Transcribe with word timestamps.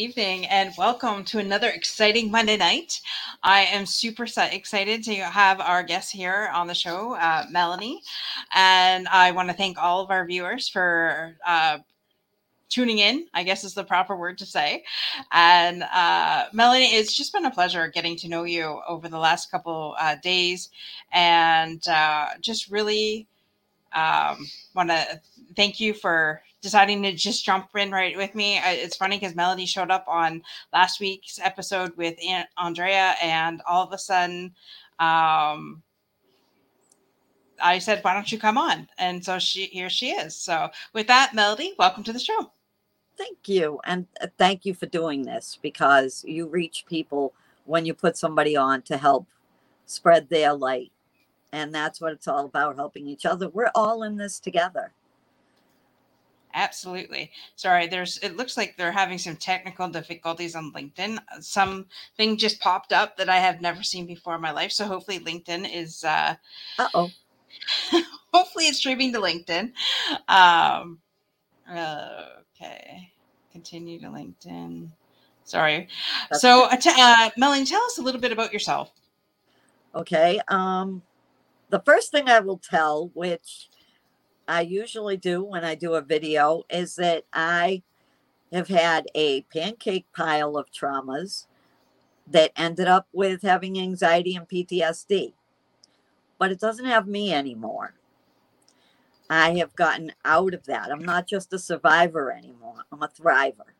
Evening 0.00 0.46
and 0.46 0.72
welcome 0.78 1.24
to 1.24 1.40
another 1.40 1.68
exciting 1.68 2.30
Monday 2.30 2.56
night. 2.56 3.02
I 3.42 3.64
am 3.64 3.84
super 3.84 4.24
excited 4.24 5.04
to 5.04 5.14
have 5.16 5.60
our 5.60 5.82
guest 5.82 6.10
here 6.10 6.50
on 6.54 6.66
the 6.66 6.74
show, 6.74 7.16
uh, 7.16 7.44
Melanie. 7.50 8.00
And 8.54 9.06
I 9.08 9.30
want 9.32 9.50
to 9.50 9.54
thank 9.54 9.76
all 9.76 10.00
of 10.00 10.10
our 10.10 10.24
viewers 10.24 10.70
for 10.70 11.36
uh, 11.46 11.80
tuning 12.70 13.00
in, 13.00 13.26
I 13.34 13.42
guess 13.42 13.62
is 13.62 13.74
the 13.74 13.84
proper 13.84 14.16
word 14.16 14.38
to 14.38 14.46
say. 14.46 14.84
And 15.32 15.82
uh, 15.82 16.46
Melanie, 16.54 16.94
it's 16.94 17.14
just 17.14 17.34
been 17.34 17.44
a 17.44 17.50
pleasure 17.50 17.86
getting 17.88 18.16
to 18.16 18.28
know 18.28 18.44
you 18.44 18.80
over 18.88 19.06
the 19.06 19.18
last 19.18 19.50
couple 19.50 19.96
uh, 20.00 20.16
days 20.22 20.70
and 21.12 21.86
uh, 21.86 22.28
just 22.40 22.70
really 22.70 23.26
um, 23.92 24.46
want 24.74 24.88
to 24.88 25.20
thank 25.56 25.80
you 25.80 25.94
for 25.94 26.42
deciding 26.60 27.02
to 27.02 27.12
just 27.12 27.44
jump 27.44 27.68
in 27.76 27.90
right 27.90 28.16
with 28.16 28.34
me. 28.34 28.58
It's 28.58 28.96
funny 28.96 29.18
because 29.18 29.34
Melody 29.34 29.66
showed 29.66 29.90
up 29.90 30.04
on 30.06 30.42
last 30.72 31.00
week's 31.00 31.38
episode 31.38 31.96
with 31.96 32.16
Aunt 32.26 32.48
Andrea, 32.58 33.14
and 33.22 33.62
all 33.66 33.86
of 33.86 33.92
a 33.92 33.98
sudden, 33.98 34.54
um, 34.98 35.82
I 37.62 37.78
said, 37.78 38.02
"Why 38.02 38.14
don't 38.14 38.30
you 38.30 38.38
come 38.38 38.58
on?" 38.58 38.88
And 38.98 39.24
so 39.24 39.38
she 39.38 39.66
here 39.66 39.90
she 39.90 40.10
is. 40.10 40.36
So 40.36 40.70
with 40.92 41.06
that, 41.08 41.34
Melody, 41.34 41.74
welcome 41.78 42.04
to 42.04 42.12
the 42.12 42.18
show. 42.18 42.50
Thank 43.16 43.48
you, 43.48 43.80
and 43.84 44.06
uh, 44.20 44.28
thank 44.38 44.64
you 44.64 44.74
for 44.74 44.86
doing 44.86 45.22
this 45.22 45.58
because 45.60 46.24
you 46.26 46.46
reach 46.46 46.84
people 46.86 47.34
when 47.64 47.84
you 47.84 47.94
put 47.94 48.16
somebody 48.16 48.56
on 48.56 48.82
to 48.82 48.96
help 48.96 49.26
spread 49.86 50.28
their 50.28 50.54
light 50.54 50.92
and 51.52 51.74
that's 51.74 52.00
what 52.00 52.12
it's 52.12 52.28
all 52.28 52.44
about 52.44 52.76
helping 52.76 53.06
each 53.08 53.26
other 53.26 53.48
we're 53.48 53.72
all 53.74 54.04
in 54.04 54.16
this 54.16 54.38
together 54.38 54.92
absolutely. 56.54 57.30
Sorry 57.56 57.86
there's 57.86 58.18
it 58.18 58.36
looks 58.36 58.56
like 58.56 58.76
they're 58.76 58.92
having 58.92 59.18
some 59.18 59.36
technical 59.36 59.88
difficulties 59.88 60.54
on 60.54 60.72
linkedin. 60.72 61.18
Something 61.40 62.36
just 62.36 62.60
popped 62.60 62.92
up 62.92 63.16
that 63.16 63.28
i 63.28 63.36
have 63.36 63.60
never 63.60 63.82
seen 63.82 64.06
before 64.06 64.34
in 64.34 64.40
my 64.40 64.50
life 64.50 64.72
so 64.72 64.86
hopefully 64.86 65.18
linkedin 65.20 65.68
is 65.72 66.04
uh 66.04 66.34
uh-oh. 66.78 67.10
hopefully 68.32 68.66
it's 68.66 68.78
streaming 68.78 69.12
to 69.12 69.20
linkedin. 69.20 69.72
Um 70.28 70.98
okay. 71.70 73.12
Continue 73.52 74.00
to 74.00 74.06
linkedin. 74.06 74.90
Sorry. 75.44 75.88
That's 76.30 76.42
so 76.42 76.64
uh, 76.64 76.76
t- 76.76 76.90
uh, 76.96 77.30
melanie 77.36 77.66
tell 77.66 77.82
us 77.82 77.98
a 77.98 78.02
little 78.02 78.20
bit 78.20 78.32
about 78.32 78.52
yourself. 78.52 78.92
Okay 79.94 80.40
um 80.48 81.02
the 81.70 81.80
first 81.80 82.10
thing 82.10 82.28
I 82.28 82.40
will 82.40 82.58
tell, 82.58 83.10
which 83.14 83.68
I 84.50 84.62
usually 84.62 85.16
do 85.16 85.44
when 85.44 85.64
I 85.64 85.76
do 85.76 85.94
a 85.94 86.02
video, 86.02 86.64
is 86.68 86.96
that 86.96 87.22
I 87.32 87.82
have 88.52 88.66
had 88.66 89.06
a 89.14 89.42
pancake 89.42 90.06
pile 90.12 90.56
of 90.56 90.72
traumas 90.72 91.46
that 92.26 92.50
ended 92.56 92.88
up 92.88 93.06
with 93.12 93.42
having 93.42 93.78
anxiety 93.78 94.34
and 94.34 94.48
PTSD. 94.48 95.34
But 96.36 96.50
it 96.50 96.58
doesn't 96.58 96.84
have 96.84 97.06
me 97.06 97.32
anymore. 97.32 97.94
I 99.30 99.52
have 99.58 99.76
gotten 99.76 100.14
out 100.24 100.52
of 100.52 100.66
that. 100.66 100.90
I'm 100.90 101.04
not 101.04 101.28
just 101.28 101.52
a 101.52 101.58
survivor 101.58 102.32
anymore, 102.32 102.84
I'm 102.90 103.04
a 103.04 103.08
thriver. 103.08 103.70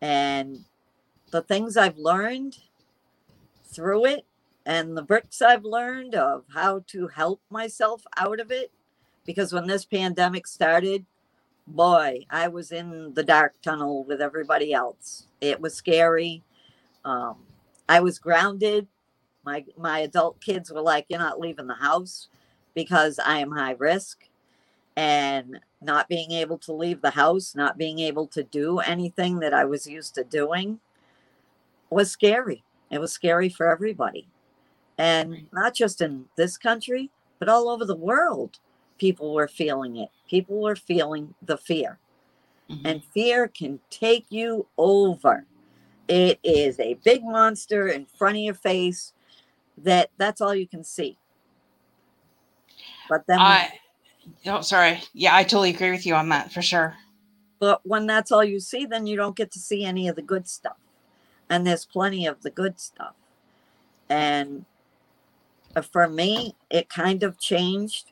And 0.00 0.64
the 1.32 1.42
things 1.42 1.76
I've 1.76 1.98
learned 1.98 2.58
through 3.64 4.04
it 4.04 4.26
and 4.64 4.96
the 4.96 5.02
bricks 5.02 5.42
I've 5.42 5.64
learned 5.64 6.14
of 6.14 6.44
how 6.54 6.84
to 6.86 7.08
help 7.08 7.40
myself 7.50 8.04
out 8.16 8.38
of 8.38 8.52
it. 8.52 8.70
Because 9.24 9.52
when 9.52 9.66
this 9.66 9.84
pandemic 9.84 10.46
started, 10.46 11.06
boy, 11.66 12.26
I 12.30 12.48
was 12.48 12.72
in 12.72 13.14
the 13.14 13.22
dark 13.22 13.54
tunnel 13.62 14.04
with 14.04 14.20
everybody 14.20 14.72
else. 14.72 15.26
It 15.40 15.60
was 15.60 15.74
scary. 15.74 16.42
Um, 17.04 17.36
I 17.88 18.00
was 18.00 18.18
grounded. 18.18 18.86
My 19.44 19.64
my 19.76 20.00
adult 20.00 20.40
kids 20.40 20.72
were 20.72 20.80
like, 20.80 21.06
"You're 21.08 21.18
not 21.18 21.40
leaving 21.40 21.66
the 21.66 21.74
house 21.74 22.28
because 22.74 23.18
I 23.18 23.38
am 23.38 23.52
high 23.52 23.76
risk." 23.78 24.28
And 24.96 25.60
not 25.80 26.08
being 26.08 26.32
able 26.32 26.58
to 26.58 26.72
leave 26.72 27.00
the 27.00 27.10
house, 27.10 27.54
not 27.54 27.78
being 27.78 27.98
able 27.98 28.26
to 28.28 28.42
do 28.42 28.78
anything 28.78 29.40
that 29.40 29.54
I 29.54 29.64
was 29.64 29.86
used 29.86 30.14
to 30.16 30.24
doing 30.24 30.80
was 31.90 32.10
scary. 32.10 32.62
It 32.90 33.00
was 33.00 33.12
scary 33.12 33.48
for 33.48 33.70
everybody. 33.70 34.28
And 34.98 35.46
not 35.52 35.74
just 35.74 36.00
in 36.00 36.26
this 36.36 36.58
country, 36.58 37.10
but 37.38 37.48
all 37.48 37.68
over 37.68 37.84
the 37.84 37.96
world, 37.96 38.58
people 39.02 39.34
were 39.34 39.48
feeling 39.48 39.96
it. 39.96 40.10
People 40.28 40.60
were 40.60 40.76
feeling 40.76 41.34
the 41.42 41.56
fear. 41.56 41.98
Mm-hmm. 42.70 42.86
And 42.86 43.02
fear 43.12 43.48
can 43.48 43.80
take 43.90 44.26
you 44.28 44.68
over. 44.78 45.44
It 46.06 46.38
is 46.44 46.78
a 46.78 46.94
big 47.02 47.24
monster 47.24 47.88
in 47.88 48.06
front 48.06 48.36
of 48.36 48.42
your 48.44 48.54
face 48.54 49.12
that 49.76 50.10
that's 50.18 50.40
all 50.40 50.54
you 50.54 50.68
can 50.68 50.84
see. 50.84 51.18
But 53.08 53.26
then 53.26 53.40
I 53.40 53.72
oh 54.46 54.60
sorry. 54.60 55.02
Yeah, 55.14 55.34
I 55.34 55.42
totally 55.42 55.70
agree 55.70 55.90
with 55.90 56.06
you 56.06 56.14
on 56.14 56.28
that 56.28 56.52
for 56.52 56.62
sure. 56.62 56.94
But 57.58 57.80
when 57.84 58.06
that's 58.06 58.30
all 58.30 58.44
you 58.44 58.60
see, 58.60 58.86
then 58.86 59.08
you 59.08 59.16
don't 59.16 59.34
get 59.34 59.50
to 59.50 59.58
see 59.58 59.84
any 59.84 60.06
of 60.06 60.14
the 60.14 60.22
good 60.22 60.46
stuff. 60.46 60.78
And 61.50 61.66
there's 61.66 61.84
plenty 61.84 62.24
of 62.24 62.42
the 62.42 62.50
good 62.50 62.78
stuff. 62.78 63.14
And 64.08 64.64
for 65.90 66.08
me, 66.08 66.54
it 66.70 66.88
kind 66.88 67.24
of 67.24 67.38
changed 67.40 68.11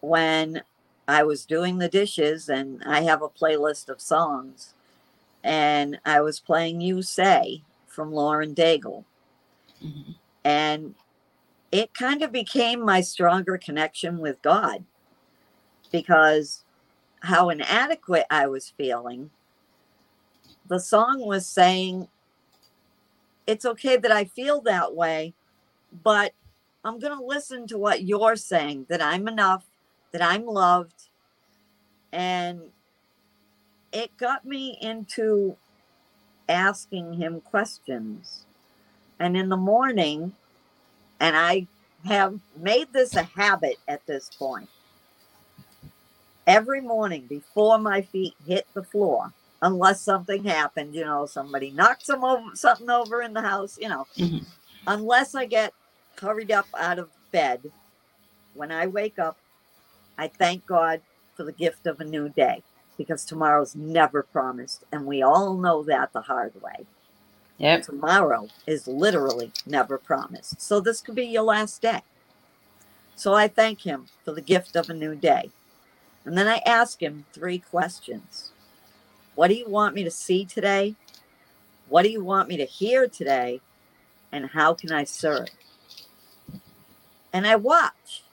when 0.00 0.62
I 1.06 1.22
was 1.22 1.46
doing 1.46 1.78
the 1.78 1.88
dishes 1.88 2.48
and 2.48 2.82
I 2.84 3.02
have 3.02 3.22
a 3.22 3.28
playlist 3.28 3.88
of 3.88 4.00
songs 4.00 4.74
and 5.42 5.98
I 6.04 6.20
was 6.20 6.40
playing 6.40 6.80
You 6.80 7.02
Say 7.02 7.62
from 7.86 8.12
Lauren 8.12 8.54
Daigle. 8.54 9.04
Mm-hmm. 9.82 10.12
And 10.44 10.94
it 11.72 11.94
kind 11.94 12.22
of 12.22 12.32
became 12.32 12.84
my 12.84 13.00
stronger 13.00 13.58
connection 13.58 14.18
with 14.18 14.40
God 14.42 14.84
because 15.92 16.64
how 17.20 17.50
inadequate 17.50 18.26
I 18.30 18.46
was 18.46 18.72
feeling. 18.76 19.30
The 20.68 20.80
song 20.80 21.26
was 21.26 21.46
saying, 21.46 22.08
It's 23.46 23.64
okay 23.64 23.96
that 23.96 24.12
I 24.12 24.24
feel 24.24 24.60
that 24.62 24.94
way, 24.94 25.34
but 26.04 26.32
I'm 26.84 26.98
going 26.98 27.16
to 27.16 27.24
listen 27.24 27.66
to 27.68 27.78
what 27.78 28.04
you're 28.04 28.36
saying 28.36 28.86
that 28.88 29.02
I'm 29.02 29.28
enough, 29.28 29.64
that 30.12 30.22
I'm 30.22 30.46
loved. 30.46 31.08
And 32.12 32.60
it 33.92 34.16
got 34.16 34.44
me 34.44 34.78
into 34.80 35.56
asking 36.48 37.14
him 37.14 37.40
questions. 37.40 38.44
And 39.20 39.36
in 39.36 39.48
the 39.48 39.56
morning, 39.56 40.34
and 41.20 41.36
I 41.36 41.66
have 42.04 42.38
made 42.56 42.92
this 42.92 43.16
a 43.16 43.22
habit 43.22 43.76
at 43.86 44.06
this 44.06 44.30
point. 44.38 44.68
Every 46.46 46.80
morning 46.80 47.26
before 47.28 47.78
my 47.78 48.00
feet 48.00 48.34
hit 48.46 48.66
the 48.72 48.82
floor, 48.82 49.32
unless 49.60 50.00
something 50.00 50.44
happened, 50.44 50.94
you 50.94 51.04
know, 51.04 51.26
somebody 51.26 51.70
knocks 51.70 52.06
some 52.06 52.24
over, 52.24 52.54
something 52.54 52.88
over 52.88 53.20
in 53.22 53.34
the 53.34 53.42
house, 53.42 53.76
you 53.80 53.88
know, 53.88 54.06
mm-hmm. 54.16 54.44
unless 54.86 55.34
I 55.34 55.44
get 55.44 55.74
hurried 56.20 56.50
up 56.50 56.66
out 56.78 56.98
of 56.98 57.10
bed, 57.32 57.70
when 58.54 58.72
I 58.72 58.86
wake 58.86 59.18
up, 59.18 59.36
I 60.18 60.28
thank 60.28 60.66
God 60.66 61.00
for 61.34 61.44
the 61.44 61.52
gift 61.52 61.86
of 61.86 62.00
a 62.00 62.04
new 62.04 62.28
day 62.28 62.62
because 62.98 63.24
tomorrow's 63.24 63.76
never 63.76 64.22
promised. 64.24 64.84
And 64.92 65.06
we 65.06 65.22
all 65.22 65.54
know 65.54 65.82
that 65.84 66.12
the 66.12 66.22
hard 66.22 66.60
way. 66.60 66.86
Yep. 67.58 67.82
Tomorrow 67.82 68.48
is 68.66 68.88
literally 68.88 69.52
never 69.66 69.98
promised. 69.98 70.60
So 70.60 70.80
this 70.80 71.00
could 71.00 71.14
be 71.14 71.26
your 71.26 71.44
last 71.44 71.80
day. 71.80 72.02
So 73.16 73.34
I 73.34 73.48
thank 73.48 73.82
him 73.82 74.06
for 74.24 74.32
the 74.32 74.42
gift 74.42 74.76
of 74.76 74.90
a 74.90 74.94
new 74.94 75.14
day. 75.14 75.50
And 76.24 76.36
then 76.36 76.48
I 76.48 76.58
ask 76.66 77.02
him 77.02 77.24
three 77.32 77.58
questions 77.58 78.50
What 79.34 79.48
do 79.48 79.54
you 79.54 79.68
want 79.68 79.94
me 79.94 80.04
to 80.04 80.10
see 80.10 80.44
today? 80.44 80.96
What 81.88 82.02
do 82.02 82.10
you 82.10 82.22
want 82.22 82.48
me 82.48 82.56
to 82.58 82.64
hear 82.64 83.08
today? 83.08 83.60
And 84.30 84.50
how 84.50 84.74
can 84.74 84.92
I 84.92 85.04
serve? 85.04 85.48
and 87.32 87.46
I 87.46 87.56
watch. 87.56 88.24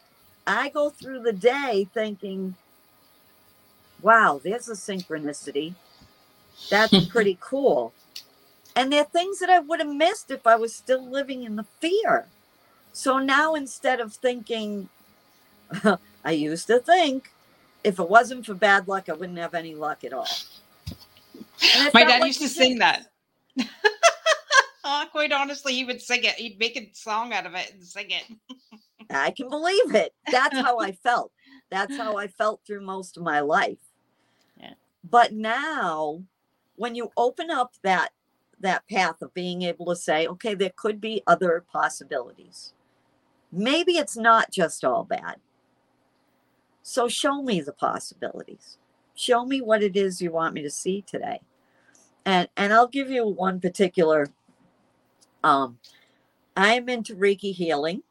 I 0.47 0.69
go 0.69 0.89
through 0.89 1.21
the 1.21 1.33
day 1.33 1.87
thinking, 1.93 2.55
wow, 4.01 4.39
there's 4.43 4.69
a 4.69 4.73
synchronicity. 4.73 5.75
That's 6.69 7.05
pretty 7.09 7.37
cool. 7.39 7.93
And 8.75 8.91
there 8.91 9.01
are 9.01 9.05
things 9.05 9.39
that 9.39 9.49
I 9.49 9.59
would 9.59 9.79
have 9.79 9.93
missed 9.93 10.31
if 10.31 10.45
I 10.45 10.55
was 10.55 10.75
still 10.75 11.03
living 11.03 11.43
in 11.43 11.55
the 11.55 11.65
fear. 11.79 12.25
So 12.93 13.19
now 13.19 13.55
instead 13.55 13.99
of 13.99 14.13
thinking, 14.13 14.89
I 16.25 16.31
used 16.31 16.67
to 16.67 16.79
think 16.79 17.31
if 17.83 17.99
it 17.99 18.09
wasn't 18.09 18.45
for 18.45 18.53
bad 18.53 18.87
luck, 18.87 19.09
I 19.09 19.13
wouldn't 19.13 19.37
have 19.37 19.53
any 19.53 19.75
luck 19.75 20.03
at 20.03 20.13
all. 20.13 20.27
My 21.93 22.03
dad 22.03 22.19
like 22.19 22.27
used 22.27 22.41
to 22.41 22.49
sing 22.49 22.79
that. 22.79 23.07
quite 25.15 25.31
honestly, 25.31 25.73
he 25.73 25.85
would 25.85 26.01
sing 26.01 26.25
it. 26.25 26.33
He'd 26.33 26.59
make 26.59 26.75
a 26.75 26.89
song 26.93 27.31
out 27.31 27.45
of 27.45 27.55
it 27.55 27.71
and 27.73 27.81
sing 27.81 28.11
it. 28.11 28.23
I 29.09 29.31
can 29.31 29.49
believe 29.49 29.93
it. 29.95 30.13
That's 30.31 30.57
how 30.57 30.79
I 30.79 30.91
felt. 31.03 31.31
That's 31.69 31.95
how 31.97 32.17
I 32.17 32.27
felt 32.27 32.61
through 32.65 32.81
most 32.81 33.17
of 33.17 33.23
my 33.23 33.39
life. 33.39 33.79
Yeah. 34.59 34.73
But 35.03 35.33
now 35.33 36.23
when 36.75 36.95
you 36.95 37.11
open 37.17 37.49
up 37.49 37.75
that 37.83 38.09
that 38.59 38.87
path 38.87 39.21
of 39.21 39.33
being 39.33 39.63
able 39.63 39.85
to 39.87 39.95
say, 39.95 40.25
okay, 40.25 40.53
there 40.53 40.71
could 40.75 41.01
be 41.01 41.21
other 41.27 41.63
possibilities. 41.71 42.73
Maybe 43.51 43.93
it's 43.93 44.15
not 44.15 44.49
just 44.49 44.83
all 44.85 45.03
bad. 45.03 45.35
So 46.81 47.07
show 47.07 47.41
me 47.41 47.61
the 47.61 47.73
possibilities. 47.73 48.77
Show 49.13 49.45
me 49.45 49.61
what 49.61 49.83
it 49.83 49.95
is 49.95 50.21
you 50.21 50.31
want 50.31 50.53
me 50.53 50.61
to 50.61 50.69
see 50.69 51.01
today. 51.01 51.41
And 52.25 52.47
and 52.55 52.73
I'll 52.73 52.87
give 52.87 53.09
you 53.09 53.27
one 53.27 53.59
particular 53.59 54.29
um 55.43 55.79
I'm 56.55 56.87
into 56.89 57.15
Reiki 57.15 57.53
healing. 57.53 58.03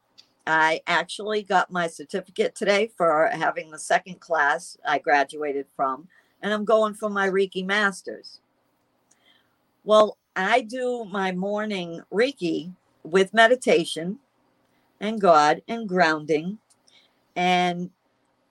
I 0.47 0.81
actually 0.87 1.43
got 1.43 1.71
my 1.71 1.87
certificate 1.87 2.55
today 2.55 2.91
for 2.97 3.31
having 3.33 3.71
the 3.71 3.79
second 3.79 4.21
class 4.21 4.77
I 4.87 4.99
graduated 4.99 5.67
from, 5.75 6.09
and 6.43 6.53
I'm 6.53 6.65
going 6.65 6.95
for 6.95 7.09
my 7.09 7.29
Reiki 7.29 7.65
masters. 7.65 8.41
Well, 9.85 10.19
I 10.37 10.63
do 10.63 11.05
my 11.05 11.33
morning 11.33 12.01
Reiki 12.13 12.73
with 13.03 13.35
meditation 13.35 14.19
and 15.01 15.21
God 15.21 15.63
and 15.69 15.89
grounding. 15.89 16.59
And 17.37 17.91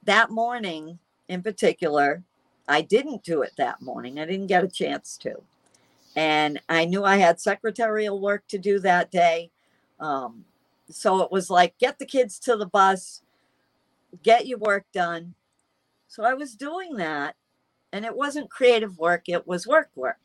that 0.04 0.30
morning 0.30 0.98
in 1.28 1.42
particular, 1.42 2.22
I 2.68 2.80
didn't 2.80 3.24
do 3.24 3.42
it 3.42 3.52
that 3.56 3.82
morning. 3.82 4.18
I 4.18 4.26
didn't 4.26 4.46
get 4.46 4.64
a 4.64 4.68
chance 4.68 5.16
to. 5.18 5.42
And 6.16 6.60
I 6.68 6.84
knew 6.84 7.04
I 7.04 7.16
had 7.16 7.40
secretarial 7.40 8.20
work 8.20 8.46
to 8.48 8.58
do 8.58 8.78
that 8.80 9.10
day. 9.10 9.50
Um, 9.98 10.44
so 10.90 11.22
it 11.22 11.32
was 11.32 11.50
like, 11.50 11.78
get 11.78 11.98
the 11.98 12.06
kids 12.06 12.38
to 12.40 12.56
the 12.56 12.66
bus, 12.66 13.22
get 14.22 14.46
your 14.46 14.58
work 14.58 14.84
done. 14.92 15.34
So 16.08 16.24
I 16.24 16.34
was 16.34 16.54
doing 16.54 16.96
that. 16.96 17.36
And 17.92 18.04
it 18.04 18.16
wasn't 18.16 18.50
creative 18.50 18.98
work, 18.98 19.28
it 19.28 19.46
was 19.46 19.66
work 19.68 19.90
work. 19.94 20.18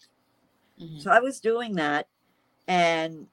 Mhm. 0.80 1.02
So 1.02 1.12
I 1.12 1.20
was 1.20 1.40
doing 1.40 1.76
that 1.76 2.08
and 2.68 3.28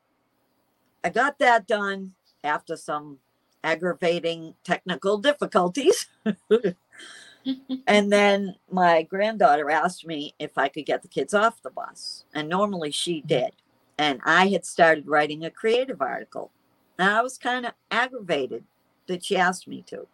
I 1.02 1.08
got 1.11 1.38
that 1.38 1.67
done 1.67 2.14
after 2.44 2.76
some 2.76 3.19
aggravating 3.62 4.55
technical 4.64 5.19
difficulties. 5.19 6.06
and 7.87 8.12
then 8.12 8.56
my 8.70 9.02
granddaughter 9.02 9.70
asked 9.70 10.06
me 10.06 10.34
if 10.38 10.58
I 10.58 10.69
could 10.69 10.87
get 10.87 11.02
the 11.02 11.08
kids 11.08 11.32
off 11.34 11.62
the 11.62 11.70
bus. 11.70 12.25
And 12.34 12.49
normally 12.49 12.90
she 12.90 13.20
did. 13.20 13.52
And 13.99 14.20
I 14.25 14.49
had 14.49 14.67
started 14.67 15.06
writing 15.06 15.44
a 15.44 15.50
creative 15.50 16.02
article. 16.02 16.50
And 16.98 17.10
I 17.10 17.22
was 17.22 17.38
kind 17.38 17.66
of 17.66 17.72
aggravated 17.90 18.64
that 19.06 19.25
she 19.25 19.37
asked 19.37 19.69
me 19.69 19.82
to. 19.88 20.06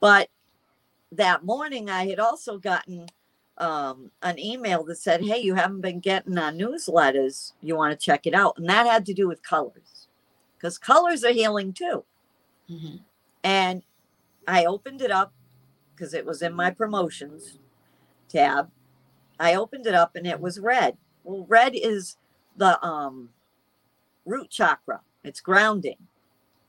But 0.00 0.28
that 1.12 1.44
morning, 1.44 1.88
I 1.88 2.06
had 2.06 2.18
also 2.18 2.58
gotten 2.58 3.06
um, 3.58 4.10
an 4.22 4.38
email 4.38 4.84
that 4.84 4.96
said, 4.96 5.24
Hey, 5.24 5.38
you 5.40 5.54
haven't 5.54 5.80
been 5.80 6.00
getting 6.00 6.36
our 6.36 6.52
newsletters. 6.52 7.52
You 7.62 7.76
want 7.76 7.98
to 7.98 8.04
check 8.04 8.26
it 8.26 8.34
out. 8.34 8.58
And 8.58 8.68
that 8.68 8.86
had 8.86 9.06
to 9.06 9.14
do 9.14 9.28
with 9.28 9.42
colors 9.42 10.08
because 10.56 10.78
colors 10.78 11.24
are 11.24 11.32
healing 11.32 11.72
too. 11.72 12.04
Mhm. 12.70 13.00
And 13.42 13.82
I 14.46 14.64
opened 14.64 15.02
it 15.02 15.10
up 15.10 15.32
because 15.94 16.14
it 16.14 16.26
was 16.26 16.42
in 16.42 16.52
my 16.52 16.70
promotions 16.70 17.58
tab. 18.28 18.70
I 19.38 19.54
opened 19.54 19.86
it 19.86 19.94
up 19.94 20.16
and 20.16 20.26
it 20.26 20.40
was 20.40 20.58
red. 20.58 20.96
Well, 21.22 21.46
red 21.48 21.74
is 21.74 22.16
the 22.56 22.82
um, 22.84 23.30
root 24.24 24.50
chakra, 24.50 25.00
it's 25.24 25.40
grounding. 25.40 25.98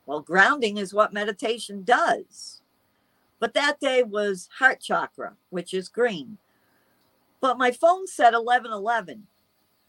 Well, 0.05 0.21
grounding 0.21 0.77
is 0.77 0.93
what 0.93 1.13
meditation 1.13 1.83
does. 1.83 2.61
But 3.39 3.53
that 3.53 3.79
day 3.79 4.03
was 4.03 4.49
heart 4.57 4.79
chakra, 4.81 5.35
which 5.49 5.73
is 5.73 5.89
green. 5.89 6.37
But 7.41 7.57
my 7.57 7.71
phone 7.71 8.07
said 8.07 8.33
1111. 8.33 9.27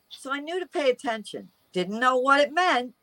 So 0.09 0.33
I 0.33 0.41
knew 0.41 0.61
to 0.61 0.67
pay 0.67 0.91
attention. 0.91 1.51
Didn't 1.73 2.01
know 2.01 2.19
what 2.19 2.41
it 2.41 2.53
meant. 2.53 2.95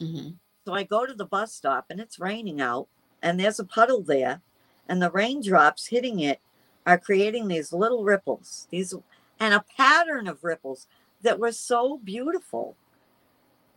Mhm. 0.00 0.38
So 0.64 0.72
I 0.74 0.82
go 0.82 1.06
to 1.06 1.14
the 1.14 1.26
bus 1.26 1.52
stop 1.52 1.86
and 1.90 2.00
it's 2.00 2.18
raining 2.18 2.60
out 2.60 2.88
and 3.22 3.38
there's 3.38 3.60
a 3.60 3.64
puddle 3.64 4.02
there 4.02 4.40
and 4.88 5.00
the 5.00 5.10
raindrops 5.10 5.86
hitting 5.86 6.20
it 6.20 6.40
are 6.86 6.98
creating 6.98 7.48
these 7.48 7.72
little 7.72 8.04
ripples. 8.04 8.66
These 8.70 8.94
and 9.40 9.54
a 9.54 9.64
pattern 9.76 10.26
of 10.28 10.44
ripples 10.44 10.86
that 11.22 11.38
were 11.38 11.52
so 11.52 11.98
beautiful. 11.98 12.76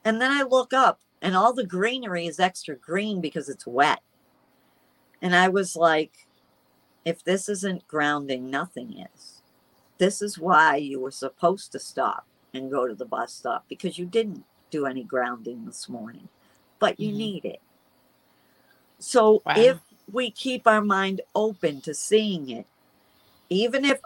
And 0.08 0.22
then 0.22 0.32
I 0.32 0.44
look 0.44 0.72
up 0.72 1.02
and 1.22 1.36
all 1.36 1.52
the 1.52 1.66
greenery 1.66 2.28
is 2.28 2.40
extra 2.40 2.78
green 2.78 3.20
because 3.20 3.50
it's 3.50 3.68
wet. 3.68 4.00
And 5.22 5.36
I 5.36 5.50
was 5.50 5.76
like 5.76 6.14
if 7.04 7.26
this 7.26 7.50
isn't 7.50 7.90
grounding, 7.90 8.50
nothing 8.50 9.06
is. 9.14 9.42
This 9.98 10.22
is 10.22 10.40
why 10.40 10.78
you 10.78 11.02
were 11.02 11.12
supposed 11.12 11.74
to 11.74 11.80
stop 11.80 12.26
and 12.54 12.72
go 12.72 12.88
to 12.88 12.96
the 12.96 13.04
bus 13.06 13.34
stop 13.34 13.66
because 13.68 14.00
you 14.00 14.06
didn't 14.06 14.46
do 14.72 14.86
any 14.86 15.04
grounding 15.04 15.66
this 15.66 15.90
morning, 15.90 16.30
but 16.80 17.02
you 17.02 17.12
Mhm. 17.12 17.18
need 17.18 17.44
it. 17.46 17.62
So 19.00 19.44
Wow. 19.46 19.56
if 19.58 19.82
we 20.10 20.32
keep 20.32 20.68
our 20.68 20.82
mind 20.82 21.20
open 21.36 21.82
to 21.82 21.94
seeing 21.94 22.50
it, 22.50 22.66
even 23.50 23.84
if 23.84 24.00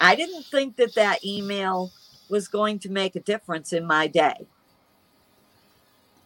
I 0.00 0.14
didn't 0.14 0.46
think 0.46 0.76
that 0.76 0.94
that 0.94 1.24
email 1.24 1.90
was 2.28 2.46
going 2.46 2.78
to 2.80 2.90
make 2.92 3.16
a 3.16 3.20
difference 3.20 3.72
in 3.72 3.84
my 3.84 4.06
day, 4.06 4.46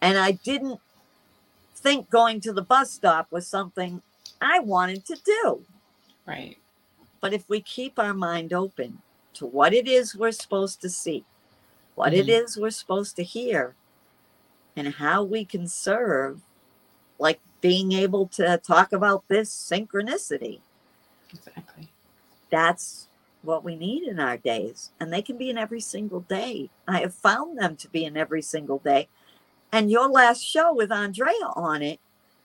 and 0.02 0.18
I 0.18 0.32
didn't 0.32 0.80
think 1.76 2.10
going 2.10 2.40
to 2.42 2.52
the 2.52 2.62
bus 2.62 2.92
stop 2.92 3.28
was 3.32 3.46
something 3.46 4.02
I 4.40 4.60
wanted 4.60 5.06
to 5.06 5.16
do. 5.24 5.62
Right. 6.26 6.58
But 7.20 7.32
if 7.32 7.48
we 7.48 7.60
keep 7.60 7.98
our 7.98 8.14
mind 8.14 8.52
open 8.52 9.02
to 9.34 9.46
what 9.46 9.72
it 9.72 9.88
is 9.88 10.14
we're 10.16 10.32
supposed 10.32 10.80
to 10.82 10.90
see, 10.90 11.24
what 11.94 12.14
it 12.14 12.26
Mhm. 12.26 12.44
is 12.44 12.58
we're 12.58 12.70
supposed 12.70 13.16
to 13.16 13.24
hear, 13.24 13.76
and 14.76 14.94
how 14.94 15.22
we 15.22 15.44
can 15.44 15.68
serve, 15.68 16.42
like 17.18 17.40
being 17.60 17.92
able 17.92 18.26
to 18.28 18.58
talk 18.58 18.92
about 18.92 19.28
this 19.28 19.50
synchronicity, 19.50 20.60
Exactly. 21.32 21.88
that's 22.50 23.08
what 23.42 23.64
we 23.64 23.76
need 23.76 24.04
in 24.04 24.20
our 24.20 24.36
days. 24.36 24.92
And 25.00 25.12
they 25.12 25.22
can 25.22 25.38
be 25.38 25.50
in 25.50 25.58
every 25.58 25.80
single 25.80 26.20
day. 26.20 26.70
I 26.88 27.00
have 27.00 27.14
found 27.14 27.58
them 27.58 27.76
to 27.76 27.88
be 27.88 28.04
in 28.04 28.16
every 28.16 28.42
single 28.42 28.78
day. 28.78 29.08
And 29.72 29.90
your 29.90 30.08
last 30.08 30.42
show 30.44 30.74
with 30.74 30.92
Andrea 30.92 31.32
on 31.56 31.82
it, 31.82 32.00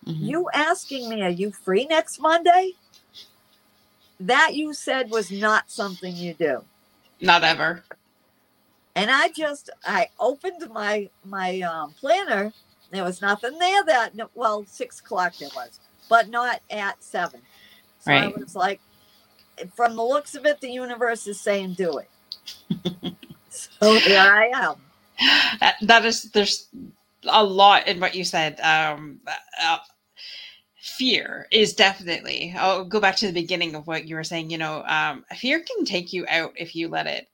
Mhm. 0.06 0.22
you 0.28 0.50
asking 0.54 1.10
me, 1.10 1.22
are 1.22 1.30
you 1.30 1.52
free 1.52 1.86
next 1.86 2.20
Monday? 2.20 2.74
That 4.20 4.56
you 4.56 4.74
said 4.74 5.10
was 5.12 5.32
not 5.32 5.70
something 5.70 6.16
you 6.16 6.34
do. 6.34 6.64
Not 7.22 7.44
ever. 7.44 7.84
and 8.96 9.12
i 9.12 9.30
just 9.30 9.70
i 9.86 10.10
opened 10.20 10.70
my 10.72 11.10
my 11.24 11.62
um, 11.62 11.94
planner 11.94 12.52
there 12.92 13.04
was 13.04 13.22
nothing 13.22 13.58
there 13.60 13.84
that 13.86 14.12
well 14.36 14.66
six 14.66 15.00
o'clock 15.00 15.34
there 15.40 15.50
was 15.56 15.80
but 16.10 16.30
not 16.30 16.62
at 16.72 17.02
seven 17.04 17.42
so 18.00 18.12
i 18.12 18.28
was 18.28 18.56
like 18.56 18.82
from 19.76 19.96
the 19.96 20.04
looks 20.04 20.36
of 20.36 20.46
it 20.46 20.60
the 20.62 20.70
universe 20.72 21.28
is 21.28 21.40
saying 21.40 21.74
do 21.74 22.00
it 22.00 22.10
so 23.50 24.00
here 24.00 24.20
i 24.20 24.48
am 24.54 24.76
that, 25.60 25.76
that 25.82 26.06
is 26.06 26.24
there's 26.34 26.68
a 27.30 27.44
lot 27.44 27.88
in 27.88 28.00
what 28.00 28.16
you 28.16 28.24
said 28.24 28.60
um 28.62 29.20
uh, 29.62 29.78
fear 30.80 31.48
is 31.52 31.74
definitely 31.74 32.54
i'll 32.58 32.86
go 32.86 33.00
back 33.00 33.16
to 33.16 33.28
the 33.28 33.34
beginning 33.34 33.76
of 33.76 33.88
what 33.88 34.08
you 34.08 34.16
were 34.16 34.24
saying 34.24 34.50
you 34.50 34.58
know 34.58 34.84
um 34.88 35.26
fear 35.36 35.60
can 35.60 35.84
take 35.86 36.14
you 36.14 36.26
out 36.30 36.54
if 36.56 36.76
you 36.76 36.88
let 36.88 37.08
it. 37.08 37.28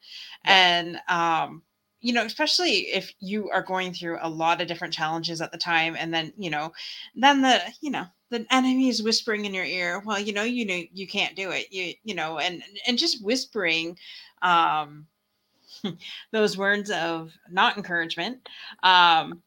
And 0.45 0.99
um 1.07 1.61
you 2.01 2.13
know 2.13 2.25
especially 2.25 2.87
if 2.93 3.13
you 3.19 3.49
are 3.49 3.63
going 3.63 3.93
through 3.93 4.17
a 4.21 4.29
lot 4.29 4.61
of 4.61 4.67
different 4.67 4.93
challenges 4.93 5.41
at 5.41 5.51
the 5.51 5.57
time 5.57 5.95
and 5.97 6.13
then 6.13 6.33
you 6.37 6.49
know 6.49 6.71
then 7.15 7.41
the 7.41 7.59
you 7.81 7.91
know 7.91 8.05
the 8.29 8.45
enemy 8.51 8.89
is 8.89 9.03
whispering 9.03 9.45
in 9.45 9.53
your 9.53 9.65
ear 9.65 10.01
well 10.05 10.19
you 10.19 10.33
know 10.33 10.43
you 10.43 10.65
know 10.65 10.81
you 10.93 11.07
can't 11.07 11.35
do 11.35 11.51
it 11.51 11.71
you 11.71 11.93
you 12.03 12.13
know 12.13 12.39
and 12.39 12.63
and 12.87 12.97
just 12.97 13.23
whispering 13.23 13.97
um 14.41 15.05
those 16.31 16.57
words 16.57 16.91
of 16.91 17.31
not 17.49 17.77
encouragement 17.77 18.47
um 18.83 19.41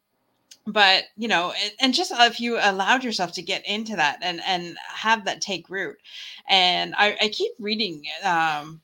but 0.66 1.04
you 1.16 1.28
know 1.28 1.52
and, 1.62 1.72
and 1.80 1.94
just 1.94 2.12
if 2.12 2.40
you 2.40 2.58
allowed 2.60 3.04
yourself 3.04 3.32
to 3.32 3.42
get 3.42 3.66
into 3.66 3.96
that 3.96 4.18
and 4.22 4.40
and 4.46 4.76
have 4.88 5.24
that 5.24 5.40
take 5.40 5.68
root 5.70 5.96
and 6.48 6.94
i, 6.98 7.16
I 7.20 7.28
keep 7.28 7.52
reading 7.58 8.02
um 8.24 8.80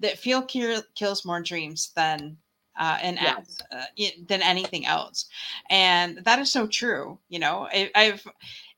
that 0.00 0.18
feel 0.18 0.42
kill, 0.42 0.82
kills 0.94 1.24
more 1.24 1.40
dreams 1.40 1.92
than 1.96 2.36
uh 2.78 2.98
and 3.02 3.18
Yes. 3.20 3.62
uh, 3.72 3.84
than 4.28 4.42
anything 4.42 4.86
else 4.86 5.26
and 5.70 6.18
that 6.24 6.38
is 6.38 6.52
so 6.52 6.66
true 6.66 7.18
you 7.28 7.38
know 7.38 7.68
I, 7.72 7.90
i've 7.94 8.26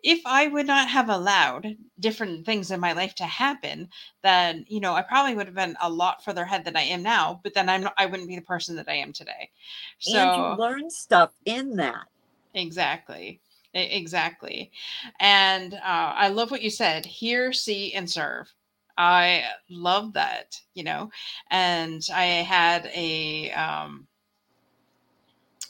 if 0.02 0.20
i 0.26 0.46
would 0.48 0.66
not 0.66 0.88
have 0.88 1.08
allowed 1.08 1.76
different 2.00 2.46
things 2.46 2.70
in 2.70 2.78
my 2.80 2.92
life 2.92 3.14
to 3.16 3.24
happen 3.24 3.88
then 4.22 4.64
you 4.68 4.80
know 4.80 4.94
i 4.94 5.02
probably 5.02 5.34
would 5.34 5.46
have 5.46 5.54
been 5.56 5.76
a 5.82 5.90
lot 5.90 6.22
further 6.24 6.42
ahead 6.42 6.64
than 6.64 6.76
i 6.76 6.82
am 6.82 7.02
now 7.02 7.40
but 7.42 7.54
then 7.54 7.68
i'm 7.68 7.82
not, 7.82 7.94
i 7.98 8.06
wouldn't 8.06 8.28
be 8.28 8.36
the 8.36 8.42
person 8.42 8.76
that 8.76 8.88
i 8.88 8.94
am 8.94 9.12
today 9.12 9.50
so 9.98 10.20
and 10.20 10.36
you 10.36 10.46
learn 10.46 10.90
stuff 10.90 11.32
in 11.46 11.76
that 11.76 12.06
Exactly. 12.56 13.40
Exactly. 13.74 14.72
And 15.20 15.74
uh, 15.74 15.78
I 16.16 16.28
love 16.28 16.50
what 16.50 16.62
you 16.62 16.70
said 16.70 17.04
hear, 17.06 17.52
see, 17.52 17.92
and 17.94 18.10
serve. 18.10 18.52
I 18.98 19.44
love 19.68 20.14
that, 20.14 20.60
you 20.74 20.82
know. 20.82 21.10
And 21.50 22.02
I 22.12 22.24
had 22.24 22.86
a 22.94 23.52
um 23.52 24.08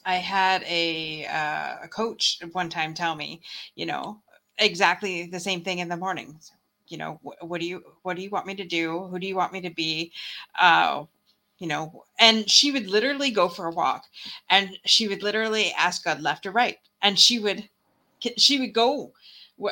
I 0.05 0.17
had 0.17 0.63
a 0.65 1.27
uh, 1.27 1.79
a 1.85 1.89
coach 1.89 2.39
one 2.53 2.69
time 2.71 2.95
tell 2.95 3.15
me, 3.17 3.43
you 3.75 3.87
know, 3.87 4.23
exactly 4.59 5.27
the 5.27 5.41
same 5.41 5.63
thing 5.63 5.81
in 5.81 5.89
the 5.89 5.97
morning. 5.97 6.39
You 6.89 6.99
know, 6.99 7.21
wh- 7.25 7.43
what 7.45 7.61
do 7.61 7.67
you 7.67 7.83
what 8.03 8.17
do 8.17 8.23
you 8.23 8.31
want 8.31 8.47
me 8.47 8.55
to 8.55 8.65
do? 8.65 9.05
Who 9.09 9.19
do 9.19 9.27
you 9.27 9.37
want 9.37 9.53
me 9.53 9.61
to 9.63 9.71
be? 9.71 10.13
Uh, 10.59 11.05
you 11.59 11.67
know, 11.67 12.05
and 12.19 12.49
she 12.51 12.71
would 12.73 12.89
literally 12.89 13.31
go 13.31 13.49
for 13.49 13.67
a 13.67 13.71
walk, 13.73 14.05
and 14.51 14.79
she 14.85 15.09
would 15.09 15.23
literally 15.23 15.73
ask 15.77 16.05
God 16.05 16.21
left 16.21 16.47
or 16.47 16.53
right, 16.53 16.79
and 17.03 17.19
she 17.19 17.39
would 17.39 17.69
she 18.37 18.59
would 18.61 18.73
go 18.75 19.13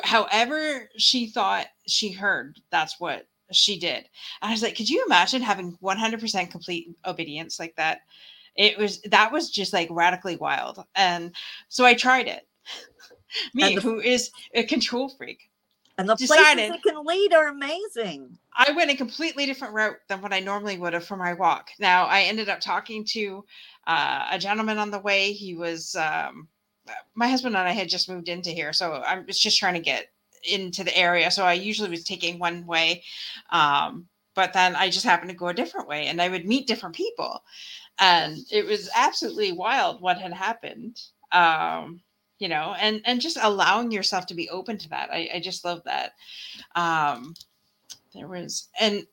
however 0.03 0.89
she 0.97 1.27
thought 1.27 1.67
she 1.87 2.11
heard. 2.11 2.59
That's 2.71 2.99
what 2.99 3.27
she 3.51 3.77
did. 3.79 3.97
And 4.41 4.49
I 4.49 4.51
was 4.51 4.63
like, 4.63 4.75
could 4.75 4.89
you 4.89 5.03
imagine 5.05 5.41
having 5.41 5.77
100% 5.81 6.51
complete 6.51 6.87
obedience 7.05 7.59
like 7.59 7.75
that? 7.75 8.01
It 8.55 8.77
was 8.77 9.01
that 9.03 9.31
was 9.31 9.49
just 9.49 9.73
like 9.73 9.89
radically 9.91 10.37
wild. 10.37 10.83
And 10.95 11.35
so 11.69 11.85
I 11.85 11.93
tried 11.93 12.27
it. 12.27 12.47
Me, 13.53 13.75
the- 13.75 13.81
who 13.81 13.99
is 13.99 14.31
a 14.53 14.63
control 14.63 15.09
freak. 15.09 15.49
And 15.97 16.09
the 16.09 16.15
Decided- 16.15 16.69
places 16.69 16.75
it 16.75 16.89
can 16.89 17.05
lead 17.05 17.33
are 17.33 17.47
amazing. 17.47 18.37
I 18.57 18.71
went 18.71 18.91
a 18.91 18.95
completely 18.95 19.45
different 19.45 19.73
route 19.73 19.97
than 20.07 20.21
what 20.21 20.33
I 20.33 20.39
normally 20.39 20.77
would 20.77 20.93
have 20.93 21.05
for 21.05 21.17
my 21.17 21.33
walk. 21.33 21.69
Now, 21.79 22.05
I 22.05 22.21
ended 22.21 22.49
up 22.49 22.59
talking 22.59 23.03
to 23.05 23.45
uh, 23.87 24.27
a 24.31 24.39
gentleman 24.39 24.77
on 24.77 24.91
the 24.91 24.99
way. 24.99 25.31
He 25.31 25.55
was 25.55 25.95
um, 25.95 26.47
my 27.13 27.27
husband 27.27 27.55
and 27.55 27.67
I 27.67 27.71
had 27.71 27.89
just 27.89 28.09
moved 28.09 28.29
into 28.29 28.49
here, 28.49 28.73
so 28.73 28.93
I 28.93 29.19
was 29.19 29.39
just 29.39 29.57
trying 29.57 29.73
to 29.75 29.79
get 29.79 30.07
into 30.43 30.83
the 30.83 30.95
area. 30.95 31.31
So 31.31 31.43
I 31.43 31.53
usually 31.53 31.89
was 31.89 32.03
taking 32.03 32.39
one 32.39 32.65
way, 32.65 33.03
um, 33.51 34.07
but 34.35 34.53
then 34.53 34.75
I 34.75 34.89
just 34.89 35.05
happened 35.05 35.29
to 35.31 35.35
go 35.35 35.47
a 35.47 35.53
different 35.53 35.87
way, 35.87 36.07
and 36.07 36.21
I 36.21 36.29
would 36.29 36.45
meet 36.45 36.67
different 36.67 36.95
people, 36.95 37.43
and 37.99 38.37
it 38.51 38.65
was 38.65 38.89
absolutely 38.95 39.53
wild 39.53 40.01
what 40.01 40.17
had 40.17 40.33
happened. 40.33 41.01
Um, 41.31 42.01
you 42.39 42.47
know, 42.47 42.75
and 42.79 43.01
and 43.05 43.21
just 43.21 43.37
allowing 43.41 43.91
yourself 43.91 44.25
to 44.27 44.35
be 44.35 44.49
open 44.49 44.77
to 44.77 44.89
that. 44.89 45.09
I, 45.11 45.29
I 45.35 45.39
just 45.39 45.65
love 45.65 45.81
that. 45.85 46.13
Um, 46.75 47.33
there 48.13 48.27
was 48.27 48.69
and 48.79 49.05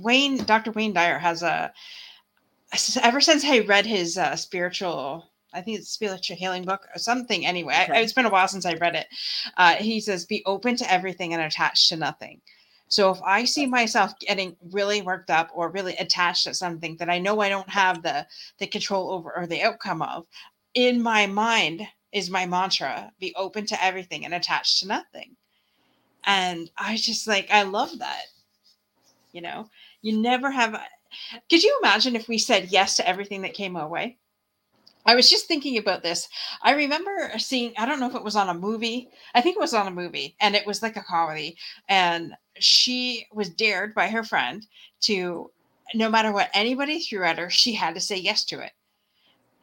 Wayne, 0.00 0.38
Dr. 0.38 0.72
Wayne 0.72 0.92
Dyer 0.92 1.18
has 1.18 1.42
a 1.42 1.72
ever 3.02 3.20
since 3.20 3.44
I 3.44 3.60
read 3.60 3.86
his 3.86 4.16
uh, 4.16 4.36
spiritual, 4.36 5.30
I 5.52 5.60
think 5.60 5.78
it's 5.78 5.90
spiritual 5.90 6.36
healing 6.36 6.64
book 6.64 6.86
or 6.94 6.98
something. 6.98 7.44
Anyway, 7.44 7.74
I, 7.74 7.98
it's 7.98 8.12
been 8.12 8.26
a 8.26 8.30
while 8.30 8.48
since 8.48 8.64
I 8.64 8.74
read 8.74 8.94
it. 8.94 9.06
Uh, 9.56 9.74
he 9.74 10.00
says, 10.00 10.24
"Be 10.24 10.42
open 10.46 10.76
to 10.76 10.92
everything 10.92 11.34
and 11.34 11.42
attached 11.42 11.88
to 11.90 11.96
nothing." 11.96 12.40
So 12.88 13.10
if 13.10 13.22
I 13.22 13.44
see 13.44 13.66
myself 13.66 14.18
getting 14.18 14.56
really 14.70 15.00
worked 15.00 15.30
up 15.30 15.50
or 15.54 15.70
really 15.70 15.96
attached 15.96 16.44
to 16.44 16.54
something 16.54 16.96
that 16.98 17.08
I 17.08 17.18
know 17.18 17.40
I 17.40 17.48
don't 17.48 17.68
have 17.68 18.02
the 18.02 18.26
the 18.58 18.66
control 18.66 19.10
over 19.10 19.34
or 19.36 19.46
the 19.46 19.62
outcome 19.62 20.02
of, 20.02 20.26
in 20.74 21.02
my 21.02 21.26
mind 21.26 21.86
is 22.12 22.30
my 22.30 22.46
mantra: 22.46 23.12
be 23.18 23.34
open 23.36 23.66
to 23.66 23.84
everything 23.84 24.24
and 24.24 24.34
attached 24.34 24.80
to 24.80 24.88
nothing. 24.88 25.36
And 26.24 26.70
I 26.76 26.96
just 26.96 27.26
like 27.26 27.50
I 27.50 27.62
love 27.62 27.98
that. 27.98 28.24
You 29.32 29.40
know, 29.40 29.68
you 30.02 30.18
never 30.18 30.50
have 30.50 30.80
could 31.50 31.62
you 31.62 31.78
imagine 31.82 32.16
if 32.16 32.28
we 32.28 32.38
said 32.38 32.70
yes 32.70 32.96
to 32.96 33.08
everything 33.08 33.42
that 33.42 33.54
came 33.54 33.76
our 33.76 33.88
way? 33.88 34.18
I 35.04 35.14
was 35.14 35.28
just 35.28 35.46
thinking 35.46 35.78
about 35.78 36.02
this. 36.02 36.28
I 36.62 36.72
remember 36.72 37.32
seeing, 37.38 37.72
I 37.76 37.86
don't 37.86 37.98
know 37.98 38.08
if 38.08 38.14
it 38.14 38.22
was 38.22 38.36
on 38.36 38.48
a 38.48 38.54
movie. 38.54 39.10
I 39.34 39.40
think 39.40 39.56
it 39.56 39.60
was 39.60 39.74
on 39.74 39.88
a 39.88 39.90
movie, 39.90 40.36
and 40.40 40.54
it 40.54 40.66
was 40.66 40.80
like 40.80 40.96
a 40.96 41.02
comedy. 41.02 41.56
And 41.88 42.34
she 42.58 43.26
was 43.32 43.50
dared 43.50 43.94
by 43.94 44.08
her 44.08 44.22
friend 44.22 44.64
to, 45.02 45.50
no 45.94 46.08
matter 46.08 46.32
what 46.32 46.50
anybody 46.54 47.00
threw 47.00 47.24
at 47.24 47.38
her, 47.38 47.50
she 47.50 47.72
had 47.72 47.94
to 47.94 48.00
say 48.00 48.16
yes 48.16 48.44
to 48.46 48.60
it. 48.60 48.72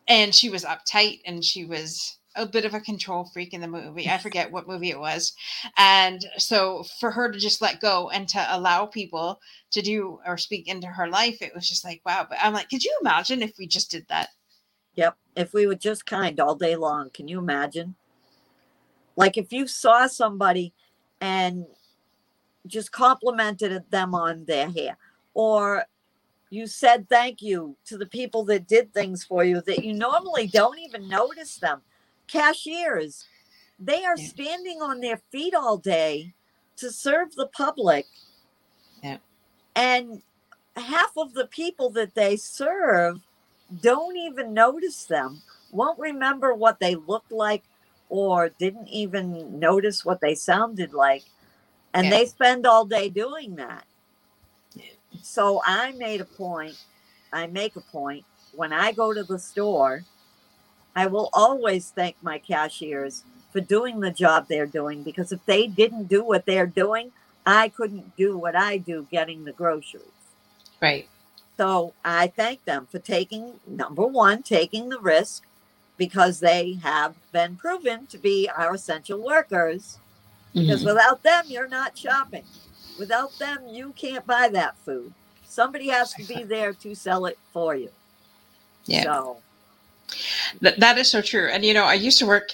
And 0.07 0.35
she 0.35 0.49
was 0.49 0.65
uptight 0.65 1.21
and 1.25 1.43
she 1.45 1.65
was 1.65 2.17
a 2.35 2.45
bit 2.45 2.65
of 2.65 2.73
a 2.73 2.79
control 2.79 3.25
freak 3.25 3.53
in 3.53 3.61
the 3.61 3.67
movie. 3.67 4.07
I 4.09 4.17
forget 4.17 4.51
what 4.51 4.67
movie 4.67 4.91
it 4.91 4.99
was. 4.99 5.33
And 5.77 6.23
so 6.37 6.83
for 6.99 7.11
her 7.11 7.31
to 7.31 7.39
just 7.39 7.61
let 7.61 7.81
go 7.81 8.09
and 8.09 8.27
to 8.29 8.45
allow 8.55 8.85
people 8.85 9.39
to 9.71 9.81
do 9.81 10.19
or 10.25 10.37
speak 10.37 10.67
into 10.67 10.87
her 10.87 11.09
life, 11.09 11.41
it 11.41 11.53
was 11.55 11.67
just 11.67 11.83
like, 11.83 12.01
wow. 12.05 12.27
But 12.29 12.37
I'm 12.41 12.53
like, 12.53 12.69
could 12.69 12.83
you 12.83 12.95
imagine 13.01 13.41
if 13.41 13.57
we 13.57 13.67
just 13.67 13.91
did 13.91 14.05
that? 14.09 14.29
Yep. 14.95 15.17
If 15.35 15.53
we 15.53 15.65
were 15.65 15.75
just 15.75 16.05
kind 16.05 16.39
all 16.39 16.55
day 16.55 16.75
long, 16.75 17.09
can 17.09 17.27
you 17.27 17.39
imagine? 17.39 17.95
Like 19.15 19.37
if 19.37 19.51
you 19.51 19.67
saw 19.67 20.07
somebody 20.07 20.73
and 21.19 21.65
just 22.67 22.91
complimented 22.91 23.83
them 23.89 24.13
on 24.13 24.45
their 24.45 24.69
hair, 24.69 24.97
or 25.33 25.83
you 26.49 26.67
said 26.67 27.07
thank 27.09 27.41
you 27.41 27.75
to 27.85 27.97
the 27.97 28.05
people 28.05 28.43
that 28.45 28.67
did 28.67 28.93
things 28.93 29.23
for 29.23 29.43
you 29.43 29.61
that 29.61 29.83
you 29.83 29.93
normally 29.93 30.47
don't 30.47 30.79
even 30.79 31.07
notice 31.07 31.57
them. 31.57 31.81
Cashiers, 32.29 33.25
they 33.79 34.05
are 34.05 34.17
Yeah. 34.17 34.27
standing 34.27 34.81
on 34.81 35.01
their 35.01 35.21
feet 35.31 35.53
all 35.53 35.77
day 35.77 36.33
to 36.77 36.91
serve 36.91 37.35
the 37.35 37.47
public. 37.47 38.07
Yeah. 39.03 39.17
And 39.75 40.21
half 40.75 41.17
of 41.17 41.33
the 41.33 41.47
people 41.47 41.89
that 41.91 42.15
they 42.15 42.35
serve 42.37 43.21
don't 43.81 44.17
even 44.17 44.53
notice 44.53 45.05
them, 45.05 45.41
won't 45.71 45.99
remember 45.99 46.53
what 46.53 46.79
they 46.79 46.95
looked 46.95 47.31
like, 47.31 47.63
or 48.09 48.49
didn't 48.49 48.87
even 48.87 49.59
notice 49.59 50.03
what 50.03 50.21
they 50.21 50.35
sounded 50.35 50.93
like. 50.93 51.23
And 51.93 52.05
Yeah. 52.05 52.11
they 52.11 52.25
spend 52.25 52.65
all 52.65 52.85
day 52.85 53.09
doing 53.09 53.55
that. 53.55 53.85
Yeah. 54.73 54.93
So 55.21 55.61
I 55.65 55.91
made 55.93 56.21
a 56.21 56.25
point, 56.25 56.77
I 57.31 57.47
make 57.47 57.75
a 57.75 57.81
point 57.81 58.25
when 58.53 58.73
I 58.73 58.91
go 58.91 59.13
to 59.13 59.23
the 59.23 59.39
store, 59.39 60.05
I 60.95 61.07
will 61.07 61.29
always 61.33 61.89
thank 61.91 62.15
my 62.21 62.39
cashiers 62.39 63.23
for 63.51 63.61
doing 63.61 63.99
the 63.99 64.11
job 64.11 64.47
they're 64.47 64.65
doing 64.65 65.03
because 65.03 65.31
if 65.31 65.43
they 65.45 65.67
didn't 65.67 66.07
do 66.07 66.23
what 66.23 66.45
they're 66.45 66.67
doing, 66.67 67.11
I 67.45 67.69
couldn't 67.69 68.15
do 68.15 68.37
what 68.37 68.55
I 68.55 68.77
do 68.77 69.07
getting 69.09 69.43
the 69.43 69.51
groceries. 69.51 70.03
Right. 70.81 71.07
So 71.57 71.93
I 72.05 72.27
thank 72.27 72.63
them 72.65 72.87
for 72.89 72.99
taking 72.99 73.53
number 73.67 74.05
one, 74.05 74.43
taking 74.43 74.89
the 74.89 74.99
risk 74.99 75.43
because 75.97 76.39
they 76.39 76.79
have 76.83 77.15
been 77.31 77.57
proven 77.57 78.07
to 78.07 78.17
be 78.17 78.49
our 78.49 78.75
essential 78.75 79.23
workers. 79.23 79.97
Because 80.53 80.79
mm-hmm. 80.79 80.89
without 80.89 81.21
them, 81.21 81.45
you're 81.47 81.67
not 81.67 81.97
shopping. 81.97 82.45
Without 82.97 83.37
them, 83.37 83.67
you 83.69 83.93
can't 83.95 84.25
buy 84.25 84.49
that 84.49 84.77
food. 84.77 85.13
Somebody 85.45 85.89
has 85.89 86.13
to 86.13 86.23
be 86.23 86.43
there 86.43 86.73
to 86.73 86.95
sell 86.95 87.25
it 87.25 87.37
for 87.51 87.75
you. 87.75 87.89
Yeah. 88.85 89.03
So 89.03 89.37
Th- 90.61 90.75
that 90.77 90.97
is 90.97 91.09
so 91.09 91.21
true. 91.21 91.49
And 91.49 91.65
you 91.65 91.73
know, 91.73 91.85
I 91.85 91.95
used 91.95 92.19
to 92.19 92.27
work 92.27 92.53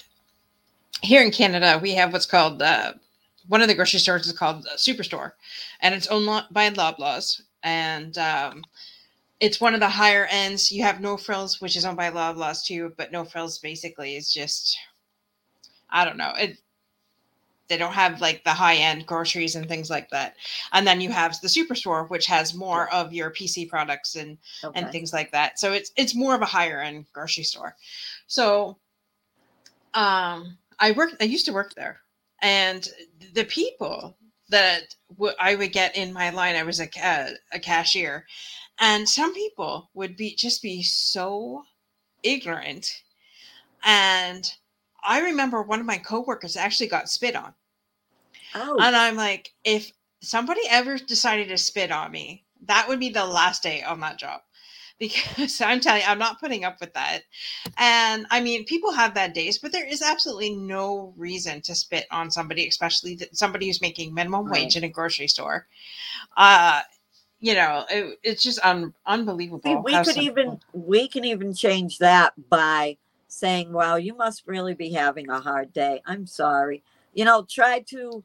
here 1.02 1.22
in 1.22 1.30
Canada. 1.30 1.78
We 1.80 1.94
have 1.94 2.12
what's 2.12 2.26
called 2.26 2.62
uh, 2.62 2.94
one 3.48 3.62
of 3.62 3.68
the 3.68 3.74
grocery 3.74 4.00
stores 4.00 4.26
is 4.26 4.32
called 4.32 4.66
Superstore, 4.76 5.32
and 5.80 5.94
it's 5.94 6.08
owned 6.08 6.46
by 6.50 6.70
Loblaws, 6.70 7.42
and 7.62 8.16
um, 8.18 8.64
it's 9.40 9.60
one 9.60 9.74
of 9.74 9.80
the 9.80 9.88
higher 9.88 10.26
ends. 10.30 10.72
You 10.72 10.82
have 10.82 11.00
No 11.00 11.16
Frills, 11.16 11.60
which 11.60 11.76
is 11.76 11.84
owned 11.84 11.96
by 11.96 12.10
Loblaws 12.10 12.64
too, 12.64 12.92
but 12.96 13.12
No 13.12 13.24
Frills 13.24 13.58
basically 13.58 14.16
is 14.16 14.32
just, 14.32 14.76
I 15.90 16.04
don't 16.04 16.16
know. 16.16 16.32
It 16.36 16.58
they 17.68 17.76
don't 17.76 17.92
have 17.92 18.20
like 18.20 18.44
the 18.44 18.50
high 18.50 18.76
end 18.76 19.06
groceries 19.06 19.56
and 19.56 19.68
things 19.68 19.90
like 19.90 20.10
that. 20.10 20.36
And 20.72 20.86
then 20.86 21.00
you 21.00 21.10
have 21.10 21.40
the 21.40 21.48
Superstore, 21.48 22.08
which 22.08 22.26
has 22.26 22.54
more 22.54 22.92
of 22.92 23.12
your 23.12 23.30
PC 23.30 23.68
products 23.68 24.16
and 24.16 24.38
okay. 24.62 24.80
and 24.80 24.90
things 24.92 25.12
like 25.12 25.32
that. 25.32 25.58
So 25.58 25.72
it's 25.72 25.90
it's 25.96 26.14
more 26.14 26.34
of 26.34 26.42
a 26.42 26.46
higher 26.46 26.80
end 26.80 27.06
grocery 27.12 27.44
store. 27.44 27.74
So 28.26 28.78
um 29.94 30.58
I 30.78 30.92
worked 30.92 31.16
I 31.20 31.24
used 31.24 31.46
to 31.46 31.52
work 31.52 31.74
there 31.74 32.00
and 32.42 32.88
the 33.32 33.44
people 33.44 34.16
that 34.48 34.94
w- 35.10 35.34
I 35.40 35.54
would 35.54 35.72
get 35.72 35.96
in 35.96 36.12
my 36.12 36.30
line 36.30 36.54
I 36.54 36.62
was 36.62 36.80
a 36.80 36.86
ca- 36.86 37.30
a 37.52 37.58
cashier 37.58 38.26
and 38.78 39.08
some 39.08 39.34
people 39.34 39.90
would 39.94 40.16
be 40.16 40.34
just 40.34 40.62
be 40.62 40.82
so 40.82 41.64
ignorant 42.22 43.02
and 43.82 44.52
I 45.06 45.20
remember 45.20 45.62
one 45.62 45.80
of 45.80 45.86
my 45.86 45.98
coworkers 45.98 46.56
actually 46.56 46.88
got 46.88 47.08
spit 47.08 47.36
on 47.36 47.54
oh, 48.54 48.76
and 48.78 48.96
I'm 48.96 49.16
like, 49.16 49.52
if 49.64 49.90
somebody 50.22 50.60
ever 50.68 50.98
decided 50.98 51.48
to 51.48 51.58
spit 51.58 51.90
on 51.90 52.10
me, 52.10 52.44
that 52.66 52.88
would 52.88 53.00
be 53.00 53.10
the 53.10 53.24
last 53.24 53.62
day 53.62 53.82
on 53.82 54.00
that 54.00 54.18
job. 54.18 54.40
Because 54.98 55.60
I'm 55.60 55.80
telling 55.80 56.00
you, 56.00 56.08
I'm 56.08 56.18
not 56.18 56.40
putting 56.40 56.64
up 56.64 56.80
with 56.80 56.94
that. 56.94 57.20
And 57.76 58.24
I 58.30 58.40
mean, 58.40 58.64
people 58.64 58.92
have 58.92 59.12
bad 59.12 59.34
days, 59.34 59.58
but 59.58 59.70
there 59.70 59.86
is 59.86 60.00
absolutely 60.00 60.56
no 60.56 61.12
reason 61.18 61.60
to 61.62 61.74
spit 61.74 62.06
on 62.10 62.30
somebody, 62.30 62.66
especially 62.66 63.20
somebody 63.32 63.66
who's 63.66 63.82
making 63.82 64.14
minimum 64.14 64.46
Right. 64.46 64.62
wage 64.62 64.74
in 64.74 64.84
a 64.84 64.88
grocery 64.88 65.28
store. 65.28 65.66
Uh, 66.34 66.80
you 67.40 67.54
know, 67.54 67.84
it, 67.90 68.18
it's 68.22 68.42
just 68.42 68.58
un- 68.64 68.94
unbelievable. 69.04 69.60
See, 69.62 69.74
we 69.84 69.98
could 69.98 70.06
some 70.14 70.24
even 70.24 70.60
we 70.72 71.08
can 71.08 71.24
even 71.26 71.52
change 71.52 71.98
that 71.98 72.32
by 72.48 72.96
saying, 73.36 73.72
Wow, 73.72 73.96
you 73.96 74.14
must 74.14 74.46
really 74.46 74.74
be 74.74 74.90
having 74.92 75.28
a 75.28 75.40
hard 75.40 75.72
day. 75.72 76.02
I'm 76.06 76.26
sorry." 76.26 76.82
You 77.14 77.24
know, 77.24 77.46
try 77.48 77.80
to 77.88 78.24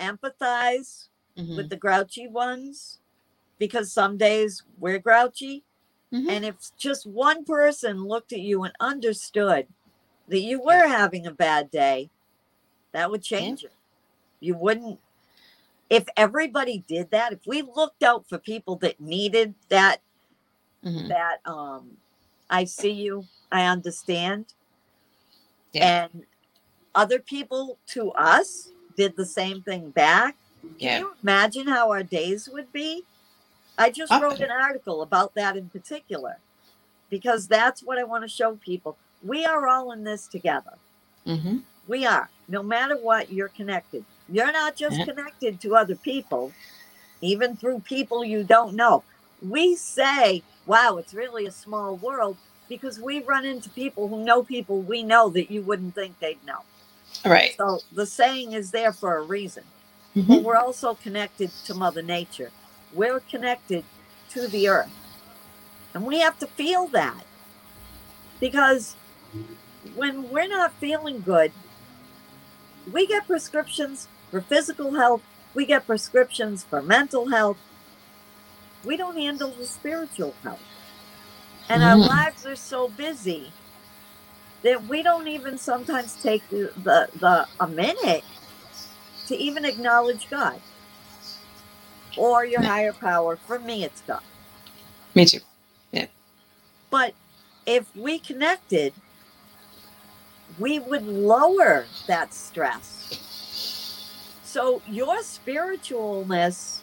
empathize 0.00 1.08
mm-hmm. 1.38 1.56
with 1.56 1.70
the 1.70 1.76
grouchy 1.76 2.28
ones 2.28 2.98
because 3.58 3.92
some 3.92 4.16
days 4.16 4.62
we're 4.78 4.98
grouchy. 4.98 5.64
Mm-hmm. 6.12 6.28
And 6.28 6.44
if 6.44 6.56
just 6.76 7.06
one 7.06 7.44
person 7.44 8.04
looked 8.04 8.32
at 8.32 8.40
you 8.40 8.64
and 8.64 8.74
understood 8.80 9.66
that 10.28 10.40
you 10.40 10.60
were 10.60 10.86
having 10.86 11.26
a 11.26 11.30
bad 11.30 11.70
day, 11.70 12.10
that 12.92 13.10
would 13.10 13.22
change 13.22 13.62
yeah. 13.62 13.68
it. 13.68 13.74
You 14.40 14.54
wouldn't, 14.56 14.98
if 15.88 16.06
everybody 16.16 16.84
did 16.86 17.10
that, 17.12 17.32
if 17.32 17.46
we 17.46 17.62
looked 17.62 18.02
out 18.02 18.28
for 18.28 18.38
people 18.38 18.76
that 18.76 19.00
needed 19.00 19.54
that, 19.68 20.02
mm-hmm. 20.84 21.08
that, 21.08 21.40
um, 21.46 21.98
I 22.50 22.64
see 22.64 22.90
you, 22.90 23.24
I 23.52 23.66
understand. 23.66 24.46
Yeah. 25.72 26.06
And 26.12 26.24
other 26.94 27.18
people 27.18 27.78
to 27.88 28.10
us 28.12 28.70
did 28.96 29.16
the 29.16 29.26
same 29.26 29.62
thing 29.62 29.90
back. 29.90 30.36
Yeah. 30.78 30.98
Can 30.98 31.00
you 31.02 31.14
imagine 31.22 31.66
how 31.66 31.90
our 31.90 32.02
days 32.02 32.48
would 32.52 32.72
be? 32.72 33.04
I 33.78 33.90
just 33.90 34.12
wrote 34.12 34.40
an 34.40 34.50
article 34.50 35.02
about 35.02 35.34
that 35.34 35.56
in 35.56 35.68
particular 35.68 36.38
because 37.10 37.46
that's 37.46 37.82
what 37.82 37.98
I 37.98 38.04
want 38.04 38.24
to 38.24 38.28
show 38.28 38.56
people. 38.56 38.96
We 39.22 39.44
are 39.44 39.66
all 39.66 39.92
in 39.92 40.04
this 40.04 40.26
together. 40.26 40.74
Mm-hmm. 41.26 41.58
We 41.88 42.06
are. 42.06 42.28
No 42.48 42.62
matter 42.62 42.96
what, 42.96 43.32
you're 43.32 43.48
connected. 43.48 44.04
You're 44.28 44.52
not 44.52 44.76
just 44.76 44.98
yeah. 44.98 45.04
connected 45.06 45.60
to 45.62 45.76
other 45.76 45.94
people, 45.94 46.52
even 47.20 47.56
through 47.56 47.80
people 47.80 48.24
you 48.24 48.44
don't 48.44 48.74
know. 48.74 49.04
We 49.40 49.74
say, 49.74 50.42
wow, 50.66 50.96
it's 50.98 51.14
really 51.14 51.46
a 51.46 51.50
small 51.50 51.96
world 51.96 52.36
because 52.72 52.98
we 52.98 53.22
run 53.22 53.44
into 53.44 53.68
people 53.68 54.08
who 54.08 54.24
know 54.24 54.42
people 54.42 54.80
we 54.80 55.02
know 55.02 55.28
that 55.28 55.50
you 55.50 55.60
wouldn't 55.60 55.94
think 55.94 56.18
they'd 56.20 56.42
know. 56.46 56.60
Right. 57.22 57.54
So 57.58 57.80
the 57.92 58.06
saying 58.06 58.52
is 58.52 58.70
there 58.70 58.94
for 58.94 59.18
a 59.18 59.22
reason. 59.22 59.64
Mm-hmm. 60.16 60.32
But 60.32 60.42
we're 60.42 60.56
also 60.56 60.94
connected 60.94 61.50
to 61.66 61.74
Mother 61.74 62.00
Nature. 62.00 62.50
We're 62.94 63.20
connected 63.20 63.84
to 64.30 64.48
the 64.48 64.68
earth. 64.68 64.90
And 65.92 66.06
we 66.06 66.20
have 66.20 66.38
to 66.38 66.46
feel 66.46 66.86
that. 66.88 67.26
Because 68.40 68.96
when 69.94 70.30
we're 70.30 70.48
not 70.48 70.72
feeling 70.72 71.20
good, 71.20 71.52
we 72.90 73.06
get 73.06 73.26
prescriptions 73.26 74.08
for 74.30 74.40
physical 74.40 74.94
health, 74.94 75.22
we 75.52 75.66
get 75.66 75.86
prescriptions 75.86 76.64
for 76.64 76.80
mental 76.80 77.28
health. 77.28 77.58
We 78.82 78.96
don't 78.96 79.18
handle 79.18 79.50
the 79.50 79.66
spiritual 79.66 80.34
health. 80.42 80.62
And 81.72 81.82
our 81.82 81.96
mm-hmm. 81.96 82.02
lives 82.02 82.44
are 82.44 82.54
so 82.54 82.90
busy 82.90 83.50
that 84.62 84.84
we 84.88 85.02
don't 85.02 85.26
even 85.26 85.56
sometimes 85.56 86.22
take 86.22 86.46
the, 86.50 86.70
the, 86.76 87.08
the 87.18 87.48
a 87.60 87.66
minute 87.66 88.22
to 89.28 89.36
even 89.38 89.64
acknowledge 89.64 90.28
God 90.28 90.60
or 92.18 92.44
your 92.44 92.60
higher 92.60 92.92
power. 92.92 93.36
For 93.36 93.58
me, 93.58 93.84
it's 93.84 94.02
God. 94.02 94.20
Me 95.14 95.24
too. 95.24 95.38
Yeah. 95.92 96.08
But 96.90 97.14
if 97.64 97.96
we 97.96 98.18
connected, 98.18 98.92
we 100.58 100.78
would 100.78 101.06
lower 101.06 101.86
that 102.06 102.34
stress. 102.34 103.18
So 104.44 104.82
your 104.86 105.22
spiritualness, 105.22 106.80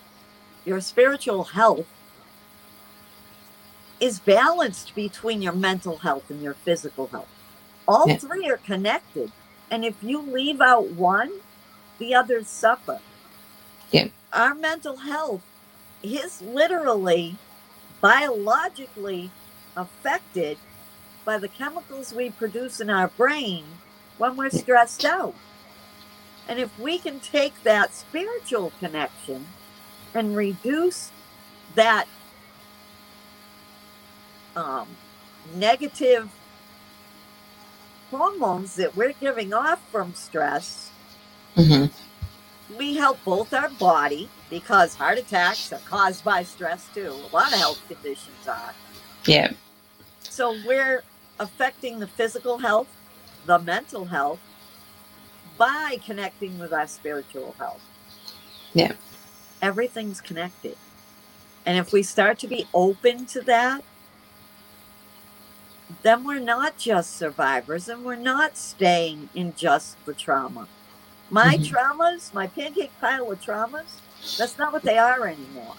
your 0.66 0.82
spiritual 0.82 1.44
health 1.44 1.86
is 4.00 4.20
balanced 4.20 4.96
between 4.96 5.42
your 5.42 5.54
mental 5.54 5.98
health 5.98 6.30
and 6.30 6.42
your 6.42 6.54
physical 6.54 7.08
health. 7.08 7.30
All 7.88 8.08
yeah. 8.08 8.18
three 8.18 8.50
are 8.50 8.58
connected. 8.58 9.32
And 9.72 9.84
if 9.84 9.96
you 10.02 10.22
leave 10.22 10.62
out 10.62 10.92
one, 10.92 11.32
the 11.98 12.16
others 12.16 12.48
suffer. 12.48 13.00
Yeah 13.92 14.08
our 14.34 14.54
mental 14.54 14.98
health 14.98 15.42
is 16.04 16.42
literally 16.42 17.36
biologically 18.02 19.32
affected 19.76 20.58
by 21.26 21.38
the 21.38 21.48
chemicals 21.48 22.14
we 22.14 22.30
produce 22.30 22.80
in 22.80 22.90
our 22.90 23.08
brain 23.10 23.66
when 24.18 24.36
we're 24.36 24.50
stressed 24.50 25.06
out. 25.06 25.36
And 26.48 26.60
if 26.60 26.78
we 26.80 26.98
can 26.98 27.20
take 27.20 27.64
that 27.64 27.94
spiritual 27.94 28.72
connection 28.80 29.48
and 30.14 30.36
reduce 30.36 31.12
that 31.76 32.08
um, 34.56 34.88
negative 35.56 36.30
hormones 38.12 38.76
that 38.76 38.96
we're 38.96 39.14
giving 39.14 39.54
off 39.54 39.80
from 39.92 40.14
stress, 40.14 40.92
mm-hmm 41.56 41.86
we 42.78 42.96
help 42.96 43.24
both 43.24 43.54
our 43.54 43.70
body 43.70 44.30
because 44.50 44.96
heart 44.96 45.18
attacks 45.18 45.72
are 45.74 45.80
caused 45.80 46.24
by 46.24 46.44
stress 46.44 46.88
too. 46.94 47.10
A 47.10 47.36
lot 47.36 47.52
of 47.52 47.60
health 47.60 47.82
conditions 47.88 48.48
are. 48.48 48.74
Yeah. 49.26 49.52
So 50.22 50.56
we're 50.66 51.04
affecting 51.40 52.00
the 52.00 52.08
physical 52.08 52.58
health, 52.58 52.88
the 53.46 53.60
mental 53.60 54.06
health 54.06 54.40
by 55.58 55.98
connecting 56.06 56.58
with 56.60 56.72
our 56.72 56.88
spiritual 56.88 57.56
health. 57.58 57.82
Yeah. 58.74 58.94
Everything's 59.62 60.22
connected. 60.22 60.78
And 61.66 61.78
if 61.78 61.92
we 61.92 62.04
start 62.04 62.40
to 62.40 62.48
be 62.48 62.68
open 62.74 63.26
to 63.28 63.42
that, 63.42 63.84
then 66.04 66.24
we're 66.24 66.40
not 66.40 66.78
just 66.78 67.16
survivors 67.16 67.90
and 67.90 68.04
we're 68.04 68.16
not 68.16 68.58
staying 68.58 69.30
in 69.34 69.54
just 69.56 70.04
the 70.06 70.14
trauma. 70.14 70.68
My 71.30 71.56
mm-hmm. 71.56 71.76
traumas, 71.76 72.34
my 72.34 72.48
pancake 72.48 72.92
pile 73.02 73.32
of 73.32 73.42
traumas, 73.42 74.00
that's 74.38 74.58
not 74.58 74.74
what 74.74 74.84
they 74.84 74.98
are 74.98 75.28
anymore. 75.28 75.76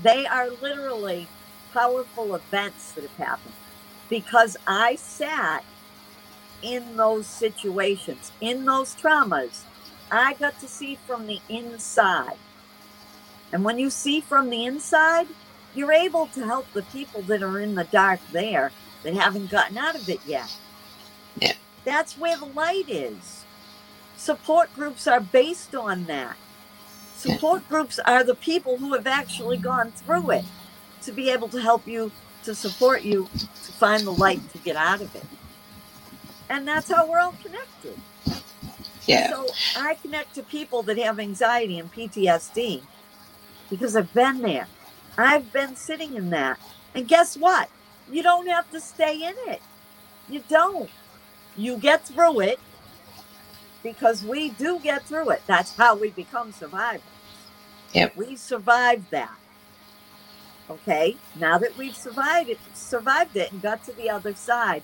They 0.00 0.26
are 0.26 0.50
literally 0.50 1.28
powerful 1.72 2.34
events 2.34 2.92
that 2.92 3.02
have 3.02 3.16
happened 3.16 3.54
because 4.08 4.56
I 4.66 4.96
sat 4.96 5.64
in 6.62 6.96
those 6.96 7.26
situations, 7.26 8.32
in 8.40 8.64
those 8.64 8.94
traumas. 8.94 9.62
I 10.10 10.34
got 10.34 10.58
to 10.60 10.68
see 10.68 10.98
from 11.06 11.26
the 11.26 11.40
inside. 11.48 12.36
And 13.52 13.64
when 13.64 13.78
you 13.78 13.90
see 13.90 14.20
from 14.20 14.50
the 14.50 14.64
inside, 14.64 15.26
you're 15.74 15.92
able 15.92 16.26
to 16.28 16.44
help 16.44 16.72
the 16.72 16.82
people 16.82 17.22
that 17.22 17.42
are 17.42 17.60
in 17.60 17.74
the 17.74 17.84
dark 17.84 18.20
there 18.32 18.72
that 19.06 19.14
haven't 19.14 19.50
gotten 19.50 19.78
out 19.78 19.94
of 19.94 20.08
it 20.08 20.20
yet. 20.26 20.54
Yeah. 21.40 21.54
That's 21.84 22.18
where 22.18 22.36
the 22.36 22.46
light 22.46 22.88
is. 22.88 23.44
Support 24.16 24.74
groups 24.74 25.06
are 25.06 25.20
based 25.20 25.74
on 25.74 26.04
that. 26.04 26.36
Support 27.16 27.68
groups 27.68 27.98
are 28.00 28.24
the 28.24 28.34
people 28.34 28.76
who 28.76 28.92
have 28.94 29.06
actually 29.06 29.56
gone 29.56 29.92
through 29.92 30.30
it 30.30 30.44
to 31.02 31.12
be 31.12 31.30
able 31.30 31.48
to 31.48 31.60
help 31.60 31.86
you, 31.86 32.10
to 32.44 32.54
support 32.54 33.02
you, 33.02 33.28
to 33.34 33.72
find 33.72 34.06
the 34.06 34.12
light 34.12 34.40
to 34.52 34.58
get 34.58 34.76
out 34.76 35.00
of 35.00 35.14
it. 35.14 35.24
And 36.48 36.66
that's 36.66 36.90
how 36.90 37.08
we're 37.08 37.20
all 37.20 37.34
connected. 37.42 37.98
Yeah. 39.06 39.30
So 39.30 39.46
I 39.76 39.94
connect 39.94 40.34
to 40.34 40.42
people 40.42 40.82
that 40.82 40.98
have 40.98 41.20
anxiety 41.20 41.78
and 41.78 41.92
PTSD 41.92 42.82
because 43.70 43.96
I've 43.96 44.12
been 44.12 44.42
there. 44.42 44.66
I've 45.16 45.52
been 45.52 45.76
sitting 45.76 46.14
in 46.14 46.30
that. 46.30 46.58
And 46.94 47.06
guess 47.06 47.36
what? 47.36 47.68
You 48.10 48.22
don't 48.22 48.46
have 48.48 48.70
to 48.70 48.80
stay 48.80 49.14
in 49.22 49.34
it. 49.52 49.60
You 50.28 50.42
don't. 50.48 50.90
You 51.56 51.76
get 51.76 52.06
through 52.06 52.40
it 52.40 52.60
because 53.82 54.24
we 54.24 54.50
do 54.50 54.78
get 54.80 55.04
through 55.04 55.30
it. 55.30 55.42
That's 55.46 55.74
how 55.76 55.96
we 55.96 56.10
become 56.10 56.52
survivors. 56.52 57.02
Yep. 57.92 58.16
We 58.16 58.36
survived 58.36 59.10
that. 59.10 59.36
Okay. 60.68 61.16
Now 61.38 61.58
that 61.58 61.76
we've 61.76 61.96
survived 61.96 62.50
it, 62.50 62.58
survived 62.74 63.36
it 63.36 63.52
and 63.52 63.62
got 63.62 63.84
to 63.84 63.92
the 63.92 64.10
other 64.10 64.34
side, 64.34 64.82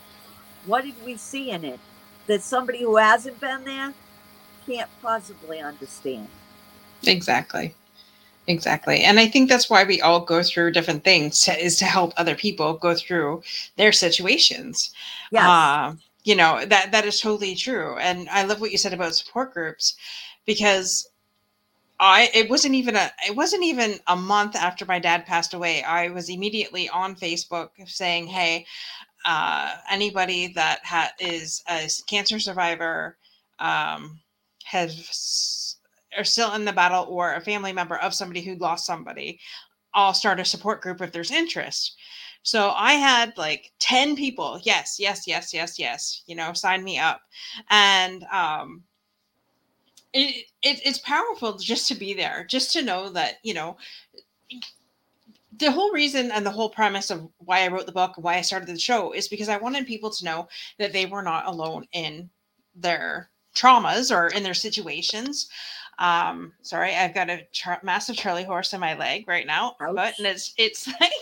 what 0.66 0.84
did 0.84 0.94
we 1.04 1.16
see 1.16 1.50
in 1.50 1.64
it 1.64 1.80
that 2.26 2.42
somebody 2.42 2.82
who 2.82 2.96
hasn't 2.96 3.40
been 3.40 3.64
there 3.64 3.92
can't 4.66 4.90
possibly 5.02 5.60
understand? 5.60 6.28
Exactly. 7.04 7.74
Exactly. 8.48 9.04
And 9.04 9.20
I 9.20 9.28
think 9.28 9.48
that's 9.48 9.70
why 9.70 9.84
we 9.84 10.00
all 10.00 10.20
go 10.20 10.42
through 10.42 10.72
different 10.72 11.04
things 11.04 11.40
to, 11.42 11.56
is 11.56 11.76
to 11.78 11.84
help 11.84 12.12
other 12.16 12.34
people 12.34 12.74
go 12.74 12.94
through 12.94 13.42
their 13.76 13.92
situations. 13.92 14.92
Yeah. 15.30 15.48
Uh, 15.48 15.94
you 16.24 16.36
know 16.36 16.64
that 16.64 16.92
that 16.92 17.04
is 17.04 17.20
totally 17.20 17.54
true 17.54 17.96
and 17.98 18.28
i 18.30 18.44
love 18.44 18.60
what 18.60 18.70
you 18.70 18.78
said 18.78 18.92
about 18.92 19.14
support 19.14 19.52
groups 19.52 19.96
because 20.46 21.08
i 22.00 22.30
it 22.34 22.48
wasn't 22.48 22.74
even 22.74 22.96
a 22.96 23.10
it 23.26 23.34
wasn't 23.34 23.62
even 23.62 23.98
a 24.06 24.16
month 24.16 24.54
after 24.56 24.84
my 24.86 24.98
dad 24.98 25.26
passed 25.26 25.54
away 25.54 25.82
i 25.82 26.08
was 26.08 26.28
immediately 26.28 26.88
on 26.90 27.14
facebook 27.14 27.70
saying 27.86 28.26
hey 28.26 28.64
uh, 29.24 29.76
anybody 29.88 30.48
that 30.48 30.80
ha- 30.84 31.12
is 31.20 31.62
a 31.68 31.88
cancer 32.08 32.40
survivor 32.40 33.16
um, 33.60 34.18
has 34.64 34.96
are 36.16 36.24
still 36.24 36.52
in 36.54 36.64
the 36.64 36.72
battle 36.72 37.06
or 37.08 37.34
a 37.34 37.40
family 37.40 37.72
member 37.72 37.96
of 37.98 38.14
somebody 38.14 38.42
who 38.42 38.54
lost 38.56 38.86
somebody 38.86 39.38
i'll 39.94 40.14
start 40.14 40.40
a 40.40 40.44
support 40.44 40.80
group 40.82 41.00
if 41.00 41.12
there's 41.12 41.30
interest 41.30 41.96
so 42.42 42.70
I 42.76 42.94
had 42.94 43.38
like 43.38 43.70
10 43.78 44.16
people, 44.16 44.60
yes, 44.64 44.96
yes, 44.98 45.26
yes, 45.26 45.54
yes, 45.54 45.78
yes, 45.78 46.22
you 46.26 46.34
know, 46.34 46.52
sign 46.52 46.82
me 46.82 46.98
up. 46.98 47.20
And 47.70 48.24
um 48.32 48.82
it, 50.12 50.46
it 50.62 50.80
it's 50.84 50.98
powerful 50.98 51.56
just 51.58 51.88
to 51.88 51.94
be 51.94 52.12
there, 52.14 52.44
just 52.48 52.72
to 52.72 52.82
know 52.82 53.08
that 53.10 53.36
you 53.42 53.54
know 53.54 53.76
the 55.58 55.70
whole 55.70 55.92
reason 55.92 56.30
and 56.30 56.44
the 56.46 56.50
whole 56.50 56.70
premise 56.70 57.10
of 57.10 57.28
why 57.38 57.60
I 57.64 57.68
wrote 57.68 57.86
the 57.86 57.92
book, 57.92 58.12
why 58.16 58.36
I 58.36 58.40
started 58.40 58.68
the 58.68 58.78
show, 58.78 59.12
is 59.12 59.28
because 59.28 59.48
I 59.48 59.58
wanted 59.58 59.86
people 59.86 60.10
to 60.10 60.24
know 60.24 60.48
that 60.78 60.92
they 60.92 61.06
were 61.06 61.22
not 61.22 61.46
alone 61.46 61.86
in 61.92 62.30
their 62.74 63.30
traumas 63.54 64.14
or 64.14 64.28
in 64.28 64.42
their 64.42 64.54
situations. 64.54 65.48
Um, 65.98 66.52
sorry, 66.62 66.94
I've 66.94 67.14
got 67.14 67.30
a 67.30 67.46
tra- 67.52 67.80
massive 67.82 68.16
Charlie 68.16 68.44
horse 68.44 68.72
in 68.72 68.80
my 68.80 68.96
leg 68.96 69.26
right 69.28 69.46
now, 69.46 69.76
Ouch. 69.80 69.94
but 69.94 70.14
and 70.18 70.26
it's 70.26 70.54
it's 70.56 70.86
like 71.00 71.12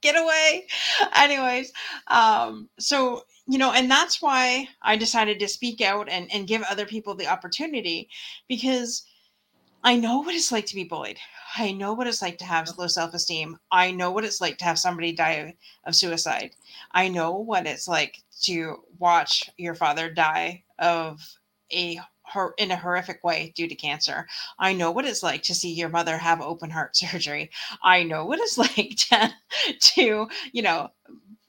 get 0.00 0.16
away. 0.16 0.66
Anyways, 1.14 1.72
um, 2.08 2.68
so 2.78 3.24
you 3.46 3.58
know, 3.58 3.72
and 3.72 3.90
that's 3.90 4.22
why 4.22 4.68
I 4.82 4.96
decided 4.96 5.38
to 5.40 5.48
speak 5.48 5.80
out 5.80 6.08
and 6.08 6.32
and 6.32 6.46
give 6.46 6.62
other 6.62 6.86
people 6.86 7.14
the 7.14 7.26
opportunity 7.26 8.08
because 8.48 9.04
I 9.84 9.96
know 9.96 10.18
what 10.20 10.34
it's 10.34 10.52
like 10.52 10.66
to 10.66 10.74
be 10.74 10.84
bullied. 10.84 11.18
I 11.56 11.72
know 11.72 11.94
what 11.94 12.06
it's 12.06 12.22
like 12.22 12.38
to 12.38 12.44
have 12.44 12.76
low 12.78 12.88
self 12.88 13.14
esteem. 13.14 13.58
I 13.70 13.90
know 13.90 14.10
what 14.10 14.24
it's 14.24 14.40
like 14.40 14.58
to 14.58 14.64
have 14.64 14.78
somebody 14.78 15.12
die 15.12 15.54
of 15.84 15.96
suicide. 15.96 16.50
I 16.92 17.08
know 17.08 17.32
what 17.32 17.66
it's 17.66 17.88
like 17.88 18.22
to 18.42 18.82
watch 18.98 19.50
your 19.56 19.74
father 19.74 20.10
die 20.10 20.64
of 20.78 21.20
a 21.72 22.00
hor- 22.28 22.54
in 22.58 22.70
a 22.70 22.76
horrific 22.76 23.24
way 23.24 23.52
due 23.56 23.68
to 23.68 23.74
cancer. 23.74 24.26
I 24.58 24.72
know 24.72 24.90
what 24.90 25.04
it's 25.04 25.22
like 25.22 25.42
to 25.44 25.54
see 25.54 25.72
your 25.72 25.88
mother 25.88 26.16
have 26.18 26.40
open 26.40 26.70
heart 26.70 26.96
surgery. 26.96 27.50
I 27.82 28.02
know 28.02 28.24
what 28.24 28.40
it's 28.40 28.58
like 28.76 28.96
to, 29.10 29.32
to 29.78 30.28
you 30.52 30.62
know, 30.62 30.90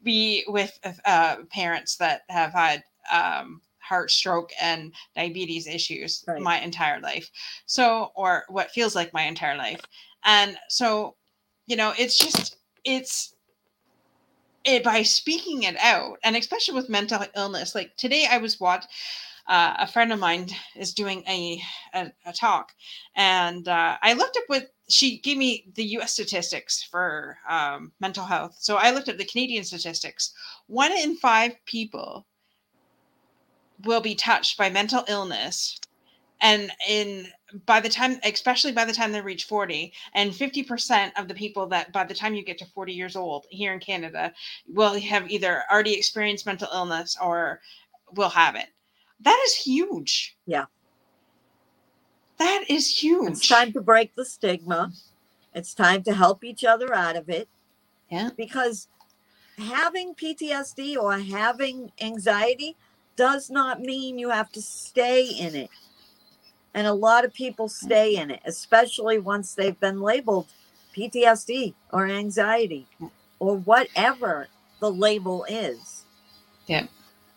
be 0.04 0.46
with 0.48 0.80
uh, 1.06 1.38
parents 1.52 1.98
that 1.98 2.22
have 2.30 2.54
had 2.54 2.84
um, 3.12 3.62
heart 3.80 4.12
stroke 4.12 4.52
and 4.62 4.94
diabetes 5.16 5.68
issues 5.68 6.24
Right. 6.28 6.42
my 6.42 6.60
entire 6.60 7.00
life. 7.02 7.30
So, 7.66 8.12
or 8.16 8.44
what 8.48 8.72
feels 8.72 8.96
like 8.96 9.14
my 9.14 9.24
entire 9.24 9.58
life. 9.58 9.82
And 10.24 10.58
so, 10.70 11.16
you 11.66 11.76
know, 11.76 11.94
it's 11.98 12.18
just, 12.18 12.58
it's, 12.86 13.36
it, 14.64 14.84
by 14.84 15.02
speaking 15.04 15.64
it 15.64 15.78
out, 15.80 16.20
and 16.24 16.36
especially 16.36 16.76
with 16.76 16.90
mental 16.90 17.24
illness, 17.36 17.74
like 17.74 17.96
today 17.98 18.28
I 18.30 18.38
was 18.38 18.60
watch, 18.60 18.86
uh, 19.50 19.74
a 19.80 19.88
friend 19.88 20.14
of 20.14 20.20
mine 20.20 20.48
is 20.76 20.94
doing 20.94 21.24
a 21.28 21.62
a, 21.94 22.12
a 22.26 22.32
talk, 22.32 22.72
and 23.16 23.68
uh, 23.68 23.98
I 24.02 24.14
looked 24.14 24.38
up 24.38 24.44
with 24.48 24.66
she 24.88 25.20
gave 25.20 25.38
me 25.38 25.66
the 25.76 25.84
U.S. 25.98 26.14
statistics 26.14 26.84
for 26.84 27.38
um, 27.50 27.92
mental 28.00 28.26
health. 28.26 28.58
So 28.60 28.78
I 28.78 28.92
looked 28.92 29.10
at 29.10 29.18
the 29.18 29.26
Canadian 29.26 29.64
statistics. 29.64 30.34
One 30.68 30.92
in 30.92 31.18
five 31.18 31.54
people 31.66 32.26
will 33.86 34.02
be 34.02 34.16
touched 34.16 34.58
by 34.58 34.70
mental 34.70 35.04
illness 35.08 35.80
and 36.42 36.72
in 36.88 37.28
by 37.66 37.80
the 37.80 37.90
time 37.90 38.20
especially 38.24 38.72
by 38.72 38.86
the 38.86 38.94
time 38.94 39.12
they 39.12 39.22
reach 39.22 39.46
40 39.46 39.92
and 40.14 40.32
50% 40.32 41.12
of 41.18 41.28
the 41.28 41.34
people 41.34 41.66
that 41.68 41.92
by 41.92 42.04
the 42.04 42.14
time 42.14 42.36
you 42.36 42.44
get 42.44 42.58
to 42.60 42.66
40 42.66 42.94
years 42.94 43.16
old 43.16 43.46
here 43.50 43.74
in 43.74 43.80
canada 43.80 44.34
will 44.68 45.00
have 45.00 45.32
either 45.32 45.64
already 45.72 45.94
experienced 45.98 46.46
mental 46.46 46.68
illness 46.74 47.18
or 47.22 47.62
will 48.14 48.30
have 48.30 48.56
it 48.56 48.70
that 49.22 49.42
is 49.46 49.54
huge 49.56 50.38
Yeah. 50.46 50.66
that 52.38 52.66
is 52.70 53.02
huge 53.04 53.32
It's 53.32 53.48
time 53.48 53.74
to 53.74 53.82
break 53.82 54.16
the 54.16 54.26
stigma. 54.26 54.92
It's 55.54 55.74
time 55.74 56.04
to 56.04 56.14
help 56.14 56.44
each 56.44 56.64
other 56.64 56.94
out 56.94 57.16
of 57.16 57.30
it. 57.30 57.50
Yeah. 58.10 58.30
Because 58.38 58.88
having 59.58 60.16
PTSD 60.16 60.96
or 60.98 61.20
having 61.20 61.92
anxiety 62.02 62.76
does 63.16 63.50
not 63.50 63.82
mean 63.82 64.18
you 64.20 64.30
have 64.30 64.52
to 64.54 64.62
stay 64.62 65.26
in 65.28 65.56
it. 65.56 65.70
And 66.74 66.88
a 66.88 66.94
lot 66.94 67.26
of 67.26 67.34
people 67.34 67.68
stay 67.68 68.16
in 68.16 68.32
it, 68.32 68.42
especially 68.46 69.20
once 69.20 69.54
they've 69.56 69.80
been 69.80 70.02
labeled 70.02 70.48
PTSD 70.96 71.74
or 71.92 72.08
anxiety 72.08 72.88
or 73.40 73.58
whatever 73.58 74.48
the 74.80 74.92
label 74.92 75.46
is. 75.50 76.06
Yeah. 76.68 76.88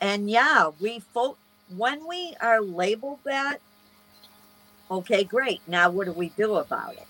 And 0.01 0.31
yeah, 0.31 0.71
we 0.81 1.01
fo- 1.01 1.38
when 1.76 2.00
we 2.08 2.37
are 2.40 2.62
labeled 2.62 3.20
that, 3.26 3.61
okay, 4.90 5.24
great. 5.24 5.62
Now 5.66 5.90
what 5.90 6.06
do 6.06 6.14
we 6.14 6.30
do 6.30 6.56
about 6.56 6.94
it? 6.94 7.08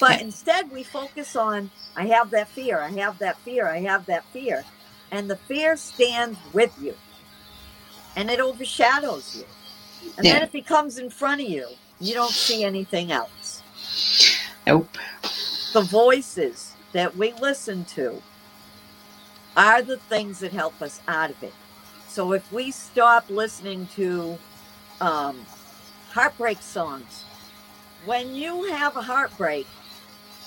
But 0.00 0.20
instead, 0.20 0.70
we 0.70 0.84
focus 0.84 1.36
on 1.36 1.72
I 1.96 2.06
have 2.08 2.30
that 2.32 2.52
fear, 2.54 2.82
I 2.82 2.90
have 2.92 3.18
that 3.20 3.40
fear, 3.44 3.68
I 3.68 3.80
have 3.82 4.06
that 4.06 4.26
fear. 4.32 4.68
And 5.10 5.30
the 5.30 5.40
fear 5.48 5.76
stands 5.76 6.44
with 6.44 6.72
you 6.76 6.98
and 8.16 8.30
it 8.30 8.40
overshadows 8.40 9.34
you. 9.34 9.46
And 10.18 10.28
Yeah. 10.28 10.32
then 10.32 10.42
it 10.42 10.52
becomes 10.52 10.98
in 10.98 11.10
front 11.10 11.42
of 11.42 11.48
you. 11.48 11.78
You 12.00 12.14
don't 12.14 12.36
see 12.38 12.64
anything 12.64 13.12
else. 13.12 13.64
nope 14.66 14.96
The 15.74 15.82
voices 15.82 16.78
that 16.92 17.16
we 17.16 17.32
listen 17.32 17.84
to 17.96 18.24
are 19.56 19.82
the 19.82 19.98
things 19.98 20.40
that 20.40 20.52
help 20.54 20.82
us 20.82 21.00
out 21.08 21.30
of 21.30 21.42
it. 21.42 21.56
So 22.10 22.32
if 22.32 22.52
we 22.52 22.72
stop 22.72 23.30
listening 23.30 23.86
to 23.94 24.36
um, 25.00 25.46
heartbreak 26.10 26.60
songs, 26.60 27.24
when 28.04 28.34
you 28.34 28.64
have 28.64 28.96
a 28.96 29.00
heartbreak, 29.00 29.68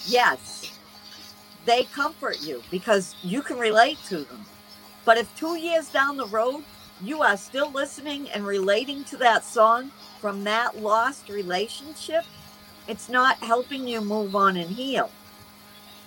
yes, 0.06 0.78
they 1.64 1.86
comfort 1.86 2.42
you 2.42 2.62
because 2.70 3.16
you 3.24 3.42
can 3.42 3.58
relate 3.58 3.98
to 4.10 4.18
them. 4.26 4.46
But 5.06 5.18
if 5.18 5.34
two 5.38 5.58
years 5.58 5.88
down 5.88 6.18
the 6.18 6.26
road, 6.26 6.66
you 7.02 7.22
are 7.22 7.38
still 7.38 7.72
listening 7.72 8.30
and 8.32 8.46
relating 8.46 9.06
to 9.06 9.18
that 9.18 9.46
song 9.46 9.92
from 10.20 10.44
that 10.44 10.82
lost 10.82 11.30
relationship, 11.30 12.26
it's 12.90 13.08
not 13.08 13.38
helping 13.38 13.88
you 13.88 14.02
move 14.02 14.36
on 14.36 14.58
and 14.58 14.70
heal. 14.70 15.10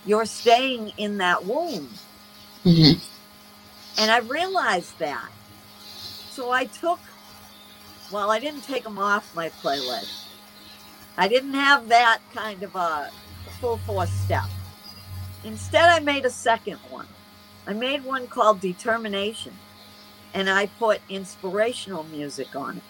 You're 0.05 0.27
staying 0.27 0.93
in 0.99 1.17
that 1.17 1.47
wound. 1.47 1.89
And 3.99 4.11
I 4.11 4.19
realized 4.19 4.99
that. 4.99 5.31
So 6.37 6.51
I 6.51 6.67
took, 6.67 7.01
well, 8.13 8.31
I 8.31 8.39
didn't 8.39 8.61
take 8.61 8.85
them 8.85 8.99
off 8.99 9.35
my 9.35 9.49
playlist. 9.49 10.27
I 11.17 11.29
didn't 11.29 11.55
have 11.55 11.89
that 11.89 12.19
kind 12.35 12.63
of 12.63 12.77
a 12.77 13.11
full 13.59 13.79
force 13.79 14.11
step. 14.11 14.45
Instead, 15.45 15.89
I 15.89 16.01
made 16.01 16.27
a 16.27 16.31
second 16.31 16.77
one. 16.91 17.07
I 17.67 17.73
made 17.73 18.05
one 18.05 18.27
called 18.27 18.61
Determination, 18.61 19.55
and 20.35 20.51
I 20.51 20.67
put 20.67 21.01
inspirational 21.09 22.05
music 22.05 22.55
on 22.55 22.77
it. 22.77 22.83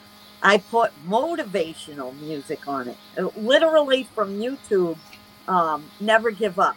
I 0.43 0.59
put 0.59 0.91
motivational 1.09 2.19
music 2.19 2.67
on 2.67 2.89
it, 2.89 2.97
uh, 3.17 3.29
literally 3.37 4.09
from 4.13 4.41
YouTube. 4.41 4.99
Um, 5.47 5.85
Never 6.01 6.33
Give 6.33 6.59
Up, 6.59 6.77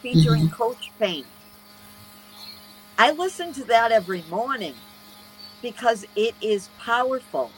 featuring 0.00 0.48
Coach 0.48 0.92
Pain. 1.00 1.24
I 2.96 3.10
listen 3.10 3.52
to 3.54 3.64
that 3.64 3.90
every 3.90 4.22
morning 4.30 4.76
because 5.64 6.06
it 6.16 6.36
is 6.42 6.70
powerful. 6.78 7.52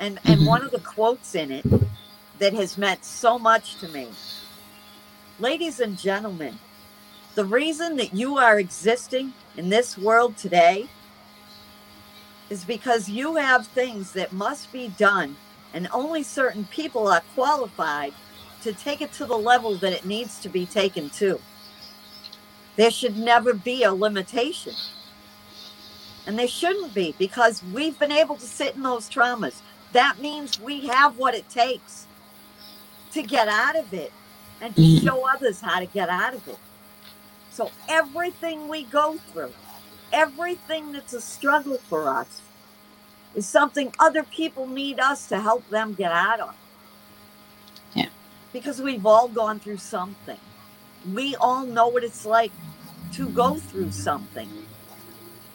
And 0.00 0.20
and 0.26 0.42
Mhm. 0.42 0.46
one 0.46 0.64
of 0.64 0.72
the 0.72 0.80
quotes 0.80 1.34
in 1.36 1.52
it 1.52 1.66
that 2.38 2.54
has 2.54 2.78
meant 2.78 3.04
so 3.04 3.38
much 3.38 3.76
to 3.78 3.88
me. 3.88 4.18
Ladies 5.38 5.80
and 5.80 5.98
gentlemen, 5.98 6.60
the 7.34 7.46
reason 7.46 7.96
that 7.96 8.14
you 8.14 8.38
are 8.38 8.60
existing 8.60 9.34
in 9.56 9.70
this 9.70 9.98
world 9.98 10.36
today 10.36 10.90
is 12.50 12.64
because 12.64 13.08
you 13.08 13.36
have 13.36 13.66
things 13.68 14.12
that 14.12 14.32
must 14.32 14.72
be 14.72 14.88
done 14.88 15.38
and 15.74 15.88
only 15.92 16.22
certain 16.22 16.66
people 16.66 17.08
are 17.08 17.22
qualified 17.34 18.14
to 18.62 18.74
take 18.74 19.02
it 19.02 19.12
to 19.14 19.26
the 19.26 19.38
level 19.38 19.78
that 19.78 19.92
it 19.92 20.04
needs 20.06 20.40
to 20.40 20.50
be 20.50 20.66
taken 20.66 21.10
to. 21.10 21.40
There 22.76 22.90
should 22.92 23.18
never 23.18 23.54
be 23.54 23.84
a 23.84 23.92
limitation. 23.94 24.74
And 26.26 26.38
there 26.38 26.48
shouldn't 26.48 26.94
be 26.94 27.14
because 27.18 27.62
we've 27.72 27.98
been 27.98 28.12
able 28.12 28.36
to 28.36 28.46
sit 28.46 28.76
in 28.76 28.82
those 28.82 29.08
traumas. 29.08 29.54
That 29.92 30.18
means 30.20 30.60
we 30.60 30.86
have 30.86 31.16
what 31.18 31.34
it 31.34 31.48
takes 31.48 32.06
to 33.12 33.22
get 33.22 33.48
out 33.48 33.76
of 33.76 33.92
it 33.92 34.12
and 34.60 34.74
to 34.76 34.82
Mhm. 34.82 35.04
show 35.04 35.28
others 35.28 35.60
how 35.60 35.80
to 35.80 35.86
get 35.86 36.08
out 36.08 36.34
of 36.34 36.46
it. 36.46 36.58
So 37.50 37.70
everything 37.88 38.68
we 38.68 38.84
go 38.84 39.18
through, 39.32 39.52
everything 40.12 40.92
that's 40.92 41.12
a 41.12 41.20
struggle 41.20 41.78
for 41.88 42.08
us, 42.08 42.40
is 43.34 43.48
something 43.48 43.94
other 43.98 44.22
people 44.22 44.66
need 44.66 45.00
us 45.00 45.26
to 45.28 45.40
help 45.40 45.68
them 45.70 45.94
get 45.94 46.12
out 46.12 46.40
of. 46.40 46.54
Yeah. 47.94 48.08
Because 48.52 48.80
we've 48.80 49.06
all 49.06 49.28
gone 49.28 49.58
through 49.58 49.78
something. 49.78 50.38
We 51.12 51.34
all 51.36 51.64
know 51.64 51.88
what 51.88 52.04
it's 52.04 52.26
like 52.26 52.52
to 53.12 53.28
go 53.28 53.56
through 53.56 53.92
something. 53.92 54.66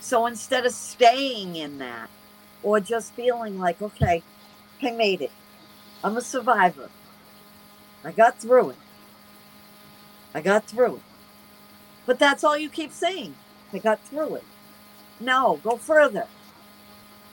So 0.06 0.28
instead 0.28 0.68
of 0.68 0.72
staying 0.72 1.56
in 1.56 1.80
that 1.80 2.12
or 2.62 2.80
just 2.80 3.14
feeling 3.14 3.58
like, 3.58 3.82
okay, 3.82 4.22
I 4.80 4.92
made 4.92 5.24
it, 5.24 5.32
I'm 6.04 6.16
a 6.16 6.22
survivor, 6.22 6.92
I 8.04 8.12
got 8.12 8.40
through 8.40 8.70
it, 8.70 8.76
I 10.36 10.42
got 10.42 10.66
through 10.66 10.98
it. 10.98 11.02
But 12.06 12.20
that's 12.20 12.44
all 12.44 12.56
you 12.56 12.70
keep 12.70 12.92
saying. 12.92 13.34
I 13.74 13.80
got 13.80 14.00
through 14.02 14.36
it. 14.36 14.44
No, 15.20 15.60
go 15.64 15.76
further. 15.76 16.28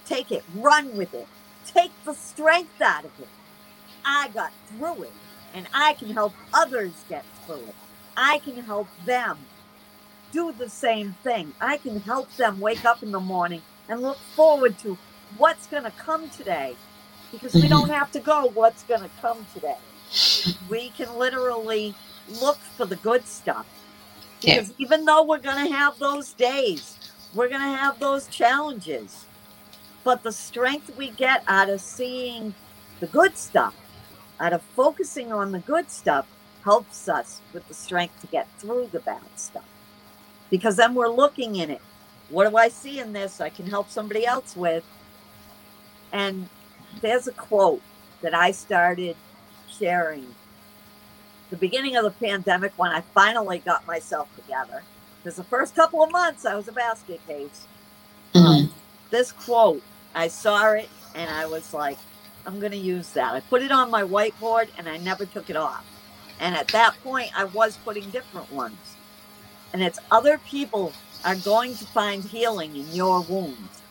Take 0.06 0.32
it, 0.32 0.42
run 0.54 0.96
with 0.96 1.12
it. 1.12 1.28
take 1.66 1.92
the 2.06 2.14
strength 2.14 2.80
out 2.80 3.04
of 3.04 3.20
it. 3.20 3.28
I 4.02 4.28
got 4.32 4.50
through 4.68 5.02
it 5.02 5.12
and 5.52 5.66
I 5.74 5.92
can 5.92 6.08
help 6.08 6.32
others 6.54 7.04
get 7.10 7.26
through 7.44 7.56
it. 7.56 7.74
I 8.16 8.38
can 8.38 8.56
help 8.56 8.88
them 9.04 9.36
do 10.32 10.52
the 10.52 10.68
same 10.68 11.14
thing. 11.22 11.52
I 11.60 11.76
can 11.76 12.00
help 12.00 12.34
them 12.36 12.58
wake 12.58 12.84
up 12.84 13.02
in 13.02 13.12
the 13.12 13.20
morning 13.20 13.62
and 13.88 14.00
look 14.00 14.18
forward 14.34 14.78
to 14.80 14.98
what's 15.38 15.66
going 15.66 15.84
to 15.84 15.90
come 15.92 16.28
today 16.30 16.74
because 17.30 17.54
we 17.54 17.68
don't 17.68 17.90
have 18.00 18.10
to 18.12 18.20
go 18.20 18.50
what's 18.54 18.82
going 18.84 19.02
to 19.02 19.10
come 19.20 19.46
today. 19.54 19.76
We 20.68 20.90
can 20.90 21.16
literally 21.16 21.94
look 22.40 22.58
for 22.58 22.86
the 22.86 22.96
good 22.96 23.26
stuff. 23.26 23.66
Because 24.40 24.70
yeah. 24.70 24.74
even 24.86 25.04
though 25.04 25.22
we're 25.24 25.38
going 25.38 25.66
to 25.66 25.72
have 25.72 25.98
those 25.98 26.32
days, 26.32 26.98
we're 27.34 27.48
going 27.48 27.60
to 27.60 27.76
have 27.76 27.98
those 27.98 28.26
challenges, 28.26 29.24
but 30.04 30.22
the 30.22 30.32
strength 30.32 30.96
we 30.96 31.10
get 31.10 31.44
out 31.46 31.70
of 31.70 31.80
seeing 31.80 32.54
the 33.00 33.06
good 33.06 33.36
stuff, 33.36 33.74
out 34.40 34.52
of 34.52 34.62
focusing 34.62 35.32
on 35.32 35.52
the 35.52 35.60
good 35.60 35.90
stuff, 35.90 36.26
helps 36.64 37.08
us 37.08 37.40
with 37.52 37.66
the 37.68 37.74
strength 37.74 38.20
to 38.20 38.26
get 38.26 38.48
through 38.58 38.88
the 38.92 39.00
bad 39.00 39.22
stuff. 39.36 39.64
Because 40.52 40.76
then 40.76 40.94
we're 40.94 41.08
looking 41.08 41.56
in 41.56 41.70
it. 41.70 41.80
What 42.28 42.48
do 42.48 42.58
I 42.58 42.68
see 42.68 43.00
in 43.00 43.14
this 43.14 43.40
I 43.40 43.48
can 43.48 43.66
help 43.66 43.88
somebody 43.88 44.26
else 44.26 44.54
with? 44.54 44.84
And 46.12 46.46
there's 47.00 47.26
a 47.26 47.32
quote 47.32 47.80
that 48.20 48.34
I 48.34 48.50
started 48.50 49.16
sharing 49.70 50.26
the 51.48 51.56
beginning 51.56 51.96
of 51.96 52.04
the 52.04 52.10
pandemic 52.10 52.72
when 52.76 52.90
I 52.90 53.00
finally 53.00 53.60
got 53.60 53.86
myself 53.86 54.28
together. 54.36 54.82
Because 55.18 55.36
the 55.36 55.44
first 55.44 55.74
couple 55.74 56.02
of 56.02 56.12
months 56.12 56.44
I 56.44 56.54
was 56.54 56.68
a 56.68 56.72
basket 56.72 57.26
case. 57.26 57.66
Mm-hmm. 58.34 58.46
Um, 58.46 58.74
this 59.10 59.32
quote, 59.32 59.82
I 60.14 60.28
saw 60.28 60.72
it 60.72 60.90
and 61.14 61.30
I 61.30 61.46
was 61.46 61.72
like, 61.72 61.96
I'm 62.44 62.60
going 62.60 62.72
to 62.72 62.78
use 62.78 63.10
that. 63.12 63.32
I 63.32 63.40
put 63.40 63.62
it 63.62 63.72
on 63.72 63.90
my 63.90 64.02
whiteboard 64.02 64.68
and 64.76 64.86
I 64.86 64.98
never 64.98 65.24
took 65.24 65.48
it 65.48 65.56
off. 65.56 65.86
And 66.40 66.54
at 66.54 66.68
that 66.68 66.94
point, 67.02 67.30
I 67.34 67.44
was 67.44 67.78
putting 67.78 68.10
different 68.10 68.52
ones. 68.52 68.91
And 69.72 69.82
it's 69.82 69.98
other 70.10 70.38
people 70.38 70.92
are 71.24 71.36
going 71.36 71.74
to 71.76 71.86
find 71.86 72.24
healing 72.24 72.76
in 72.76 72.88
your 72.92 73.22
wounds. 73.22 73.82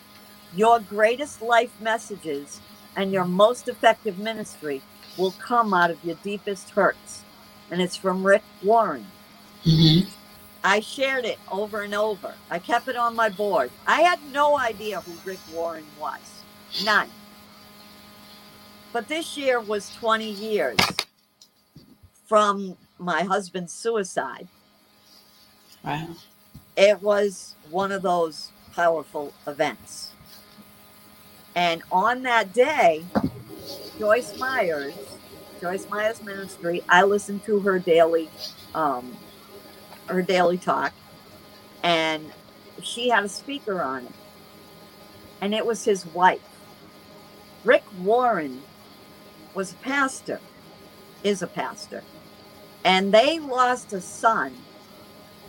Your 0.56 0.80
greatest 0.80 1.42
life 1.42 1.72
messages 1.80 2.60
and 2.96 3.12
your 3.12 3.26
most 3.26 3.68
effective 3.68 4.20
ministry 4.20 4.82
will 5.18 5.32
come 5.32 5.74
out 5.74 5.92
of 5.92 6.04
your 6.04 6.16
deepest 6.24 6.72
hurts. 6.72 7.24
And 7.70 7.82
it's 7.82 7.96
from 7.96 8.26
Rick 8.26 8.44
Warren. 8.64 9.08
Mm-hmm. 9.64 10.10
I 10.64 10.80
shared 10.82 11.26
it 11.26 11.40
over 11.52 11.82
and 11.82 11.96
over. 11.96 12.34
I 12.50 12.60
kept 12.60 12.88
it 12.88 12.96
on 12.96 13.16
my 13.16 13.30
board. 13.30 13.72
I 13.88 14.02
had 14.02 14.20
no 14.32 14.58
idea 14.58 15.02
who 15.02 15.14
Rick 15.30 15.40
Warren 15.54 15.86
was. 16.00 16.44
None. 16.84 17.10
But 18.94 19.08
this 19.08 19.38
year 19.38 19.60
was 19.60 19.94
20 19.96 20.30
years 20.30 20.78
from 22.28 22.78
my 23.00 23.24
husband's 23.24 23.74
suicide. 23.74 24.48
It 26.76 27.02
was 27.02 27.56
one 27.70 27.92
of 27.92 28.02
those 28.02 28.52
powerful 28.76 29.34
events. 29.48 30.12
And 31.56 31.84
on 31.92 32.24
that 32.24 32.54
day, 32.54 33.06
Joyce 34.00 34.38
Meyers, 34.38 34.96
Joyce 35.62 35.88
Meyers 35.90 36.22
Ministry, 36.24 36.82
I 36.90 37.04
listened 37.04 37.44
to 37.46 37.60
her 37.62 37.80
daily, 37.80 38.32
um, 38.74 39.18
her 40.08 40.22
daily 40.22 40.58
talk, 40.58 40.94
and 41.84 42.34
she 42.82 43.10
had 43.10 43.24
a 43.26 43.30
speaker 43.30 43.82
on 43.82 44.06
it, 44.06 44.14
and 45.42 45.54
it 45.54 45.66
was 45.66 45.86
his 45.86 46.06
wife. 46.06 46.42
Rick 47.64 47.84
Warren 48.00 48.64
was 49.54 49.74
a 49.74 49.78
pastor, 49.78 50.42
is 51.24 51.42
a 51.42 51.48
pastor, 51.48 52.04
and 52.84 53.14
they 53.14 53.40
lost 53.40 53.94
a 53.94 54.02
son 54.02 54.56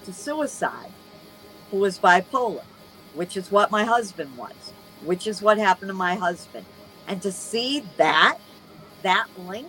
to 0.04 0.12
suicide 0.12 0.92
who 1.70 1.78
was 1.78 1.98
bipolar, 1.98 2.64
which 3.14 3.36
is 3.36 3.50
what 3.50 3.70
my 3.70 3.84
husband 3.84 4.36
was 4.36 4.72
which 5.04 5.26
is 5.26 5.42
what 5.42 5.58
happened 5.58 5.88
to 5.88 5.94
my 5.94 6.14
husband. 6.14 6.64
And 7.06 7.20
to 7.22 7.32
see 7.32 7.84
that, 7.96 8.38
that 9.02 9.26
link 9.38 9.68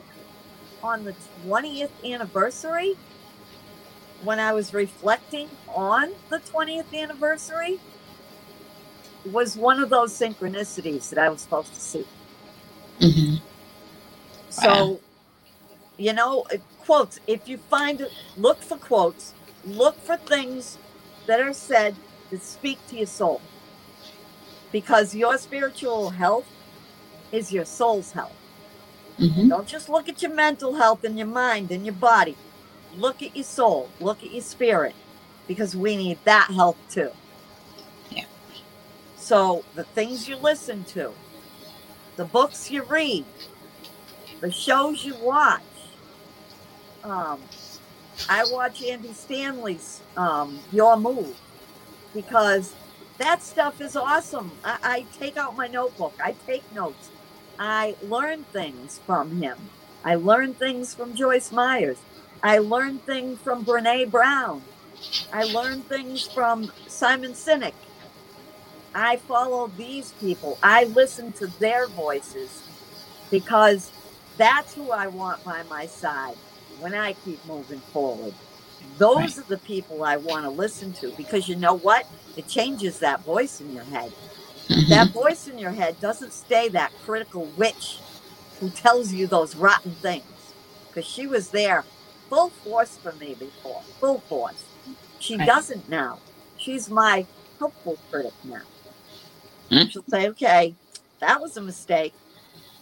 on 0.84 1.06
the 1.06 1.16
20th 1.46 1.90
anniversary, 2.04 2.96
when 4.24 4.40
I 4.40 4.54
was 4.54 4.74
reflecting 4.74 5.50
on 5.68 6.12
the 6.30 6.40
20th 6.40 6.94
anniversary, 6.94 7.80
was 9.32 9.58
one 9.58 9.80
of 9.80 9.90
those 9.90 10.18
synchronicities 10.18 11.10
that 11.10 11.20
I 11.20 11.30
was 11.30 11.42
supposed 11.42 11.74
to 11.74 11.80
see. 11.80 12.06
Mm-hmm. 13.00 13.36
So, 14.50 14.70
wow. 14.70 15.00
you 15.98 16.14
know, 16.14 16.46
quotes, 16.86 17.20
if 17.26 17.48
you 17.48 17.58
find, 17.58 18.06
look 18.38 18.62
for 18.62 18.78
quotes, 18.78 19.34
look 19.66 20.00
for 20.02 20.18
things 20.18 20.78
that 21.28 21.40
are 21.40 21.54
said 21.54 21.96
that 22.30 22.42
speak 22.44 22.80
to 22.88 22.98
your 22.98 23.08
soul 23.08 23.42
because 24.72 25.16
your 25.16 25.38
spiritual 25.38 26.10
health 26.10 26.48
is 27.32 27.52
your 27.54 27.66
soul's 27.66 28.12
health. 28.12 28.36
Mm-hmm. 29.20 29.50
Don't 29.50 29.68
just 29.68 29.90
look 29.90 30.10
at 30.10 30.22
your 30.22 30.34
mental 30.34 30.76
health 30.76 31.04
and 31.04 31.18
your 31.18 31.28
mind 31.28 31.72
and 31.72 31.86
your 31.86 31.94
body. 31.94 32.36
Look 32.96 33.22
at 33.22 33.36
your 33.36 33.46
soul, 33.46 33.90
look 34.00 34.24
at 34.24 34.32
your 34.32 34.42
spirit, 34.42 34.96
because 35.48 35.76
we 35.76 35.96
need 35.96 36.18
that 36.26 36.50
health 36.52 36.78
too. 36.90 37.12
Yeah. 38.12 38.26
So 39.16 39.64
the 39.76 39.84
things 39.84 40.28
you 40.28 40.36
listen 40.36 40.84
to, 40.86 41.12
the 42.16 42.26
books 42.26 42.70
you 42.70 42.84
read, 42.84 43.26
the 44.42 44.52
shows 44.52 45.06
you 45.06 45.16
watch. 45.16 45.62
Um, 47.04 47.40
I 48.30 48.46
watch 48.46 48.82
Andy 48.84 49.14
Stanley's 49.14 50.02
um, 50.16 50.60
Your 50.72 50.98
Move 50.98 51.38
because 52.14 52.74
that 53.18 53.44
stuff 53.44 53.82
is 53.82 53.96
awesome. 53.96 54.52
I, 54.64 54.78
I 54.84 55.06
take 55.18 55.38
out 55.38 55.56
my 55.56 55.68
notebook, 55.68 56.16
I 56.24 56.36
take 56.46 56.72
notes, 56.74 57.12
I 57.60 57.96
learn 58.02 58.46
things 58.46 59.00
from 59.06 59.42
him. 59.42 59.72
I 60.04 60.16
learn 60.16 60.54
things 60.54 60.94
from 60.94 61.16
Joyce 61.16 61.52
Meyers. 61.52 61.98
I 62.42 62.58
learn 62.58 63.00
things 63.00 63.40
from 63.40 63.64
Brene 63.64 64.12
Brown. 64.12 64.64
I 65.32 65.44
learn 65.44 65.82
things 65.82 66.28
from 66.28 66.72
Simon 66.88 67.32
Sinek. 67.32 67.74
I 68.94 69.18
follow 69.18 69.68
these 69.68 70.12
people. 70.14 70.58
I 70.62 70.86
listen 70.86 71.32
to 71.34 71.48
their 71.48 71.88
voices 71.88 72.64
because 73.32 73.92
that's 74.38 74.74
who 74.74 74.92
I 74.92 75.08
want 75.08 75.44
by 75.44 75.64
my 75.64 75.86
side 75.86 76.36
when 76.84 76.94
I 76.94 77.14
keep 77.14 77.44
moving 77.46 77.80
forward. 77.80 78.34
Those 78.98 79.16
right. 79.16 79.38
are 79.38 79.50
the 79.50 79.58
people 79.60 80.04
I 80.04 80.18
want 80.18 80.44
to 80.44 80.50
listen 80.50 80.92
to 80.94 81.14
because 81.16 81.48
you 81.48 81.56
know 81.56 81.76
what? 81.76 82.06
It 82.36 82.48
changes 82.48 83.00
that 83.00 83.22
voice 83.22 83.62
in 83.62 83.74
your 83.74 83.86
head. 83.86 84.12
Mm-hmm. 84.68 84.90
That 84.90 85.12
voice 85.12 85.48
in 85.48 85.58
your 85.58 85.72
head 85.72 86.00
doesn't 86.02 86.34
stay 86.34 86.68
that 86.70 86.92
critical 87.06 87.46
witch 87.58 88.00
who 88.60 88.70
tells 88.70 89.14
you 89.14 89.28
those 89.28 89.56
rotten 89.56 89.92
things 89.92 90.26
because 90.90 91.06
she 91.10 91.26
was 91.26 91.50
there 91.50 91.86
full 92.30 92.50
force 92.50 92.98
for 92.98 93.14
me 93.14 93.34
before, 93.34 93.82
full 94.02 94.20
force. 94.20 94.66
She 95.20 95.38
right. 95.38 95.48
doesn't 95.48 95.88
now. 95.90 96.20
She's 96.58 96.90
my 96.90 97.26
helpful 97.60 97.98
critic 98.12 98.34
now. 98.44 98.62
Mm-hmm. 99.72 99.88
She'll 99.88 100.04
say, 100.10 100.28
okay, 100.30 100.76
that 101.20 101.42
was 101.42 101.56
a 101.56 101.62
mistake. 101.62 102.14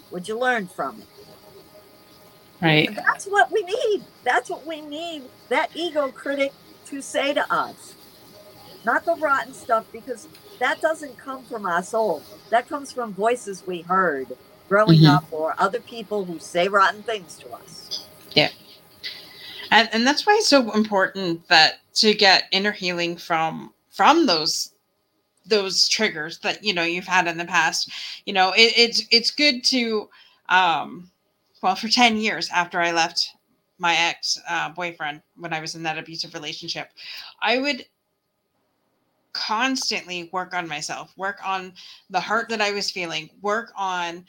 What'd 0.10 0.28
you 0.28 0.40
learn 0.40 0.68
from 0.68 1.02
it? 1.02 1.08
Right. 2.62 2.96
That's 2.96 3.26
what 3.26 3.52
we 3.52 3.64
need. 3.64 4.04
That's 4.24 4.50
what 4.50 4.66
we 4.68 4.82
need 4.82 5.24
that 5.50 5.70
ego 5.76 6.10
critic 6.10 6.54
to 6.86 7.02
say 7.02 7.34
to 7.34 7.54
us. 7.54 7.96
Not 8.86 9.06
the 9.06 9.16
rotten 9.16 9.54
stuff, 9.54 9.86
because 9.92 10.28
that 10.60 10.82
doesn't 10.82 11.18
come 11.18 11.44
from 11.44 11.66
our 11.66 11.84
soul. 11.84 12.24
That 12.50 12.68
comes 12.68 12.92
from 12.92 13.14
voices 13.14 13.64
we 13.68 13.82
heard 13.82 14.28
growing 14.70 15.02
mm-hmm. 15.02 15.18
up 15.18 15.26
or 15.32 15.54
other 15.60 15.82
people 15.82 16.24
who 16.24 16.40
say 16.40 16.68
rotten 16.68 17.04
things 17.04 17.36
to 17.40 17.52
us. 17.52 18.08
Yeah. 18.32 18.50
And 19.70 19.90
and 19.92 20.08
that's 20.08 20.26
why 20.26 20.36
it's 20.36 20.48
so 20.48 20.72
important 20.72 21.48
that 21.50 21.80
to 21.96 22.14
get 22.14 22.46
inner 22.52 22.72
healing 22.72 23.18
from 23.18 23.74
from 23.90 24.26
those 24.26 24.72
those 25.46 25.90
triggers 25.90 26.40
that 26.40 26.64
you 26.64 26.74
know 26.74 26.84
you've 26.84 27.06
had 27.06 27.28
in 27.28 27.38
the 27.38 27.46
past. 27.46 27.90
You 28.26 28.34
know, 28.34 28.52
it, 28.54 28.74
it's 28.78 29.04
it's 29.12 29.32
good 29.32 29.64
to 29.66 30.10
um 30.50 31.11
well, 31.62 31.76
for 31.76 31.88
10 31.88 32.18
years 32.18 32.50
after 32.50 32.82
I 32.82 32.92
left 32.92 33.32
my 33.78 33.96
ex 33.96 34.40
uh, 34.48 34.70
boyfriend 34.70 35.22
when 35.36 35.54
I 35.54 35.60
was 35.60 35.76
in 35.76 35.84
that 35.84 35.98
abusive 35.98 36.34
relationship, 36.34 36.90
I 37.42 37.58
would 37.58 37.86
constantly 39.34 40.30
work 40.32 40.54
on 40.54 40.68
myself, 40.68 41.14
work 41.18 41.40
on 41.46 41.74
the 42.10 42.22
hurt 42.22 42.50
that 42.50 42.62
I 42.62 42.72
was 42.72 42.92
feeling, 42.92 43.30
work 43.42 43.72
on 43.76 44.26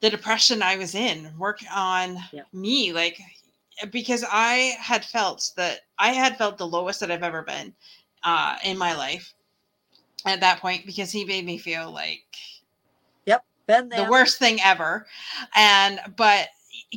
the 0.00 0.10
depression 0.10 0.62
I 0.62 0.76
was 0.76 0.94
in, 0.94 1.32
work 1.38 1.58
on 1.74 2.18
yeah. 2.32 2.42
me. 2.52 2.92
Like, 2.92 3.18
because 3.90 4.24
I 4.30 4.76
had 4.78 5.04
felt 5.04 5.52
that 5.56 5.80
I 5.98 6.08
had 6.08 6.38
felt 6.38 6.58
the 6.58 6.66
lowest 6.66 7.00
that 7.00 7.10
I've 7.10 7.22
ever 7.22 7.42
been 7.42 7.74
uh, 8.24 8.56
in 8.64 8.78
my 8.78 8.94
life 8.94 9.34
at 10.26 10.40
that 10.40 10.60
point 10.60 10.86
because 10.86 11.10
he 11.10 11.24
made 11.24 11.44
me 11.44 11.58
feel 11.58 11.92
like 11.92 12.24
yep, 13.24 13.44
Been 13.66 13.88
there. 13.88 14.04
the 14.04 14.10
worst 14.10 14.38
thing 14.38 14.58
ever. 14.64 15.06
And 15.54 16.00
but 16.16 16.48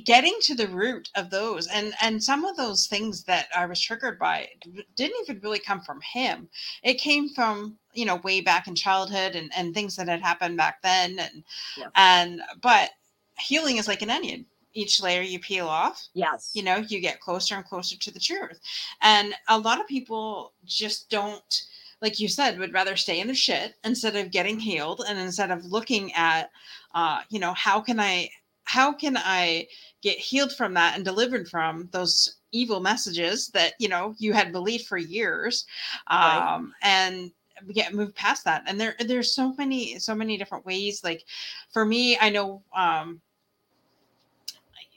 getting 0.05 0.35
to 0.41 0.55
the 0.55 0.67
root 0.69 1.09
of 1.15 1.29
those 1.29 1.67
and 1.67 1.93
and 2.01 2.23
some 2.23 2.45
of 2.45 2.55
those 2.55 2.87
things 2.87 3.23
that 3.25 3.47
I 3.55 3.65
was 3.65 3.79
triggered 3.81 4.17
by 4.17 4.47
didn't 4.95 5.17
even 5.23 5.41
really 5.41 5.59
come 5.59 5.81
from 5.81 5.99
him. 6.01 6.47
It 6.83 6.95
came 6.95 7.29
from 7.29 7.77
you 7.93 8.05
know 8.05 8.15
way 8.17 8.39
back 8.41 8.67
in 8.67 8.75
childhood 8.75 9.35
and 9.35 9.51
and 9.55 9.73
things 9.73 9.95
that 9.97 10.07
had 10.07 10.21
happened 10.21 10.57
back 10.57 10.81
then 10.81 11.19
and 11.19 11.43
Yeah. 11.77 11.87
and 11.95 12.41
but 12.61 12.91
healing 13.39 13.77
is 13.77 13.87
like 13.87 14.01
an 14.01 14.09
onion. 14.09 14.45
Each 14.73 15.01
layer 15.01 15.21
you 15.21 15.39
peel 15.39 15.67
off, 15.67 16.07
Yes. 16.13 16.51
you 16.53 16.63
know, 16.63 16.77
you 16.77 17.01
get 17.01 17.19
closer 17.19 17.55
and 17.55 17.65
closer 17.65 17.97
to 17.97 18.11
the 18.11 18.19
truth. 18.19 18.61
And 19.01 19.33
a 19.49 19.59
lot 19.59 19.81
of 19.81 19.87
people 19.87 20.53
just 20.65 21.09
don't 21.09 21.63
like 22.01 22.19
you 22.19 22.29
said 22.29 22.57
would 22.57 22.73
rather 22.73 22.95
stay 22.95 23.19
in 23.19 23.27
the 23.27 23.35
shit 23.35 23.75
instead 23.83 24.15
of 24.15 24.31
getting 24.31 24.57
healed 24.59 25.03
and 25.07 25.19
instead 25.19 25.51
of 25.51 25.65
looking 25.65 26.13
at 26.13 26.49
uh 26.95 27.21
you 27.29 27.39
know 27.39 27.53
how 27.53 27.79
can 27.81 27.99
i 27.99 28.29
how 28.65 28.91
can 28.93 29.17
i 29.17 29.65
get 30.01 30.17
healed 30.17 30.53
from 30.53 30.73
that 30.73 30.95
and 30.95 31.05
delivered 31.05 31.47
from 31.47 31.87
those 31.91 32.37
evil 32.51 32.79
messages 32.79 33.47
that 33.49 33.73
you 33.79 33.89
know 33.89 34.13
you 34.17 34.33
had 34.33 34.51
believed 34.51 34.85
for 34.87 34.97
years 34.97 35.65
Right. 36.09 36.55
um 36.55 36.73
and 36.81 37.31
get 37.73 37.93
moved 37.93 38.15
past 38.15 38.43
that 38.45 38.63
and 38.65 38.79
there 38.81 38.95
there's 39.05 39.35
so 39.35 39.53
many 39.53 39.99
so 39.99 40.15
many 40.15 40.37
different 40.37 40.65
ways 40.65 41.03
like 41.03 41.23
for 41.71 41.85
me 41.85 42.17
i 42.19 42.29
know 42.29 42.63
um 42.75 43.21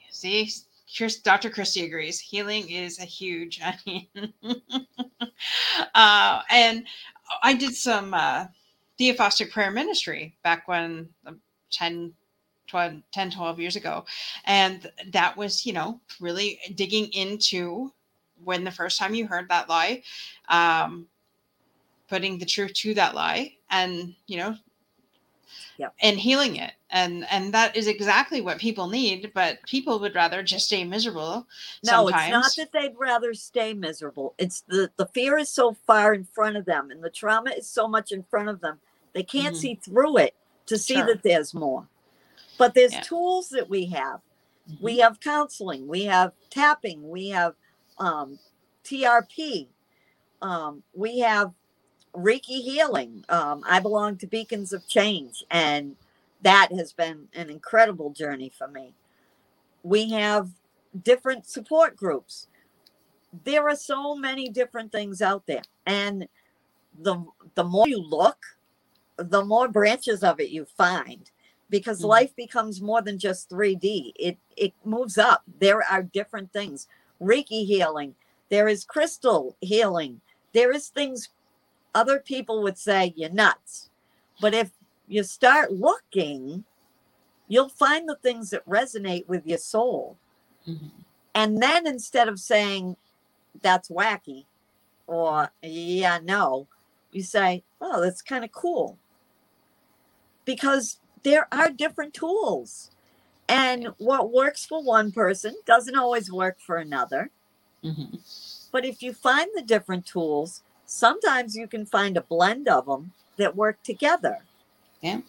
see 0.09 0.49
Dr. 1.23 1.49
Christie 1.49 1.85
agrees. 1.85 2.19
Healing 2.19 2.69
is 2.69 2.99
a 2.99 3.05
huge. 3.05 3.59
I 3.63 3.77
mean, 3.85 4.07
uh, 5.93 6.41
and 6.49 6.85
I 7.43 7.53
did 7.53 7.75
some 7.75 8.13
uh, 8.13 8.45
Theophostic 8.99 9.51
prayer 9.51 9.71
ministry 9.71 10.37
back 10.43 10.67
when 10.67 11.09
um, 11.25 11.41
10, 11.71 12.13
12, 12.67 13.01
10, 13.11 13.31
12 13.31 13.59
years 13.59 13.75
ago. 13.75 14.05
And 14.45 14.89
that 15.11 15.35
was, 15.37 15.65
you 15.65 15.73
know, 15.73 15.99
really 16.19 16.59
digging 16.75 17.05
into 17.13 17.91
when 18.43 18.63
the 18.63 18.71
first 18.71 18.97
time 18.97 19.15
you 19.15 19.27
heard 19.27 19.49
that 19.49 19.69
lie, 19.69 20.03
um, 20.49 21.07
putting 22.07 22.37
the 22.37 22.45
truth 22.45 22.73
to 22.73 22.93
that 22.93 23.15
lie 23.15 23.53
and, 23.71 24.13
you 24.27 24.37
know, 24.37 24.55
Yep. 25.77 25.93
and 26.01 26.17
healing 26.17 26.55
it. 26.57 26.73
And, 26.91 27.25
and 27.29 27.53
that 27.53 27.75
is 27.75 27.87
exactly 27.87 28.39
what 28.41 28.59
people 28.59 28.87
need, 28.87 29.31
but 29.33 29.61
people 29.65 29.99
would 29.99 30.15
rather 30.15 30.41
just 30.43 30.67
stay 30.67 30.83
miserable. 30.85 31.45
No, 31.83 32.07
sometimes. 32.07 32.45
it's 32.47 32.57
not 32.57 32.71
that 32.71 32.71
they'd 32.71 32.97
rather 32.97 33.33
stay 33.33 33.73
miserable. 33.73 34.33
It's 34.37 34.61
the 34.61 34.89
the 34.95 35.07
fear 35.07 35.37
is 35.37 35.49
so 35.49 35.73
far 35.73 36.13
in 36.13 36.23
front 36.23 36.55
of 36.55 36.63
them, 36.65 36.91
and 36.91 37.03
the 37.03 37.09
trauma 37.09 37.51
is 37.51 37.67
so 37.67 37.87
much 37.87 38.11
in 38.13 38.23
front 38.23 38.47
of 38.47 38.61
them. 38.61 38.79
They 39.13 39.23
can't 39.23 39.55
Mhm. 39.55 39.59
see 39.59 39.75
through 39.75 40.17
it 40.17 40.35
to 40.67 40.77
see 40.77 40.95
Sure. 40.95 41.05
that 41.07 41.23
there's 41.23 41.53
more. 41.53 41.87
But 42.57 42.73
there's 42.73 42.93
Yeah. 42.93 43.01
tools 43.01 43.49
that 43.49 43.69
we 43.69 43.85
have. 43.87 44.21
Mhm. 44.69 44.81
We 44.81 44.97
have 44.99 45.19
counseling. 45.19 45.87
We 45.87 46.05
have 46.05 46.33
tapping. 46.49 47.09
We 47.09 47.29
have 47.29 47.55
um, 47.97 48.39
TRP. 48.83 49.69
Um, 50.41 50.83
we 50.93 51.19
have 51.19 51.53
Reiki 52.13 52.61
healing. 52.61 53.23
Um, 53.29 53.63
I 53.65 53.79
belong 53.79 54.17
to 54.17 54.27
Beacons 54.27 54.73
of 54.73 54.87
Change, 54.87 55.45
and 55.49 55.95
that 56.41 56.71
has 56.73 56.93
been 56.93 57.29
an 57.33 57.49
incredible 57.49 58.11
journey 58.11 58.49
for 58.49 58.67
me. 58.67 58.93
We 59.83 60.11
have 60.11 60.49
different 61.03 61.47
support 61.47 61.95
groups. 61.95 62.47
There 63.45 63.67
are 63.69 63.75
so 63.75 64.15
many 64.15 64.49
different 64.49 64.91
things 64.91 65.21
out 65.21 65.45
there, 65.45 65.63
and 65.85 66.27
the 66.99 67.25
the 67.55 67.63
more 67.63 67.87
you 67.87 67.99
look, 68.01 68.45
the 69.17 69.43
more 69.43 69.67
branches 69.67 70.23
of 70.23 70.39
it 70.39 70.49
you 70.49 70.65
find 70.65 71.31
because 71.69 72.01
Mhm. 72.01 72.07
life 72.09 72.35
becomes 72.35 72.81
more 72.81 73.01
than 73.01 73.17
just 73.17 73.49
3D. 73.49 74.13
It 74.15 74.37
it 74.55 74.73
moves 74.83 75.17
up. 75.17 75.43
There 75.59 75.83
are 75.83 76.03
different 76.03 76.51
things. 76.53 76.87
Reiki 77.21 77.65
healing, 77.65 78.15
there 78.49 78.67
is 78.67 78.83
crystal 78.83 79.55
healing. 79.61 80.21
There 80.53 80.71
is 80.71 80.89
things 80.89 81.29
other 81.93 82.19
people 82.19 82.61
would 82.63 82.77
say 82.77 83.13
you're 83.15 83.29
nuts. 83.29 83.89
But 84.41 84.53
if 84.53 84.71
you 85.07 85.23
start 85.23 85.71
looking, 85.71 86.65
you'll 87.47 87.69
find 87.69 88.07
the 88.07 88.15
things 88.15 88.49
that 88.49 88.65
resonate 88.67 89.27
with 89.27 89.45
your 89.45 89.57
soul. 89.57 90.17
Mhm. 90.67 90.91
And 91.33 91.61
then 91.61 91.87
instead 91.87 92.27
of 92.27 92.39
saying 92.39 92.97
that's 93.61 93.89
wacky 93.89 94.45
or 95.07 95.51
yeah, 95.61 96.19
no, 96.21 96.67
you 97.11 97.23
say, 97.23 97.63
oh, 97.79 98.01
that's 98.01 98.21
kind 98.21 98.43
of 98.43 98.51
cool. 98.51 98.97
Because 100.43 100.99
there 101.25 101.47
are 101.51 101.71
different 101.71 102.13
tools. 102.13 102.91
And 103.49 103.87
what 103.97 104.31
works 104.31 104.63
for 104.63 104.81
one 104.81 105.11
person 105.11 105.55
doesn't 105.65 105.95
always 105.95 106.31
work 106.31 106.59
for 106.59 106.77
another. 106.77 107.31
Mhm. 107.83 108.69
But 108.71 108.85
if 108.85 109.01
you 109.01 109.11
find 109.11 109.49
the 109.55 109.63
different 109.63 110.05
tools, 110.05 110.61
sometimes 110.85 111.55
you 111.55 111.67
can 111.67 111.85
find 111.85 112.15
a 112.15 112.21
blend 112.21 112.67
of 112.67 112.85
them 112.85 113.13
that 113.37 113.55
work 113.55 113.81
together. 113.81 114.45
Yeah. 115.01 115.21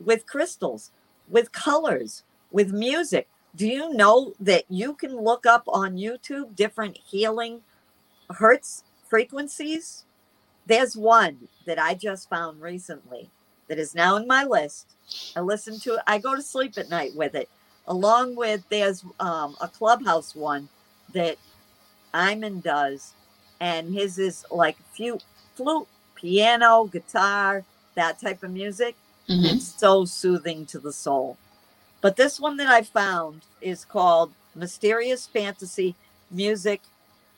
With 0.00 0.26
crystals, 0.26 0.90
with 1.28 1.52
colors, 1.52 2.22
with 2.50 2.72
music. 2.72 3.28
Do 3.54 3.68
you 3.68 3.92
know 3.92 4.32
that 4.40 4.64
you 4.70 4.94
can 4.94 5.16
look 5.16 5.44
up 5.44 5.64
on 5.66 5.96
YouTube 5.96 6.56
different 6.56 6.96
healing 6.96 7.62
hertz 8.30 8.84
frequencies? 9.06 10.04
There's 10.64 10.96
one 10.96 11.48
that 11.66 11.78
I 11.78 11.92
just 11.94 12.30
found 12.30 12.62
recently 12.62 13.30
that 13.72 13.78
is 13.78 13.94
now 13.94 14.16
in 14.16 14.26
my 14.26 14.44
list. 14.44 14.86
I 15.34 15.40
listen 15.40 15.80
to 15.80 15.94
it. 15.94 16.00
I 16.06 16.18
go 16.18 16.36
to 16.36 16.42
sleep 16.42 16.76
at 16.76 16.90
night 16.90 17.14
with 17.14 17.34
it, 17.34 17.48
along 17.86 18.36
with 18.36 18.62
there's 18.68 19.02
um, 19.18 19.56
a 19.62 19.68
clubhouse 19.68 20.34
one 20.34 20.68
that 21.14 21.38
Iman 22.12 22.60
does, 22.60 23.14
and 23.60 23.94
his 23.94 24.18
is 24.18 24.44
like 24.50 24.76
flute, 24.94 25.24
flute, 25.54 25.88
piano, 26.14 26.84
guitar, 26.84 27.64
that 27.94 28.20
type 28.20 28.42
of 28.42 28.50
music. 28.50 28.94
Mhm. 29.26 29.54
It's 29.54 29.80
so 29.80 30.04
soothing 30.04 30.66
to 30.66 30.78
the 30.78 30.92
soul. 30.92 31.38
But 32.02 32.16
this 32.16 32.38
one 32.38 32.58
that 32.58 32.68
I 32.68 32.82
found 32.82 33.40
is 33.62 33.86
called 33.86 34.32
Mysterious 34.54 35.26
Fantasy 35.26 35.94
Music, 36.30 36.82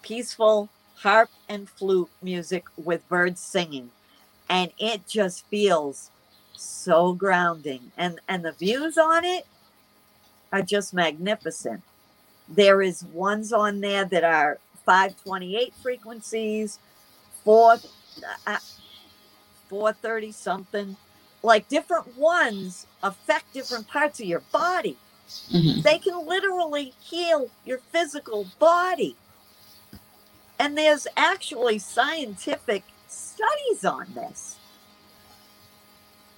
Peaceful 0.03 0.69
Harp 0.97 1.31
and 1.49 1.71
Flute 1.71 2.11
Music 2.21 2.65
with 2.77 3.09
Birds 3.09 3.41
Singing. 3.41 3.93
And 4.49 4.73
it 4.79 5.07
just 5.07 5.47
feels 5.47 6.11
so 6.57 7.13
grounding. 7.13 7.93
And 7.97 8.21
and 8.29 8.45
the 8.45 8.53
views 8.53 8.99
on 8.99 9.25
it 9.25 9.47
are 10.53 10.63
just 10.63 10.95
magnificent. 10.95 11.83
There 12.49 12.83
is 12.83 13.05
ones 13.05 13.53
on 13.53 13.81
there 13.81 14.05
that 14.05 14.25
are 14.25 14.59
528 14.85 15.75
frequencies, 15.83 16.79
four, 17.45 17.79
uh, 18.47 18.59
430 19.69 20.33
something. 20.33 20.97
Like 21.43 21.69
different 21.69 22.17
ones 22.17 22.87
affect 23.03 23.53
different 23.53 23.89
parts 23.89 24.21
of 24.21 24.27
your 24.27 24.43
body. 24.53 24.97
Mhm. 25.51 25.83
They 25.83 25.99
can 25.99 26.27
literally 26.27 26.95
heal 27.01 27.51
your 27.65 27.79
physical 27.93 28.47
body. 28.59 29.17
And 30.59 30.79
there's 30.79 31.07
actually 31.17 31.79
scientific 31.79 32.85
studies 33.09 33.85
on 33.85 34.13
this. 34.15 34.57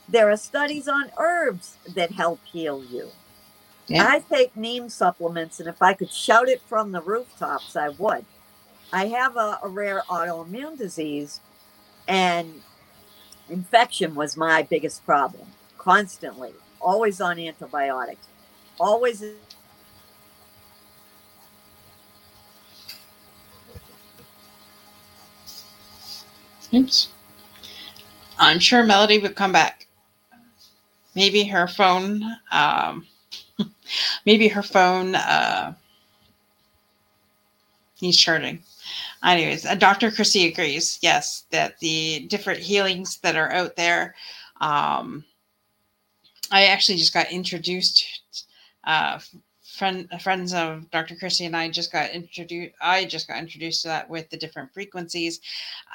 There 0.08 0.30
are 0.30 0.36
studies 0.36 0.86
on 0.88 1.10
herbs 1.18 1.76
that 1.94 2.12
help 2.12 2.40
heal 2.44 2.84
you. 2.84 3.08
Yeah. 3.88 4.06
I 4.06 4.20
take 4.20 4.56
neem 4.56 4.88
supplements, 4.88 5.60
and 5.60 5.68
if 5.68 5.80
I 5.80 5.94
could 5.94 6.10
shout 6.10 6.48
it 6.48 6.60
from 6.62 6.92
the 6.92 7.00
rooftops, 7.00 7.76
I 7.76 7.90
would. 7.90 8.24
I 8.92 9.06
have 9.06 9.36
a, 9.36 9.58
a 9.62 9.68
rare 9.68 10.02
autoimmune 10.08 10.78
disease, 10.78 11.40
and 12.08 12.62
infection 13.48 14.14
was 14.14 14.36
my 14.36 14.62
biggest 14.62 15.04
problem. 15.04 15.48
Constantly, 15.78 16.52
always 16.80 17.20
on 17.20 17.38
antibiotics, 17.38 18.26
always. 18.78 19.24
Oops. 26.74 27.08
I'm 28.38 28.58
sure 28.58 28.82
Melody 28.82 29.18
would 29.18 29.36
come 29.36 29.52
back. 29.52 29.85
Maybe 31.16 31.44
her 31.44 31.66
phone, 31.66 32.22
um, 32.52 33.06
maybe 34.26 34.46
her 34.48 34.62
phone 34.62 35.16
uh, 35.16 35.74
needs 38.00 38.18
charging. 38.18 38.62
Anyways, 39.24 39.66
uh, 39.66 39.74
Dr. 39.74 40.10
Chrissy 40.10 40.46
agrees, 40.46 40.98
yes, 41.02 41.44
that 41.50 41.78
the 41.80 42.26
different 42.28 42.60
healings 42.60 43.18
that 43.18 43.34
are 43.34 43.50
out 43.50 43.74
there. 43.76 44.14
Um, 44.60 45.24
I 46.50 46.66
actually 46.66 46.98
just 46.98 47.14
got 47.14 47.32
introduced. 47.32 48.06
Uh, 48.84 49.18
friend, 49.76 50.08
friends 50.20 50.54
of 50.54 50.90
Dr. 50.90 51.16
Chrissy 51.16 51.46
and 51.46 51.56
I 51.56 51.70
just 51.70 51.92
got 51.92 52.10
introduced. 52.10 52.74
I 52.80 53.04
just 53.04 53.26
got 53.26 53.38
introduced 53.38 53.82
to 53.82 53.88
that 53.88 54.08
with 54.08 54.28
the 54.30 54.36
different 54.36 54.72
frequencies. 54.72 55.40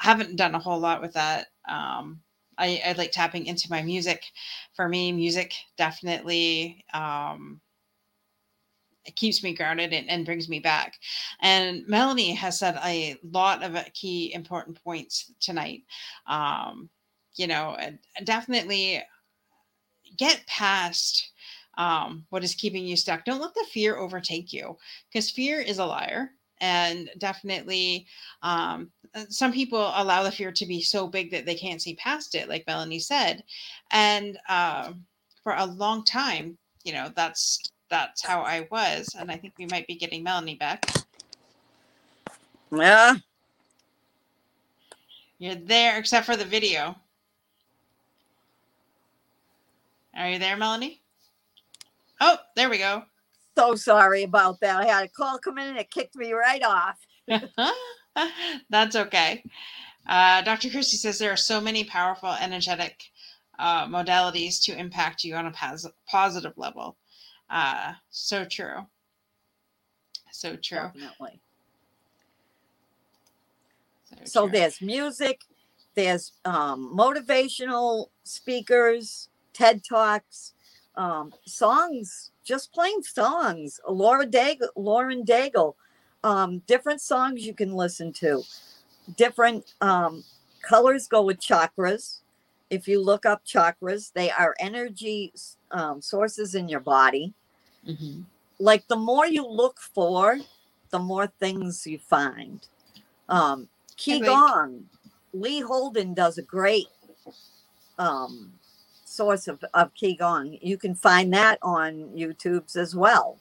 I 0.00 0.04
haven't 0.04 0.36
done 0.36 0.54
a 0.54 0.58
whole 0.58 0.78
lot 0.78 1.00
with 1.00 1.14
that. 1.14 1.48
Um, 1.68 2.20
I, 2.58 2.82
I 2.86 2.92
like 2.92 3.12
tapping 3.12 3.46
into 3.46 3.70
my 3.70 3.82
music. 3.82 4.24
For 4.74 4.88
me, 4.88 5.12
music 5.12 5.54
definitely 5.76 6.84
um, 6.92 7.60
it 9.04 9.16
keeps 9.16 9.42
me 9.42 9.54
grounded 9.54 9.92
and, 9.92 10.08
and 10.08 10.24
brings 10.24 10.48
me 10.48 10.60
back. 10.60 10.98
And 11.40 11.86
Melanie 11.88 12.34
has 12.34 12.58
said 12.58 12.78
a 12.84 13.16
lot 13.22 13.62
of 13.62 13.74
uh, 13.74 13.84
key 13.94 14.32
important 14.32 14.82
points 14.82 15.32
tonight. 15.40 15.82
Um, 16.26 16.88
you 17.34 17.46
know, 17.46 17.76
definitely 18.24 19.02
get 20.16 20.46
past 20.46 21.32
um, 21.78 22.26
what 22.28 22.44
is 22.44 22.54
keeping 22.54 22.86
you 22.86 22.96
stuck. 22.96 23.24
Don't 23.24 23.40
let 23.40 23.54
the 23.54 23.66
fear 23.72 23.96
overtake 23.96 24.52
you 24.52 24.76
because 25.08 25.30
fear 25.30 25.60
is 25.60 25.78
a 25.78 25.86
liar. 25.86 26.30
And 26.60 27.10
definitely, 27.18 28.06
um, 28.42 28.92
some 29.28 29.52
people 29.52 29.92
allow 29.94 30.22
the 30.22 30.32
fear 30.32 30.52
to 30.52 30.66
be 30.66 30.80
so 30.80 31.06
big 31.06 31.30
that 31.30 31.44
they 31.44 31.54
can't 31.54 31.82
see 31.82 31.94
past 31.96 32.34
it, 32.34 32.48
like 32.48 32.66
Melanie 32.66 32.98
said. 32.98 33.44
And 33.90 34.38
uh, 34.48 34.92
for 35.42 35.54
a 35.54 35.66
long 35.66 36.04
time, 36.04 36.56
you 36.84 36.92
know, 36.92 37.10
that's 37.14 37.60
that's 37.90 38.24
how 38.24 38.40
I 38.40 38.66
was. 38.70 39.14
And 39.18 39.30
I 39.30 39.36
think 39.36 39.54
we 39.58 39.66
might 39.66 39.86
be 39.86 39.96
getting 39.96 40.22
Melanie 40.22 40.56
back. 40.56 40.86
Yeah. 42.70 43.16
You're 45.38 45.56
there, 45.56 45.98
except 45.98 46.24
for 46.24 46.36
the 46.36 46.44
video. 46.44 46.96
Are 50.16 50.30
you 50.30 50.38
there, 50.38 50.56
Melanie? 50.56 51.02
Oh, 52.20 52.36
there 52.56 52.70
we 52.70 52.78
go. 52.78 53.02
So 53.58 53.74
sorry 53.74 54.22
about 54.22 54.60
that. 54.60 54.80
I 54.80 54.86
had 54.86 55.04
a 55.04 55.08
call 55.08 55.38
come 55.38 55.58
in 55.58 55.68
and 55.68 55.78
it 55.78 55.90
kicked 55.90 56.16
me 56.16 56.32
right 56.32 56.62
off. 56.62 56.98
That's 58.70 58.96
okay. 58.96 59.44
Uh, 60.06 60.42
Dr. 60.42 60.70
Christie 60.70 60.96
says 60.96 61.18
there 61.18 61.32
are 61.32 61.36
so 61.36 61.60
many 61.60 61.84
powerful 61.84 62.30
energetic 62.40 63.02
uh, 63.58 63.86
modalities 63.86 64.62
to 64.64 64.76
impact 64.78 65.24
you 65.24 65.34
on 65.34 65.46
a 65.46 65.52
pos- 65.52 65.86
positive 66.08 66.54
level. 66.56 66.96
Uh, 67.50 67.92
so 68.10 68.44
true. 68.44 68.86
So 70.32 70.56
true. 70.56 70.90
Definitely. 70.94 71.40
So, 74.04 74.16
So 74.24 74.40
true. 74.42 74.50
there's 74.52 74.80
music, 74.80 75.40
there's 75.94 76.32
um, 76.44 76.94
motivational 76.96 78.06
speakers, 78.24 79.28
TED 79.52 79.82
Talks, 79.88 80.54
um, 80.96 81.32
songs, 81.46 82.32
just 82.44 82.72
plain 82.72 83.02
songs. 83.02 83.80
Laura 83.88 84.26
Daigle, 84.26 84.68
Lauren 84.76 85.24
Daigle, 85.24 85.74
um, 86.24 86.58
different 86.66 87.00
songs 87.00 87.46
you 87.46 87.54
can 87.54 87.72
listen 87.72 88.12
to. 88.14 88.42
Different 89.16 89.64
um, 89.80 90.24
colors 90.62 91.08
go 91.08 91.22
with 91.22 91.40
chakras. 91.40 92.20
If 92.70 92.88
you 92.88 93.02
look 93.02 93.26
up 93.26 93.44
chakras, 93.44 94.12
they 94.12 94.30
are 94.30 94.54
energy 94.58 95.32
um, 95.70 96.00
sources 96.00 96.54
in 96.54 96.68
your 96.68 96.80
body. 96.80 97.34
Mhm. 97.86 98.24
Like 98.58 98.86
the 98.88 98.96
more 98.96 99.26
you 99.26 99.46
look 99.46 99.80
for, 99.80 100.38
the 100.90 100.98
more 100.98 101.26
things 101.26 101.86
you 101.86 101.98
find. 101.98 102.66
Um, 103.28 103.68
Qigong, 103.96 104.84
Lee 105.32 105.60
Holden 105.60 106.14
does 106.14 106.38
a 106.38 106.42
great 106.42 106.86
um, 107.98 108.52
source 109.04 109.48
of, 109.48 109.62
of 109.74 109.92
Qigong. 109.94 110.58
You 110.62 110.76
can 110.76 110.94
find 110.94 111.32
that 111.34 111.58
on 111.62 112.10
YouTube's 112.14 112.76
as 112.76 112.94
well. 112.94 113.38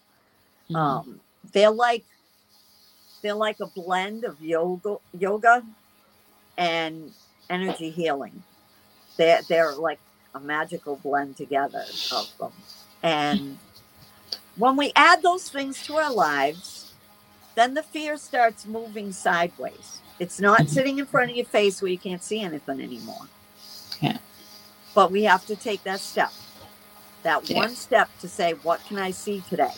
Mhm. 0.69 0.75
Um, 0.75 1.21
they're 1.53 1.71
like 1.71 2.05
they're 3.21 3.33
like 3.33 3.59
a 3.59 3.67
blend 3.67 4.23
of 4.23 4.41
yoga, 4.41 4.97
yoga, 5.17 5.63
and 6.57 7.11
energy 7.49 7.89
healing. 7.89 8.43
They're 9.17 9.41
they're 9.47 9.73
like 9.73 9.99
a 10.33 10.39
magical 10.39 10.95
blend 10.97 11.37
together 11.37 11.83
of 12.11 12.31
them. 12.39 12.51
And 13.03 13.57
when 14.55 14.75
we 14.75 14.91
add 14.95 15.21
those 15.21 15.49
things 15.49 15.85
to 15.85 15.95
our 15.95 16.13
lives, 16.13 16.93
then 17.55 17.73
the 17.73 17.83
fear 17.83 18.17
starts 18.17 18.65
moving 18.65 19.11
sideways. 19.11 19.99
It's 20.19 20.39
not 20.39 20.61
mm-hmm. 20.61 20.69
sitting 20.69 20.99
in 20.99 21.05
front 21.05 21.31
of 21.31 21.35
your 21.37 21.45
face 21.45 21.81
where 21.81 21.91
you 21.91 21.97
can't 21.97 22.23
see 22.23 22.41
anything 22.41 22.79
anymore. 22.81 23.25
Yeah. 24.01 24.17
But 24.93 25.11
we 25.11 25.23
have 25.23 25.45
to 25.47 25.55
take 25.55 25.83
that 25.83 25.99
step. 25.99 26.31
That 27.23 27.49
Yeah. 27.49 27.57
one 27.57 27.75
step 27.75 28.09
to 28.19 28.27
say, 28.27 28.53
what 28.53 28.83
can 28.85 28.97
I 28.97 29.11
see 29.11 29.43
today? 29.49 29.73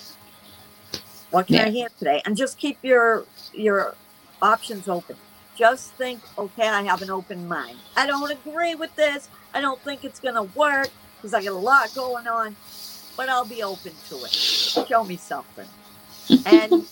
What 1.33 1.47
can 1.49 1.61
I 1.61 1.65
Yeah. 1.65 1.71
hear 1.71 1.89
today? 1.99 2.23
And 2.25 2.37
just 2.37 2.59
keep 2.59 2.79
your 2.83 3.27
your 3.53 3.99
options 4.41 4.89
open. 4.89 5.19
Just 5.57 5.97
think, 5.97 6.25
okay, 6.39 6.69
I 6.69 6.83
have 6.85 7.03
an 7.03 7.11
open 7.11 7.47
mind. 7.49 7.83
I 7.97 8.07
don't 8.07 8.31
agree 8.31 8.75
with 8.75 8.95
this. 8.97 9.29
I 9.53 9.61
don't 9.61 9.83
think 9.83 10.05
it's 10.05 10.21
gonna 10.21 10.45
work 10.45 10.93
because 11.17 11.35
I 11.35 11.43
got 11.43 11.53
a 11.53 11.59
lot 11.59 11.95
going 11.95 12.27
on, 12.27 12.57
but 13.17 13.29
I'll 13.29 13.45
be 13.47 13.63
open 13.63 13.99
to 14.09 14.25
it. 14.25 14.33
Show 14.87 15.05
me 15.05 15.17
something. 15.17 15.71
And 16.45 16.85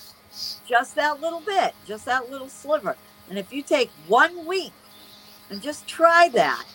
just 0.68 0.96
that 0.96 1.22
little 1.22 1.42
bit, 1.42 1.76
just 1.86 2.06
that 2.06 2.30
little 2.30 2.50
sliver. 2.50 3.00
And 3.30 3.40
if 3.40 3.52
you 3.54 3.64
take 3.64 3.94
one 3.96 4.46
week 4.48 4.76
and 5.50 5.62
just 5.62 5.88
try 5.88 6.30
that, 6.34 6.66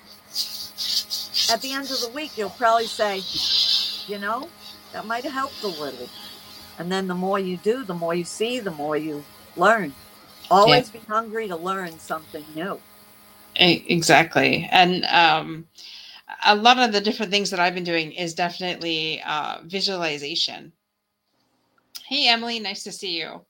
at 1.49 1.63
the 1.63 1.73
end 1.73 1.93
of 1.93 2.01
the 2.01 2.09
week, 2.11 2.35
you'll 2.37 2.51
probably 2.51 2.89
say, 2.89 3.29
you 4.07 4.19
know, 4.19 4.53
that 4.93 5.07
might 5.07 5.25
have 5.25 5.35
helped 5.35 5.65
a 5.65 5.69
little. 5.69 6.13
And 6.79 6.91
then 6.93 7.07
the 7.09 7.15
more 7.15 7.39
you 7.39 7.57
do, 7.57 7.85
the 7.85 7.95
more 7.95 8.15
you 8.15 8.25
see, 8.25 8.61
the 8.61 8.71
more 8.71 8.97
you 8.97 9.25
learn. 9.57 9.95
Always 10.51 10.91
be 10.91 11.01
hungry 11.09 11.49
to 11.49 11.57
learn 11.57 11.99
something 11.99 12.45
new. 12.55 12.81
Exactly. 13.57 14.69
And 14.71 15.05
um, 15.07 15.67
a 16.45 16.55
lot 16.55 16.79
of 16.79 16.93
the 16.93 17.01
different 17.01 17.33
things 17.33 17.51
that 17.51 17.61
I've 17.61 17.75
been 17.75 17.85
doing 17.85 18.13
is 18.13 18.35
definitely 18.35 19.23
uh, 19.25 19.59
visualization. 19.65 20.73
Hey, 22.07 22.29
Emily, 22.29 22.61
nice 22.61 22.85
to 22.85 22.93
see 22.93 23.19
you. 23.19 23.45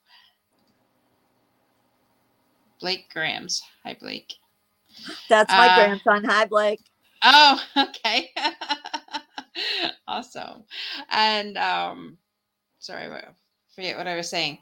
Blake 2.81 3.09
Grams. 3.11 3.61
Hi, 3.83 3.97
Blake. 3.99 4.33
That's 5.29 5.55
my 5.55 5.69
Uh, 5.69 5.75
grandson. 5.75 6.23
Hi, 6.25 6.45
Blake. 6.45 6.81
Oh, 7.23 7.61
okay. 7.77 8.31
awesome. 10.07 10.63
And 11.09 11.57
um, 11.57 12.17
sorry, 12.87 13.09
what, 13.09 13.25
forget 13.75 13.97
what 13.97 14.07
I 14.07 14.15
was 14.15 14.29
saying. 14.29 14.59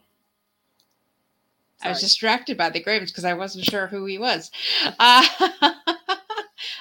I 1.84 1.90
was 1.90 2.00
distracted 2.00 2.58
by 2.58 2.72
the 2.72 2.82
Grams 2.82 3.12
because 3.12 3.26
I 3.26 3.34
wasn't 3.34 3.66
sure 3.66 3.86
who 3.86 4.06
he 4.06 4.18
was. 4.18 4.50
Uh, 4.98 5.24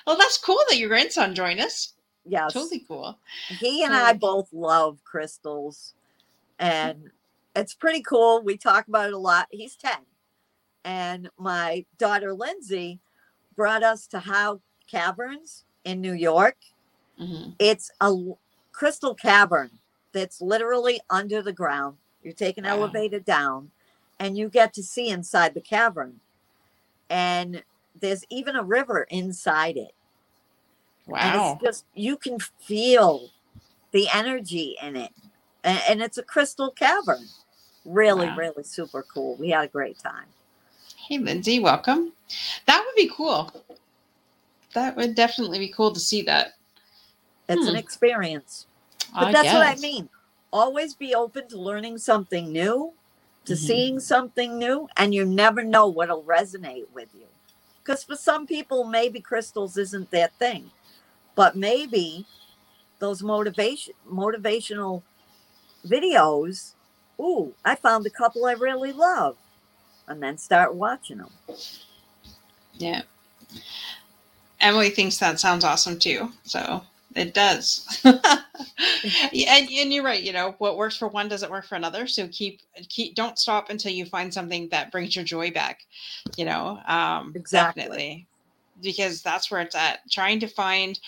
well, 0.07 0.16
that's 0.16 0.38
cool 0.38 0.59
that 0.68 0.78
your 0.78 0.88
grandson 0.88 1.34
joined 1.34 1.61
us. 1.61 1.92
Yes. 2.24 2.55
Totally 2.55 2.84
cool. 2.88 3.18
he 3.61 3.84
and 3.84 3.92
I 3.92 4.14
both 4.14 4.49
love 4.53 5.05
crystals, 5.05 5.92
and 6.59 7.11
it's 7.55 7.74
pretty 7.74 8.01
cool. 8.01 8.42
We 8.42 8.57
talk 8.57 8.88
about 8.88 9.09
it 9.09 9.14
a 9.14 9.18
lot. 9.18 9.49
He's 9.51 9.76
10, 9.76 9.92
and 10.86 11.28
my 11.38 11.84
daughter 11.99 12.32
Lindsay 12.32 13.01
brought 13.55 13.82
us 13.82 14.07
to 14.07 14.20
Howe 14.20 14.62
Caverns 14.90 15.64
in 15.84 16.01
New 16.01 16.14
York. 16.14 16.57
hmm 17.18 17.51
It's 17.59 17.90
a 18.01 18.14
crystal 18.72 19.14
cavern 19.14 19.70
that's 20.14 20.40
literally 20.40 21.00
under 21.10 21.42
the 21.42 21.52
ground. 21.52 21.98
You 22.22 22.32
take 22.32 22.58
an 22.58 22.64
Wow. 22.64 22.70
elevator 22.70 23.20
down, 23.20 23.72
and 24.20 24.38
you 24.38 24.48
get 24.48 24.74
to 24.74 24.84
see 24.84 25.10
inside 25.10 25.54
the 25.54 25.62
cavern. 25.62 26.20
And 27.10 27.62
there's 28.00 28.24
even 28.30 28.56
a 28.56 28.64
river 28.64 29.06
inside 29.10 29.76
it. 29.76 29.92
And 31.06 31.36
Wow. 31.36 31.54
it's 31.54 31.62
just 31.64 31.86
you 31.94 32.16
can 32.16 32.38
feel 32.40 33.30
the 33.92 34.08
energy 34.14 34.76
in 34.82 34.96
it. 34.96 35.12
And, 35.64 35.80
and 35.88 36.02
it's 36.02 36.18
a 36.18 36.22
crystal 36.22 36.70
cavern. 36.70 37.28
Really, 37.84 38.28
Wow. 38.28 38.36
really 38.36 38.64
super 38.64 39.02
cool. 39.02 39.36
We 39.36 39.50
had 39.50 39.66
a 39.66 39.68
great 39.68 39.98
time. 39.98 40.26
Hey, 40.96 41.18
Lindsay, 41.18 41.60
welcome. 41.60 42.12
That 42.66 42.82
would 42.84 42.96
be 42.96 43.10
cool. 43.14 43.52
That 44.74 44.96
would 44.96 45.14
definitely 45.14 45.58
be 45.58 45.68
cool 45.68 45.92
to 45.92 46.00
see 46.00 46.22
that. 46.22 46.54
It's 47.48 47.64
Hmm. 47.64 47.70
an 47.70 47.76
experience. 47.76 48.66
But 49.14 49.28
I 49.28 49.32
that's 49.32 49.52
what 49.54 49.66
I 49.66 49.76
mean. 49.76 50.08
Always 50.52 50.94
be 50.94 51.14
open 51.14 51.48
to 51.48 51.58
learning 51.58 51.98
something 51.98 52.52
new, 52.52 52.94
to 53.44 53.54
Mhm. 53.54 53.58
seeing 53.58 54.00
something 54.00 54.58
new, 54.58 54.88
and 54.96 55.14
you 55.14 55.24
never 55.24 55.62
know 55.62 55.88
what'll 55.88 56.22
resonate 56.24 56.90
with 56.92 57.08
you. 57.14 57.26
Because 57.82 58.04
for 58.04 58.16
some 58.16 58.46
people, 58.46 58.84
maybe 58.84 59.20
crystals 59.20 59.76
isn't 59.76 60.10
their 60.10 60.28
thing, 60.38 60.70
but 61.34 61.56
maybe 61.56 62.26
those 62.98 63.22
motivation 63.22 63.94
motivational 64.10 65.02
videos. 65.86 66.74
Ooh, 67.20 67.54
I 67.64 67.76
found 67.76 68.06
a 68.06 68.10
couple 68.10 68.46
I 68.46 68.52
really 68.52 68.92
love, 68.92 69.36
and 70.08 70.22
then 70.22 70.38
start 70.38 70.74
watching 70.74 71.18
them. 71.18 71.32
Yeah. 72.74 73.02
Emily 74.60 74.90
thinks 74.90 75.18
that 75.18 75.38
sounds 75.40 75.64
awesome 75.64 75.98
too. 75.98 76.32
So 76.44 76.84
it 77.14 77.34
does. 77.34 77.86
yeah, 78.04 79.56
and, 79.56 79.68
and 79.70 79.92
you're 79.92 80.04
right. 80.04 80.22
You 80.22 80.32
know, 80.32 80.54
what 80.58 80.76
works 80.76 80.96
for 80.96 81.08
one 81.08 81.28
doesn't 81.28 81.50
work 81.50 81.66
for 81.66 81.76
another. 81.76 82.06
So 82.06 82.28
keep, 82.28 82.60
keep, 82.88 83.14
don't 83.14 83.38
stop 83.38 83.70
until 83.70 83.92
you 83.92 84.06
find 84.06 84.32
something 84.32 84.68
that 84.70 84.90
brings 84.92 85.14
your 85.16 85.24
joy 85.24 85.50
back. 85.50 85.80
You 86.36 86.44
know, 86.46 86.80
um, 86.86 87.32
Exactly. 87.34 87.82
definitely. 87.82 88.26
because 88.82 89.22
that's 89.22 89.50
where 89.50 89.60
it's 89.60 89.74
at. 89.76 90.00
Trying 90.10 90.40
to 90.40 90.48
find 90.48 90.98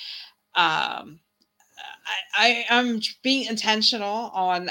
um 0.55 1.21
I, 2.37 2.65
I 2.71 2.79
am 2.79 3.01
being 3.23 3.49
intentional 3.49 4.31
on 4.33 4.71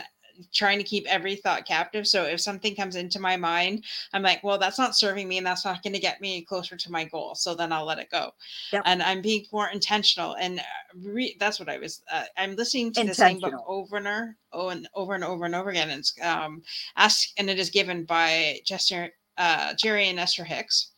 trying 0.53 0.77
to 0.77 0.83
keep 0.83 1.05
every 1.07 1.35
thought 1.35 1.65
captive. 1.65 2.07
So 2.07 2.23
if 2.23 2.41
something 2.41 2.75
comes 2.75 2.95
into 2.95 3.19
my 3.19 3.37
mind, 3.37 3.83
I'm 4.13 4.21
like, 4.21 4.43
well, 4.43 4.57
that's 4.57 4.77
not 4.77 4.95
serving 4.95 5.27
me 5.27 5.37
and 5.37 5.47
that's 5.47 5.65
not 5.65 5.83
going 5.83 5.93
to 5.93 5.99
get 5.99 6.21
me 6.21 6.41
closer 6.43 6.75
to 6.75 6.91
my 6.91 7.05
goal. 7.05 7.35
So 7.35 7.55
then 7.55 7.71
I'll 7.71 7.85
let 7.85 7.99
it 7.99 8.09
go. 8.09 8.31
Yep. 8.71 8.83
And 8.85 9.03
I'm 9.03 9.21
being 9.21 9.45
more 9.51 9.69
intentional. 9.69 10.35
And 10.35 10.59
uh, 10.59 10.63
re- 11.03 11.37
that's 11.39 11.59
what 11.59 11.69
I 11.69 11.77
was, 11.77 12.01
uh, 12.11 12.23
I'm 12.37 12.55
listening 12.55 12.93
to 12.93 13.03
the 13.03 13.13
same 13.13 13.39
book 13.39 13.53
over 13.67 13.97
and 13.97 14.07
over, 14.07 14.37
oh, 14.53 14.69
and 14.69 14.87
over 14.93 15.15
and 15.15 15.23
over 15.23 15.45
and 15.45 15.55
over 15.55 15.69
again. 15.69 15.89
And 15.89 15.99
it's 15.99 16.13
um, 16.21 16.61
ask, 16.95 17.29
and 17.37 17.49
it 17.49 17.59
is 17.59 17.69
given 17.69 18.05
by 18.05 18.59
Jester, 18.65 19.09
uh, 19.37 19.73
Jerry 19.75 20.09
and 20.09 20.19
Esther 20.19 20.43
Hicks. 20.43 20.91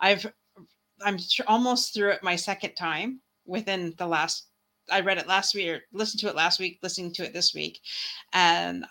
I've, 0.00 0.26
I'm 1.04 1.18
almost 1.46 1.94
through 1.94 2.10
it 2.10 2.22
my 2.22 2.36
second 2.36 2.74
time 2.74 3.20
within 3.44 3.94
the 3.98 4.06
last 4.06 4.46
I 4.92 5.00
read 5.00 5.18
it 5.18 5.26
last 5.26 5.54
week 5.54 5.68
or 5.68 5.80
listened 5.92 6.20
to 6.20 6.28
it 6.28 6.36
last 6.36 6.60
week, 6.60 6.78
listening 6.82 7.12
to 7.14 7.24
it 7.24 7.32
this 7.32 7.54
week, 7.54 7.80
and 8.32 8.84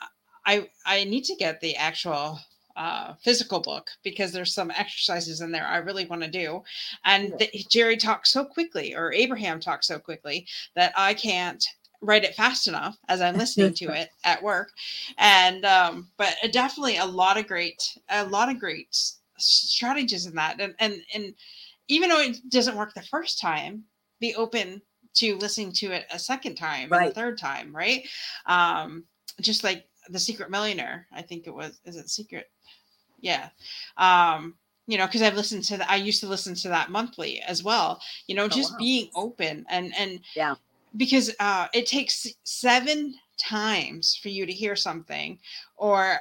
I 0.45 0.69
I 0.85 1.03
need 1.03 1.23
to 1.25 1.35
get 1.35 1.61
the 1.61 1.75
actual 1.75 2.39
uh, 2.75 3.13
physical 3.21 3.59
book 3.59 3.89
because 4.03 4.31
there's 4.31 4.53
some 4.53 4.71
exercises 4.71 5.41
in 5.41 5.51
there 5.51 5.65
I 5.65 5.77
really 5.77 6.05
want 6.05 6.23
to 6.23 6.29
do, 6.29 6.63
and 7.05 7.33
the, 7.37 7.49
Jerry 7.69 7.97
talks 7.97 8.31
so 8.31 8.43
quickly 8.43 8.95
or 8.95 9.13
Abraham 9.13 9.59
talks 9.59 9.87
so 9.87 9.99
quickly 9.99 10.47
that 10.75 10.93
I 10.97 11.13
can't 11.13 11.63
write 12.01 12.23
it 12.23 12.35
fast 12.35 12.67
enough 12.67 12.97
as 13.07 13.21
I'm 13.21 13.37
listening 13.37 13.73
to 13.75 13.93
it 13.93 14.09
at 14.23 14.41
work, 14.41 14.71
and 15.17 15.65
um, 15.65 16.09
but 16.17 16.35
definitely 16.51 16.97
a 16.97 17.05
lot 17.05 17.37
of 17.37 17.47
great 17.47 17.97
a 18.09 18.25
lot 18.25 18.49
of 18.49 18.59
great 18.59 18.97
strategies 19.37 20.25
in 20.25 20.35
that, 20.35 20.59
and 20.59 20.73
and 20.79 21.01
and 21.13 21.35
even 21.87 22.09
though 22.09 22.21
it 22.21 22.37
doesn't 22.49 22.77
work 22.77 22.93
the 22.93 23.01
first 23.03 23.39
time, 23.39 23.83
be 24.19 24.33
open 24.35 24.81
to 25.15 25.37
listening 25.37 25.71
to 25.73 25.91
it 25.91 26.05
a 26.11 26.19
second 26.19 26.55
time 26.55 26.89
right. 26.89 27.01
and 27.01 27.11
a 27.11 27.13
third 27.13 27.37
time, 27.37 27.75
right? 27.75 28.07
Um, 28.45 29.03
just 29.39 29.63
like 29.63 29.85
the 30.09 30.19
Secret 30.19 30.49
Millionaire, 30.49 31.07
I 31.11 31.21
think 31.21 31.47
it 31.47 31.53
was. 31.53 31.79
Is 31.85 31.97
it 31.97 32.09
Secret? 32.09 32.49
Yeah. 33.19 33.49
Um, 33.97 34.55
you 34.87 34.97
know, 34.97 35.05
because 35.05 35.21
I've 35.21 35.35
listened 35.35 35.63
to 35.65 35.77
that. 35.77 35.89
I 35.89 35.95
used 35.95 36.21
to 36.21 36.27
listen 36.27 36.55
to 36.55 36.69
that 36.69 36.89
monthly 36.89 37.39
as 37.41 37.63
well. 37.63 38.01
You 38.27 38.35
know, 38.35 38.45
oh, 38.45 38.49
just 38.49 38.71
wow. 38.73 38.77
being 38.79 39.09
open 39.15 39.65
and 39.69 39.93
and 39.97 40.19
yeah, 40.35 40.55
because 40.97 41.33
uh, 41.39 41.67
it 41.73 41.85
takes 41.85 42.27
seven 42.43 43.15
times 43.37 44.19
for 44.21 44.29
you 44.29 44.45
to 44.45 44.51
hear 44.51 44.75
something, 44.75 45.39
or 45.77 46.17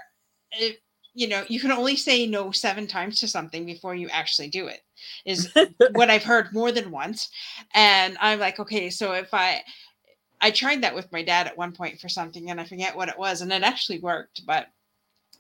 it, 0.53 0.81
you 1.15 1.27
know, 1.29 1.45
you 1.49 1.59
can 1.59 1.73
only 1.73 1.97
say 1.97 2.27
no 2.27 2.51
seven 2.51 2.87
times 2.87 3.19
to 3.21 3.29
something 3.29 3.67
before 3.67 3.95
you 3.95 4.09
actually 4.11 4.49
do 4.49 4.69
it 4.69 4.83
is 5.25 5.53
what 5.93 6.11
I've 6.11 6.25
heard 6.25 6.53
more 6.53 6.73
than 6.73 6.91
once. 6.91 7.31
And 7.75 8.17
I'm 8.21 8.39
like, 8.39 8.59
okay, 8.59 8.91
so 8.91 9.13
if 9.13 9.33
I 9.33 9.63
I 10.41 10.51
tried 10.51 10.83
that 10.83 10.95
with 10.95 11.13
my 11.13 11.23
dad 11.23 11.47
at 11.47 11.59
one 11.59 11.73
point 11.73 12.01
for 12.01 12.09
something 12.09 12.51
and 12.51 12.61
I 12.61 12.65
forget 12.65 12.97
what 12.97 13.09
it 13.09 13.19
was 13.19 13.43
and 13.43 13.53
it 13.53 13.63
actually 13.63 13.99
worked, 13.99 14.47
but 14.47 14.69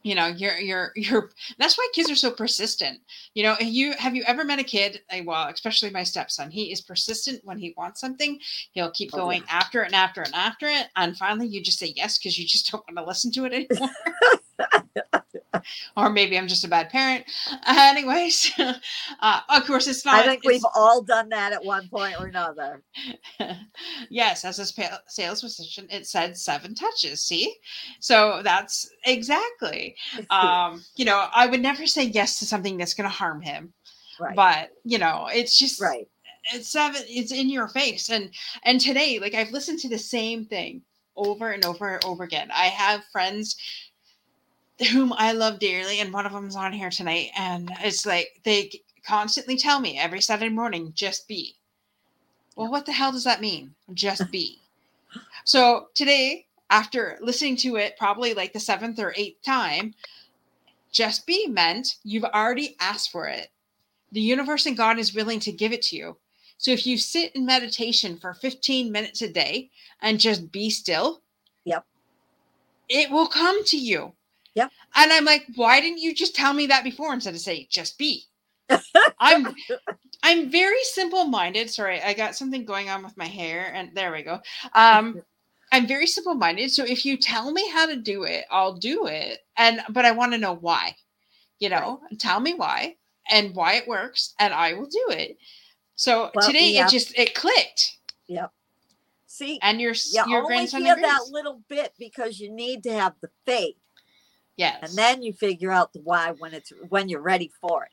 you 0.03 0.15
know 0.15 0.29
you're 0.29 0.59
you're 0.59 0.93
you're 0.97 1.31
that's 1.59 1.77
why 1.77 1.87
kids 1.93 2.11
are 2.11 2.17
so 2.17 2.31
persistent 2.31 2.99
you 3.35 3.43
know 3.43 3.57
you 3.61 3.93
have 3.99 4.15
you 4.15 4.23
ever 4.27 4.45
met 4.45 4.59
a 4.59 4.65
kid 4.65 5.01
eh, 5.11 5.23
well 5.25 5.49
especially 5.49 5.91
my 5.91 6.03
stepson 6.03 6.51
he 6.51 6.73
is 6.73 6.81
persistent 6.81 7.41
when 7.45 7.59
he 7.59 7.75
wants 7.77 8.01
something 8.01 8.39
he'll 8.73 8.91
keep 8.91 9.11
going 9.13 9.43
oh, 9.43 9.47
yeah. 9.47 9.59
after 9.59 9.83
it 9.83 9.87
and 9.87 9.95
after 9.95 10.23
it 10.23 10.29
and 10.29 10.37
after 10.37 10.67
it 10.67 10.87
and 10.97 11.17
finally 11.17 11.47
you 11.47 11.63
just 11.63 11.79
say 11.79 11.93
yes 11.97 12.19
because 12.19 12.39
you 12.39 12.47
just 12.47 12.71
don't 12.71 12.85
want 12.89 12.99
to 12.99 13.05
listen 13.05 13.31
to 13.31 13.45
it 13.45 13.53
anymore 13.53 13.91
or 15.97 16.11
maybe 16.11 16.39
I'm 16.39 16.49
just 16.49 16.65
a 16.65 16.69
bad 16.69 16.91
parent. 16.91 17.25
Anyways, 17.67 18.53
uh, 19.21 19.41
of 19.49 19.67
course, 19.67 19.87
it's 19.87 20.05
not. 20.05 20.15
I 20.17 20.27
think 20.27 20.45
we've 20.45 20.65
all 20.75 21.03
done 21.03 21.29
that 21.31 21.53
at 21.53 21.65
one 21.65 21.89
point 21.89 22.17
or 22.19 22.27
another. 22.27 22.83
yes, 24.11 24.45
as 24.45 24.59
a 24.59 25.01
sales 25.07 25.41
position, 25.41 25.87
it 25.91 26.07
said 26.07 26.37
seven 26.37 26.75
touches. 26.75 27.23
See, 27.23 27.55
so 28.01 28.41
that's 28.45 28.91
exactly. 29.05 29.97
Um, 30.31 30.85
you 30.95 31.05
know, 31.05 31.27
I 31.35 31.47
would 31.47 31.61
never 31.61 31.87
say 31.87 32.05
yes 32.05 32.39
to 32.39 32.47
something 32.47 32.77
that's 32.77 32.95
going 32.95 33.09
to 33.09 33.15
harm 33.15 33.41
him. 33.41 33.73
Right. 34.21 34.37
But 34.37 34.71
you 34.85 34.99
know, 34.99 35.29
it's 35.33 35.59
just 35.59 35.81
right. 35.81 36.07
It's 36.53 36.69
seven. 36.69 37.03
It's 37.09 37.33
in 37.33 37.49
your 37.49 37.69
face, 37.69 38.11
and 38.11 38.31
and 38.65 38.81
today, 38.81 39.19
like 39.19 39.35
I've 39.35 39.51
listened 39.51 39.81
to 39.81 39.89
the 39.89 39.99
same 39.99 40.45
thing 40.45 40.83
over 41.17 41.51
and 41.51 41.65
over 41.65 41.95
and 41.95 42.05
over 42.05 42.25
again. 42.25 42.51
I 42.55 42.67
have 42.67 43.05
friends 43.13 43.57
whom 44.89 45.13
I 45.13 45.33
love 45.33 45.59
dearly, 45.59 46.01
and 46.01 46.13
one 46.13 46.27
of 46.27 46.33
them's 46.33 46.57
on 46.57 46.73
here 46.73 46.91
tonight. 46.91 47.31
And 47.37 47.71
it's 47.81 48.07
like 48.07 48.41
they 48.45 48.71
constantly 49.07 49.57
tell 49.57 49.81
me 49.81 49.99
every 49.99 50.21
Saturday 50.21 50.53
morning, 50.53 50.93
just 50.95 51.29
be. 51.29 51.57
Well, 52.57 52.71
what 52.71 52.87
the 52.87 52.93
hell 52.93 53.13
does 53.13 53.25
that 53.25 53.41
mean? 53.41 53.75
Just 53.95 54.31
be. 54.31 54.59
so 55.45 55.89
today, 55.95 56.47
after 56.71 57.19
listening 57.21 57.57
to 57.57 57.77
it 57.77 57.99
probably 57.99 58.35
like 58.35 58.53
the 58.53 58.61
seventh 58.61 58.99
or 58.99 59.15
eighth 59.17 59.43
time, 59.43 59.95
just 60.93 61.27
be 61.27 61.47
meant 61.47 61.97
you've 62.03 62.25
already 62.25 62.77
asked 62.81 63.11
for 63.11 63.27
it. 63.29 63.49
The 64.13 64.21
universe 64.21 64.67
and 64.67 64.77
God 64.77 64.99
is 64.99 65.15
willing 65.15 65.41
to 65.41 65.53
give 65.53 65.73
it 65.73 65.83
to 65.83 65.97
you. 65.97 66.17
So 66.59 66.73
if 66.73 66.87
you 66.87 66.99
sit 66.99 67.35
in 67.35 67.47
meditation 67.47 68.19
for 68.19 68.35
15 68.35 68.93
minutes 68.93 69.23
a 69.23 69.33
day 69.33 69.71
and 70.03 70.21
just 70.21 70.53
be 70.53 70.69
still, 70.69 71.23
yep. 71.65 71.87
It 72.89 73.11
will 73.11 73.29
come 73.29 73.65
to 73.67 73.79
you. 73.79 74.13
Yeah. 74.55 74.69
And 74.95 75.13
I'm 75.13 75.25
like, 75.25 75.47
why 75.55 75.81
didn't 75.81 75.99
you 75.99 76.15
just 76.15 76.35
tell 76.35 76.53
me 76.53 76.67
that 76.67 76.85
before 76.85 77.13
instead 77.15 77.35
of 77.35 77.41
say 77.41 77.67
just 77.71 77.99
be? 77.99 78.25
I'm 79.21 79.55
I'm 80.23 80.51
very 80.51 80.83
simple 80.85 81.25
minded. 81.25 81.71
Sorry, 81.71 82.01
I 82.03 82.15
got 82.15 82.37
something 82.37 82.65
going 82.65 82.89
on 82.89 83.03
with 83.03 83.17
my 83.17 83.27
hair, 83.27 83.73
and 83.75 83.91
there 83.95 84.13
we 84.13 84.23
go. 84.23 84.41
Um, 84.75 85.23
I'm 85.73 85.87
very 85.87 86.07
simple 86.07 86.35
minded. 86.35 86.71
So 86.73 86.85
if 86.85 87.07
you 87.07 87.17
tell 87.17 87.53
me 87.53 87.69
how 87.71 87.87
to 87.87 87.97
do 87.97 88.25
it, 88.25 88.45
I'll 88.51 88.75
do 88.75 89.07
it. 89.07 89.39
And 89.57 89.81
but 89.91 90.05
I 90.05 90.13
want 90.13 90.33
to 90.33 90.39
know 90.39 90.55
why. 90.55 90.97
You 91.59 91.69
know, 91.69 92.01
right. 92.03 92.19
tell 92.19 92.41
me 92.41 92.55
why 92.55 92.97
and 93.31 93.55
why 93.55 93.75
it 93.75 93.87
works, 93.87 94.35
and 94.39 94.53
I 94.55 94.75
will 94.75 94.87
do 94.87 95.07
it. 95.11 95.37
So 95.95 96.31
well, 96.35 96.47
today 96.47 96.73
yeah. 96.73 96.87
it 96.87 96.91
just 96.91 97.17
it 97.19 97.35
clicked. 97.35 97.99
Yep. 98.29 98.51
See, 99.27 99.59
and 99.63 99.81
your 99.81 99.93
you 99.93 100.25
your 100.27 100.43
only 100.43 100.57
grandson 100.57 100.83
hear 100.83 100.95
agrees. 100.95 101.07
that 101.07 101.31
little 101.31 101.61
bit 101.69 101.93
because 101.99 102.41
you 102.41 102.51
need 102.51 102.83
to 102.85 102.93
have 102.93 103.15
the 103.21 103.31
faith 103.47 103.77
Yes. 104.61 104.79
And 104.83 104.99
then 104.99 105.23
you 105.23 105.33
figure 105.33 105.73
out 105.73 105.95
the 105.95 106.01
why 106.01 106.33
when 106.39 106.53
it's 106.53 106.71
when 106.91 107.09
you're 107.09 107.23
ready 107.23 107.51
for 107.63 107.85
it. 107.85 107.91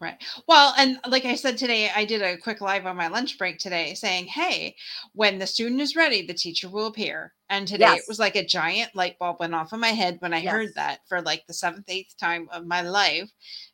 Right. 0.00 0.16
Well, 0.46 0.72
and 0.78 0.98
like 1.06 1.26
I 1.26 1.34
said 1.34 1.58
today, 1.58 1.90
I 1.94 2.06
did 2.06 2.22
a 2.22 2.38
quick 2.38 2.62
live 2.62 2.86
on 2.86 2.96
my 2.96 3.08
lunch 3.08 3.36
break 3.36 3.58
today 3.58 3.92
saying, 3.92 4.26
hey, 4.26 4.76
when 5.12 5.38
the 5.38 5.46
student 5.46 5.80
is 5.82 5.94
ready, 5.94 6.26
the 6.26 6.32
teacher 6.32 6.70
will 6.70 6.86
appear. 6.86 7.34
And 7.50 7.68
today 7.68 7.84
yes. 7.84 8.00
it 8.00 8.08
was 8.08 8.18
like 8.18 8.34
a 8.34 8.44
giant 8.44 8.94
light 8.94 9.18
bulb 9.18 9.40
went 9.40 9.54
off 9.54 9.74
in 9.74 9.80
my 9.80 9.88
head 9.88 10.16
when 10.20 10.32
I 10.32 10.38
yes. 10.38 10.52
heard 10.52 10.74
that 10.74 11.00
for 11.06 11.20
like 11.20 11.46
the 11.46 11.54
seventh, 11.54 11.88
eighth 11.88 12.16
time 12.16 12.48
of 12.50 12.66
my 12.66 12.80
life. 12.80 13.30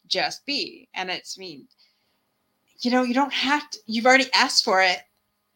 Just 0.08 0.44
be. 0.44 0.88
And 0.94 1.10
it's 1.10 1.38
me. 1.38 1.66
You 2.80 2.90
know, 2.90 3.04
you 3.04 3.14
don't 3.14 3.32
have 3.32 3.70
to, 3.70 3.78
you've 3.86 4.06
already 4.06 4.26
asked 4.34 4.64
for 4.64 4.82
it 4.82 4.98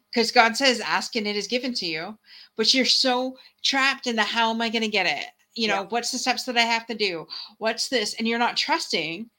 because 0.09 0.31
God 0.31 0.55
says, 0.55 0.79
ask 0.79 1.17
and 1.17 1.27
it 1.27 1.35
is 1.35 1.47
given 1.47 1.73
to 1.75 1.85
you. 1.85 2.17
But 2.55 2.73
you're 2.73 2.85
so 2.85 3.37
trapped 3.61 4.07
in 4.07 4.15
the 4.15 4.23
how 4.23 4.51
am 4.51 4.61
I 4.61 4.69
going 4.69 4.83
to 4.83 4.89
get 4.89 5.05
it? 5.05 5.25
You 5.57 5.67
know, 5.67 5.81
yeah. 5.81 5.87
what's 5.89 6.11
the 6.11 6.19
steps 6.19 6.43
that 6.43 6.57
I 6.57 6.61
have 6.61 6.85
to 6.87 6.95
do? 6.95 7.27
What's 7.57 7.89
this? 7.89 8.13
And 8.15 8.27
you're 8.27 8.39
not 8.39 8.55
trusting. 8.55 9.29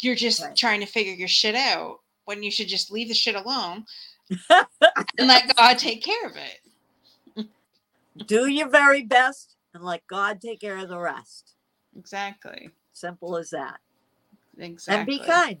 You're 0.00 0.14
just 0.14 0.42
right. 0.42 0.56
trying 0.56 0.80
to 0.80 0.86
figure 0.86 1.12
your 1.12 1.28
shit 1.28 1.54
out 1.54 1.98
when 2.24 2.42
you 2.42 2.50
should 2.50 2.68
just 2.68 2.90
leave 2.90 3.08
the 3.08 3.14
shit 3.14 3.34
alone 3.34 3.84
and 4.50 5.28
let 5.28 5.54
God 5.56 5.78
take 5.78 6.02
care 6.02 6.26
of 6.26 6.36
it. 6.36 7.46
do 8.26 8.46
your 8.46 8.68
very 8.68 9.02
best 9.02 9.56
and 9.74 9.84
let 9.84 10.06
God 10.06 10.40
take 10.40 10.60
care 10.60 10.78
of 10.78 10.88
the 10.88 10.98
rest. 10.98 11.54
Exactly. 11.98 12.70
Simple 12.92 13.36
as 13.36 13.50
that. 13.50 13.80
Exactly. 14.58 15.14
And 15.14 15.20
be 15.20 15.26
kind. 15.26 15.58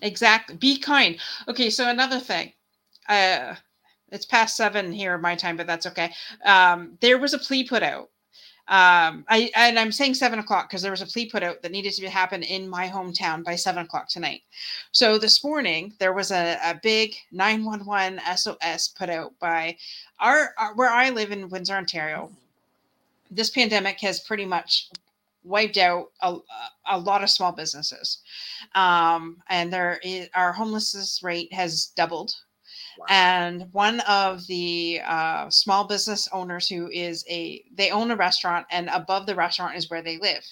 Exactly. 0.00 0.56
Be 0.56 0.78
kind. 0.78 1.18
Okay, 1.48 1.70
so 1.70 1.88
another 1.88 2.18
thing. 2.18 2.52
Uh 3.08 3.54
it's 4.10 4.24
past 4.24 4.56
seven 4.56 4.90
here 4.90 5.18
my 5.18 5.34
time, 5.34 5.56
but 5.56 5.66
that's 5.66 5.86
okay. 5.86 6.12
Um, 6.44 6.96
there 7.00 7.18
was 7.18 7.34
a 7.34 7.38
plea 7.38 7.64
put 7.64 7.82
out 7.82 8.08
um, 8.68 9.24
I 9.30 9.50
and 9.56 9.78
I'm 9.78 9.90
saying 9.90 10.14
seven 10.14 10.38
o'clock 10.38 10.68
because 10.68 10.82
there 10.82 10.90
was 10.90 11.00
a 11.00 11.06
plea 11.06 11.30
put 11.30 11.42
out 11.42 11.62
that 11.62 11.72
needed 11.72 11.94
to 11.94 12.10
happen 12.10 12.42
in 12.42 12.68
my 12.68 12.86
hometown 12.86 13.42
by 13.42 13.56
seven 13.56 13.84
o'clock 13.84 14.08
tonight. 14.08 14.42
So 14.92 15.16
this 15.16 15.42
morning 15.42 15.94
there 15.98 16.12
was 16.12 16.30
a, 16.30 16.58
a 16.62 16.78
big 16.82 17.14
911 17.32 18.20
SOS 18.36 18.88
put 18.88 19.08
out 19.08 19.32
by 19.40 19.74
our, 20.20 20.52
our 20.58 20.74
where 20.74 20.90
I 20.90 21.08
live 21.08 21.32
in 21.32 21.48
Windsor, 21.48 21.76
Ontario. 21.76 22.30
This 23.30 23.48
pandemic 23.48 24.00
has 24.00 24.20
pretty 24.20 24.44
much 24.44 24.90
wiped 25.44 25.78
out 25.78 26.10
a, 26.20 26.36
a 26.90 26.98
lot 26.98 27.22
of 27.22 27.30
small 27.30 27.52
businesses, 27.52 28.18
um, 28.74 29.42
and 29.48 29.72
there 29.72 29.98
is, 30.02 30.28
our 30.34 30.52
homelessness 30.52 31.22
rate 31.22 31.50
has 31.54 31.86
doubled 31.96 32.34
and 33.08 33.72
one 33.72 34.00
of 34.00 34.46
the 34.46 35.00
uh, 35.06 35.50
small 35.50 35.86
business 35.86 36.28
owners 36.32 36.68
who 36.68 36.88
is 36.90 37.24
a, 37.28 37.64
they 37.74 37.90
own 37.90 38.10
a 38.10 38.16
restaurant 38.16 38.66
and 38.70 38.88
above 38.88 39.26
the 39.26 39.34
restaurant 39.34 39.76
is 39.76 39.90
where 39.90 40.02
they 40.02 40.18
live. 40.18 40.44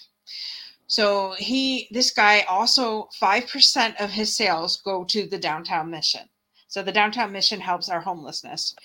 So 0.87 1.33
he, 1.37 1.87
this 1.91 2.11
guy, 2.11 2.41
also 2.49 3.09
five 3.13 3.47
percent 3.47 3.95
of 3.99 4.09
his 4.09 4.35
sales 4.35 4.77
go 4.77 5.03
to 5.05 5.27
the 5.27 5.37
downtown 5.37 5.89
mission. 5.89 6.29
So 6.69 6.81
the 6.81 6.91
downtown 6.91 7.31
mission 7.31 7.59
helps 7.59 7.89
our 7.89 7.99
homelessness. 7.99 8.75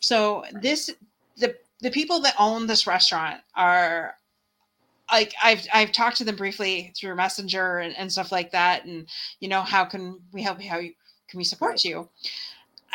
So 0.00 0.44
this, 0.60 0.90
the 1.36 1.54
the 1.80 1.90
people 1.90 2.20
that 2.20 2.34
own 2.38 2.66
this 2.66 2.86
restaurant 2.86 3.40
are 3.54 4.14
like 5.10 5.34
I've 5.42 5.66
I've 5.72 5.92
talked 5.92 6.16
to 6.18 6.24
them 6.24 6.36
briefly 6.36 6.92
through 6.96 7.14
Messenger 7.16 7.78
and, 7.78 7.96
and 7.96 8.10
stuff 8.10 8.32
like 8.32 8.50
that, 8.52 8.84
and 8.84 9.06
you 9.40 9.48
know 9.48 9.60
how 9.60 9.84
can 9.84 10.18
we 10.32 10.42
help 10.42 10.62
you? 10.62 10.70
How 10.70 10.78
you, 10.78 10.92
can 11.28 11.38
we 11.38 11.44
support 11.44 11.84
you? 11.84 12.08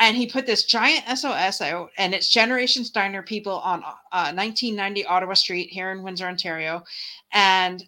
And 0.00 0.16
he 0.16 0.26
put 0.26 0.46
this 0.46 0.64
giant 0.64 1.04
SOS 1.18 1.60
out, 1.60 1.90
and 1.98 2.14
it's 2.14 2.30
Generation 2.30 2.84
Steiner 2.84 3.22
people 3.22 3.58
on 3.58 3.82
uh, 3.82 4.32
1990 4.32 5.04
Ottawa 5.06 5.34
Street 5.34 5.70
here 5.70 5.90
in 5.90 6.02
Windsor, 6.02 6.26
Ontario, 6.26 6.84
and 7.32 7.84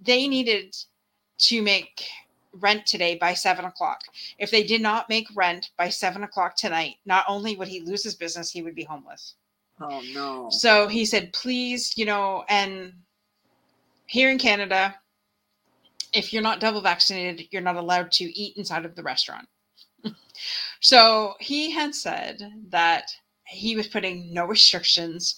they 0.00 0.26
needed 0.26 0.76
to 1.38 1.62
make 1.62 2.08
rent 2.52 2.86
today 2.86 3.16
by 3.16 3.34
seven 3.34 3.64
o'clock. 3.64 4.00
If 4.38 4.50
they 4.50 4.62
did 4.62 4.80
not 4.80 5.08
make 5.08 5.28
rent 5.34 5.70
by 5.76 5.88
seven 5.88 6.22
o'clock 6.22 6.56
tonight, 6.56 6.96
not 7.04 7.24
only 7.28 7.56
would 7.56 7.68
he 7.68 7.80
lose 7.80 8.02
his 8.02 8.14
business, 8.14 8.50
he 8.50 8.62
would 8.62 8.74
be 8.74 8.84
homeless. 8.84 9.34
Oh 9.80 10.02
no. 10.12 10.48
So 10.50 10.88
he 10.88 11.04
said, 11.04 11.32
please, 11.32 11.96
you 11.96 12.06
know, 12.06 12.44
and 12.48 12.92
here 14.06 14.30
in 14.30 14.38
Canada, 14.38 14.94
if 16.12 16.32
you're 16.32 16.42
not 16.42 16.60
double 16.60 16.80
vaccinated, 16.80 17.48
you're 17.50 17.62
not 17.62 17.76
allowed 17.76 18.10
to 18.12 18.24
eat 18.24 18.56
inside 18.56 18.84
of 18.84 18.94
the 18.94 19.02
restaurant. 19.02 19.46
so 20.80 21.34
he 21.40 21.70
had 21.70 21.94
said 21.94 22.40
that 22.68 23.10
he 23.46 23.76
was 23.76 23.86
putting 23.86 24.32
no 24.32 24.44
restrictions. 24.44 25.36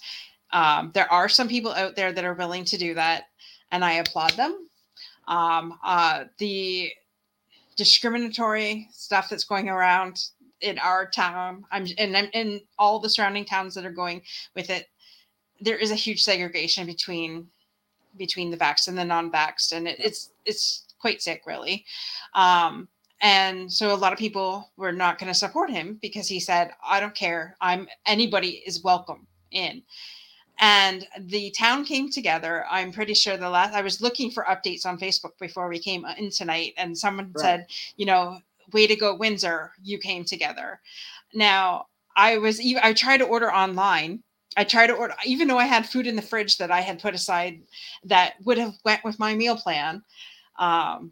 Um, 0.51 0.91
there 0.93 1.11
are 1.11 1.29
some 1.29 1.47
people 1.47 1.71
out 1.73 1.95
there 1.95 2.11
that 2.11 2.25
are 2.25 2.33
willing 2.33 2.65
to 2.65 2.77
do 2.77 2.93
that, 2.95 3.25
and 3.71 3.85
I 3.85 3.93
applaud 3.93 4.31
them. 4.31 4.67
Um, 5.27 5.77
uh, 5.83 6.25
the 6.39 6.91
discriminatory 7.75 8.89
stuff 8.91 9.29
that's 9.29 9.43
going 9.43 9.69
around 9.69 10.25
in 10.61 10.77
our 10.79 11.09
town, 11.09 11.65
I'm 11.71 11.87
and 11.97 12.17
I'm 12.17 12.29
in 12.33 12.61
all 12.77 12.99
the 12.99 13.09
surrounding 13.09 13.45
towns 13.45 13.75
that 13.75 13.85
are 13.85 13.91
going 13.91 14.21
with 14.55 14.69
it. 14.69 14.87
There 15.61 15.77
is 15.77 15.91
a 15.91 15.95
huge 15.95 16.23
segregation 16.23 16.85
between 16.85 17.47
between 18.17 18.49
the 18.49 18.57
vaxxed 18.57 18.87
and 18.87 18.97
the 18.97 19.05
non-vaxxed, 19.05 19.71
and 19.71 19.87
it, 19.87 19.99
it's 19.99 20.31
it's 20.45 20.85
quite 20.99 21.21
sick, 21.21 21.43
really. 21.45 21.85
Um, 22.33 22.89
and 23.21 23.71
so 23.71 23.93
a 23.93 23.95
lot 23.95 24.13
of 24.13 24.19
people 24.19 24.71
were 24.77 24.91
not 24.91 25.19
going 25.19 25.31
to 25.31 25.37
support 25.37 25.69
him 25.69 25.99
because 26.01 26.27
he 26.27 26.39
said, 26.39 26.71
"I 26.85 26.99
don't 26.99 27.15
care. 27.15 27.55
I'm 27.61 27.87
anybody 28.05 28.63
is 28.65 28.83
welcome 28.83 29.27
in." 29.51 29.83
And 30.61 31.07
the 31.17 31.51
town 31.51 31.85
came 31.85 32.11
together. 32.11 32.65
I'm 32.69 32.91
pretty 32.91 33.13
sure 33.13 33.37
the 33.37 33.49
last 33.49 33.73
I 33.73 33.81
was 33.81 34.01
looking 34.01 34.31
for 34.31 34.43
updates 34.45 34.85
on 34.85 34.99
Facebook 34.99 35.37
before 35.39 35.69
we 35.69 35.79
came 35.79 36.05
in 36.17 36.31
tonight, 36.31 36.73
and 36.77 36.97
someone 36.97 37.31
right. 37.35 37.41
said, 37.41 37.67
"You 37.97 38.05
know, 38.05 38.39
way 38.73 38.87
to 38.87 38.95
go, 38.95 39.15
Windsor! 39.15 39.71
You 39.83 39.97
came 39.99 40.25
together." 40.25 40.79
Now 41.33 41.87
I 42.15 42.37
was 42.37 42.59
I 42.81 42.93
tried 42.93 43.17
to 43.17 43.25
order 43.25 43.53
online 43.53 44.23
I 44.57 44.63
tried 44.63 44.87
to 44.87 44.93
order, 44.93 45.13
even 45.25 45.47
though 45.47 45.57
I 45.57 45.65
had 45.65 45.87
food 45.87 46.07
in 46.07 46.15
the 46.15 46.21
fridge 46.21 46.57
that 46.57 46.71
I 46.71 46.81
had 46.81 46.99
put 46.99 47.13
aside 47.13 47.61
that 48.03 48.33
would 48.43 48.57
have 48.57 48.73
went 48.83 49.03
with 49.03 49.19
my 49.19 49.35
meal 49.35 49.55
plan. 49.55 50.03
Um, 50.57 51.11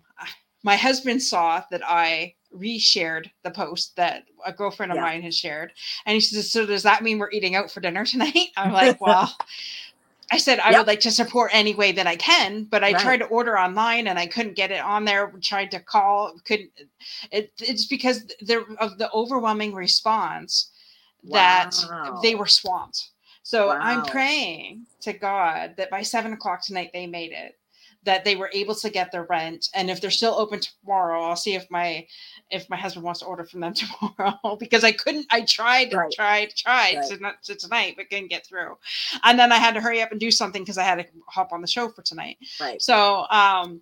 my 0.67 0.75
husband 0.75 1.23
saw 1.23 1.63
that 1.71 1.81
I 1.81 2.35
reshared 2.53 3.31
the 3.43 3.51
post 3.51 3.95
that 3.95 4.25
a 4.45 4.51
girlfriend 4.51 4.91
of 4.91 4.97
yeah. 4.97 5.03
mine 5.03 5.21
had 5.21 5.33
shared, 5.33 5.71
and 6.05 6.13
he 6.13 6.19
says, 6.19 6.51
"So 6.51 6.65
does 6.65 6.83
that 6.83 7.03
mean 7.03 7.19
we're 7.19 7.31
eating 7.31 7.55
out 7.55 7.71
for 7.71 7.79
dinner 7.79 8.05
tonight?" 8.13 8.49
I'm 8.57 8.73
like, 8.73 8.99
"Well." 9.07 9.33
I 10.29 10.39
said 10.39 10.59
I 10.59 10.71
yep. 10.71 10.79
would 10.79 10.87
like 10.87 10.99
to 11.01 11.11
support 11.11 11.51
any 11.53 11.73
way 11.73 11.93
that 11.93 12.05
I 12.05 12.17
can, 12.17 12.65
but 12.65 12.83
I 12.83 12.91
right. 12.91 13.01
tried 13.01 13.17
to 13.19 13.27
order 13.27 13.57
online 13.57 14.07
and 14.07 14.19
I 14.19 14.27
couldn't 14.27 14.57
get 14.57 14.71
it 14.71 14.81
on 14.81 15.05
there. 15.05 15.31
Tried 15.41 15.71
to 15.71 15.79
call, 15.79 16.33
couldn't. 16.43 16.69
It, 17.31 17.53
it's 17.61 17.85
because 17.85 18.25
there 18.41 18.63
of 18.81 18.97
the 18.97 19.09
overwhelming 19.13 19.73
response 19.73 20.69
that 21.31 21.71
wow. 21.89 22.19
they 22.21 22.35
were 22.35 22.45
swamped. 22.45 23.11
So 23.43 23.67
wow. 23.67 23.79
I'm 23.81 24.03
praying 24.03 24.85
to 24.99 25.13
God 25.13 25.75
that 25.77 25.89
by 25.89 26.01
seven 26.01 26.33
o'clock 26.33 26.61
tonight 26.61 26.89
they 26.91 27.07
made 27.07 27.31
it, 27.31 27.57
that 28.03 28.23
they 28.23 28.35
were 28.35 28.49
able 28.53 28.75
to 28.75 28.89
get 28.89 29.11
their 29.11 29.23
rent, 29.23 29.69
and 29.73 29.89
if 29.89 30.01
they're 30.01 30.11
still 30.11 30.35
open 30.35 30.59
tomorrow, 30.59 31.21
I'll 31.21 31.35
see 31.35 31.55
if 31.55 31.69
my 31.69 32.05
if 32.49 32.69
my 32.69 32.77
husband 32.77 33.03
wants 33.03 33.21
to 33.21 33.25
order 33.25 33.45
from 33.45 33.59
them 33.59 33.73
tomorrow 34.17 34.55
because 34.59 34.83
I 34.83 34.91
couldn't. 34.91 35.27
I 35.31 35.41
tried, 35.41 35.93
right. 35.93 36.11
tried, 36.11 36.55
tried 36.55 36.97
right. 36.97 37.09
to, 37.09 37.17
not, 37.17 37.43
to 37.43 37.55
tonight, 37.55 37.95
but 37.97 38.09
couldn't 38.09 38.29
get 38.29 38.45
through, 38.45 38.77
and 39.23 39.37
then 39.37 39.51
I 39.51 39.57
had 39.57 39.73
to 39.75 39.81
hurry 39.81 40.01
up 40.01 40.11
and 40.11 40.19
do 40.19 40.31
something 40.31 40.61
because 40.61 40.77
I 40.77 40.83
had 40.83 40.99
to 40.99 41.05
hop 41.27 41.51
on 41.51 41.61
the 41.61 41.67
show 41.67 41.89
for 41.89 42.01
tonight. 42.01 42.37
Right. 42.59 42.81
So 42.81 43.25
um, 43.29 43.81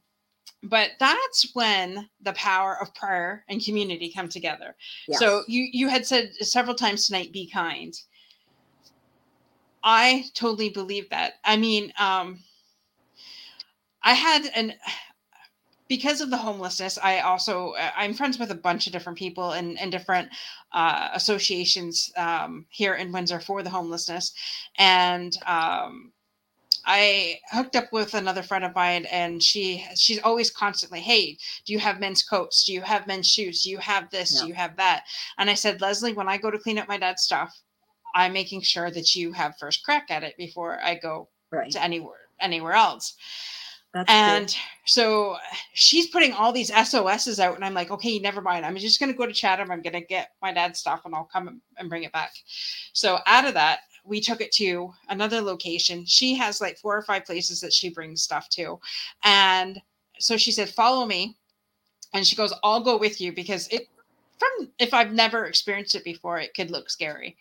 but 0.64 0.92
that's 1.00 1.52
when 1.54 2.10
the 2.22 2.34
power 2.34 2.78
of 2.82 2.94
prayer 2.96 3.44
and 3.50 3.64
community 3.64 4.12
come 4.12 4.28
together 4.28 4.76
yes. 5.08 5.20
so 5.20 5.44
you 5.48 5.68
you 5.72 5.88
had 5.88 6.06
said 6.06 6.34
several 6.40 6.74
times 6.74 7.06
tonight 7.06 7.32
be 7.32 7.48
kind 7.48 7.96
I 9.86 10.26
totally 10.34 10.70
believe 10.70 11.10
that. 11.12 11.36
I 11.46 11.58
mean, 11.58 11.94
um, 12.00 12.40
I 14.06 14.14
had 14.14 14.46
an 14.56 14.74
because 15.88 16.22
of 16.22 16.30
the 16.30 16.38
homelessness. 16.38 16.98
I 17.02 17.20
also 17.20 17.74
I'm 17.98 18.14
friends 18.14 18.40
with 18.40 18.52
a 18.52 18.56
bunch 18.56 18.88
of 18.88 18.94
different 18.94 19.18
people 19.18 19.52
and 19.52 19.80
and 19.80 19.92
different 19.92 20.30
uh, 20.72 21.10
associations 21.14 22.12
um, 22.16 22.66
here 22.70 22.96
in 22.96 23.12
Windsor 23.12 23.40
for 23.40 23.64
the 23.64 23.70
homelessness, 23.70 24.34
and 24.78 25.36
um, 25.48 26.14
I 26.86 27.40
hooked 27.52 27.76
up 27.76 27.92
with 27.92 28.14
another 28.14 28.44
friend 28.44 28.64
of 28.64 28.76
mine, 28.76 29.06
and 29.06 29.42
she 29.42 29.84
she's 29.96 30.20
always 30.20 30.52
constantly, 30.52 31.02
"Hey, 31.02 31.38
do 31.66 31.74
you 31.74 31.80
have 31.80 32.00
men's 32.00 32.22
coats? 32.22 32.64
Do 32.64 32.74
you 32.74 32.82
have 32.82 33.08
men's 33.08 33.28
shoes? 33.28 33.64
Do 33.64 33.72
you 33.72 33.80
have 33.80 34.12
this? 34.12 34.36
Yeah. 34.36 34.42
Do 34.42 34.48
you 34.48 34.54
have 34.54 34.78
that?" 34.78 35.06
And 35.40 35.50
I 35.50 35.56
said, 35.56 35.82
"Leslie, 35.82 36.14
when 36.14 36.30
I 36.30 36.38
go 36.38 36.52
to 36.52 36.60
clean 36.60 36.78
up 36.78 36.88
my 36.88 37.00
dad's 37.00 37.24
stuff, 37.24 37.60
I'm 38.14 38.34
making 38.34 38.62
sure 38.62 38.92
that 38.92 39.16
you 39.16 39.34
have 39.34 39.58
first 39.58 39.84
crack 39.84 40.12
at 40.12 40.24
it 40.24 40.38
before 40.38 40.80
I 40.84 40.96
go 40.96 41.30
right. 41.52 41.72
to 41.72 41.84
anywhere 41.84 42.20
anywhere 42.40 42.74
else. 42.74 43.16
That's 43.96 44.12
and 44.12 44.48
cool. 44.50 44.58
so 44.84 45.38
she's 45.72 46.08
putting 46.08 46.34
all 46.34 46.52
these 46.52 46.70
SOSs 46.70 47.40
out, 47.40 47.56
and 47.56 47.64
I'm 47.64 47.74
like, 47.74 47.92
okay, 47.92 48.20
never 48.20 48.42
mind. 48.42 48.66
I'm 48.66 48.76
just 48.76 49.00
going 49.00 49.10
to 49.10 49.18
go 49.18 49.26
to 49.26 49.32
Chatham. 49.32 49.72
I'm 49.72 49.82
going 49.82 49.94
to 49.94 50.02
get 50.02 50.32
my 50.42 50.52
dad's 50.52 50.80
stuff, 50.80 51.04
and 51.06 51.16
I'll 51.16 51.30
come 51.32 51.62
and 51.78 51.90
bring 51.90 52.04
it 52.04 52.12
back. 52.12 52.34
So 52.92 53.20
out 53.26 53.48
of 53.48 53.54
that, 53.54 53.80
we 54.04 54.20
took 54.20 54.42
it 54.42 54.52
to 54.56 54.92
another 55.08 55.40
location. 55.40 56.06
She 56.06 56.36
has 56.36 56.60
like 56.60 56.78
four 56.78 56.98
or 56.98 57.04
five 57.04 57.24
places 57.24 57.62
that 57.62 57.72
she 57.72 57.90
brings 57.90 58.22
stuff 58.22 58.50
to, 58.50 58.78
and 59.24 59.82
so 60.20 60.36
she 60.36 60.52
said, 60.52 60.68
follow 60.68 61.06
me. 61.06 61.38
And 62.14 62.28
she 62.28 62.36
goes, 62.36 62.54
I'll 62.64 62.84
go 62.84 62.98
with 62.98 63.22
you 63.22 63.32
because 63.32 63.70
it 63.70 63.88
from 64.38 64.70
if 64.78 64.94
I've 64.94 65.14
never 65.14 65.46
experienced 65.46 65.96
it 65.96 66.04
before, 66.04 66.38
it 66.38 66.54
could 66.54 66.70
look 66.70 66.90
scary. 66.90 67.38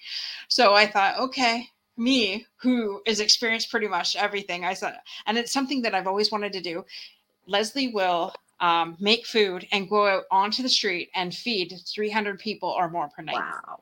So 0.46 0.74
I 0.74 0.86
thought, 0.86 1.18
okay, 1.18 1.68
me 1.97 2.47
who 2.57 3.01
is 3.07 3.20
experienced 3.20 3.70
pretty 3.70 3.88
much 3.88 4.16
everything, 4.16 4.64
I 4.64 4.74
said 4.74 4.99
and 5.26 5.38
it's 5.38 5.53
something 5.53 5.82
that 5.82 5.95
I've 5.95 6.07
always 6.07 6.30
wanted 6.30 6.53
to 6.55 6.61
do. 6.61 6.84
Leslie 7.47 7.88
will 7.88 8.32
um, 8.61 8.97
make 9.01 9.26
food 9.26 9.66
and 9.72 9.88
go 9.88 10.07
out 10.07 10.24
onto 10.30 10.62
the 10.62 10.68
street 10.68 11.11
and 11.14 11.34
feed 11.34 11.74
300 11.86 12.38
people 12.38 12.68
or 12.68 12.88
more 12.88 13.09
per 13.09 13.22
night. 13.22 13.34
Wow. 13.34 13.80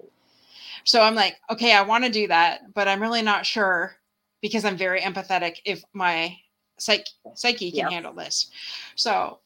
So 0.84 1.00
I'm 1.00 1.14
like, 1.14 1.36
okay, 1.50 1.72
I 1.72 1.82
want 1.82 2.04
to 2.04 2.10
do 2.10 2.26
that, 2.28 2.74
but 2.74 2.88
I'm 2.88 3.00
really 3.00 3.22
not 3.22 3.46
sure 3.46 3.96
because 4.40 4.64
I'm 4.64 4.76
very 4.76 5.00
empathetic 5.00 5.58
if 5.64 5.84
my 5.92 6.36
psyche, 6.78 7.04
psyche 7.34 7.70
can 7.70 7.78
yep. 7.78 7.90
handle 7.92 8.12
this. 8.12 8.50
So 8.96 9.38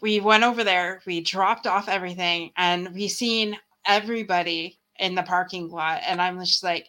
we 0.00 0.20
went 0.20 0.44
over 0.44 0.62
there, 0.62 1.00
we 1.06 1.20
dropped 1.20 1.66
off 1.66 1.88
everything, 1.88 2.52
and 2.56 2.94
we 2.94 3.08
seen 3.08 3.56
everybody 3.86 4.78
in 4.98 5.14
the 5.14 5.22
parking 5.22 5.70
lot. 5.70 6.02
And 6.06 6.20
I'm 6.20 6.38
just 6.40 6.62
like, 6.62 6.88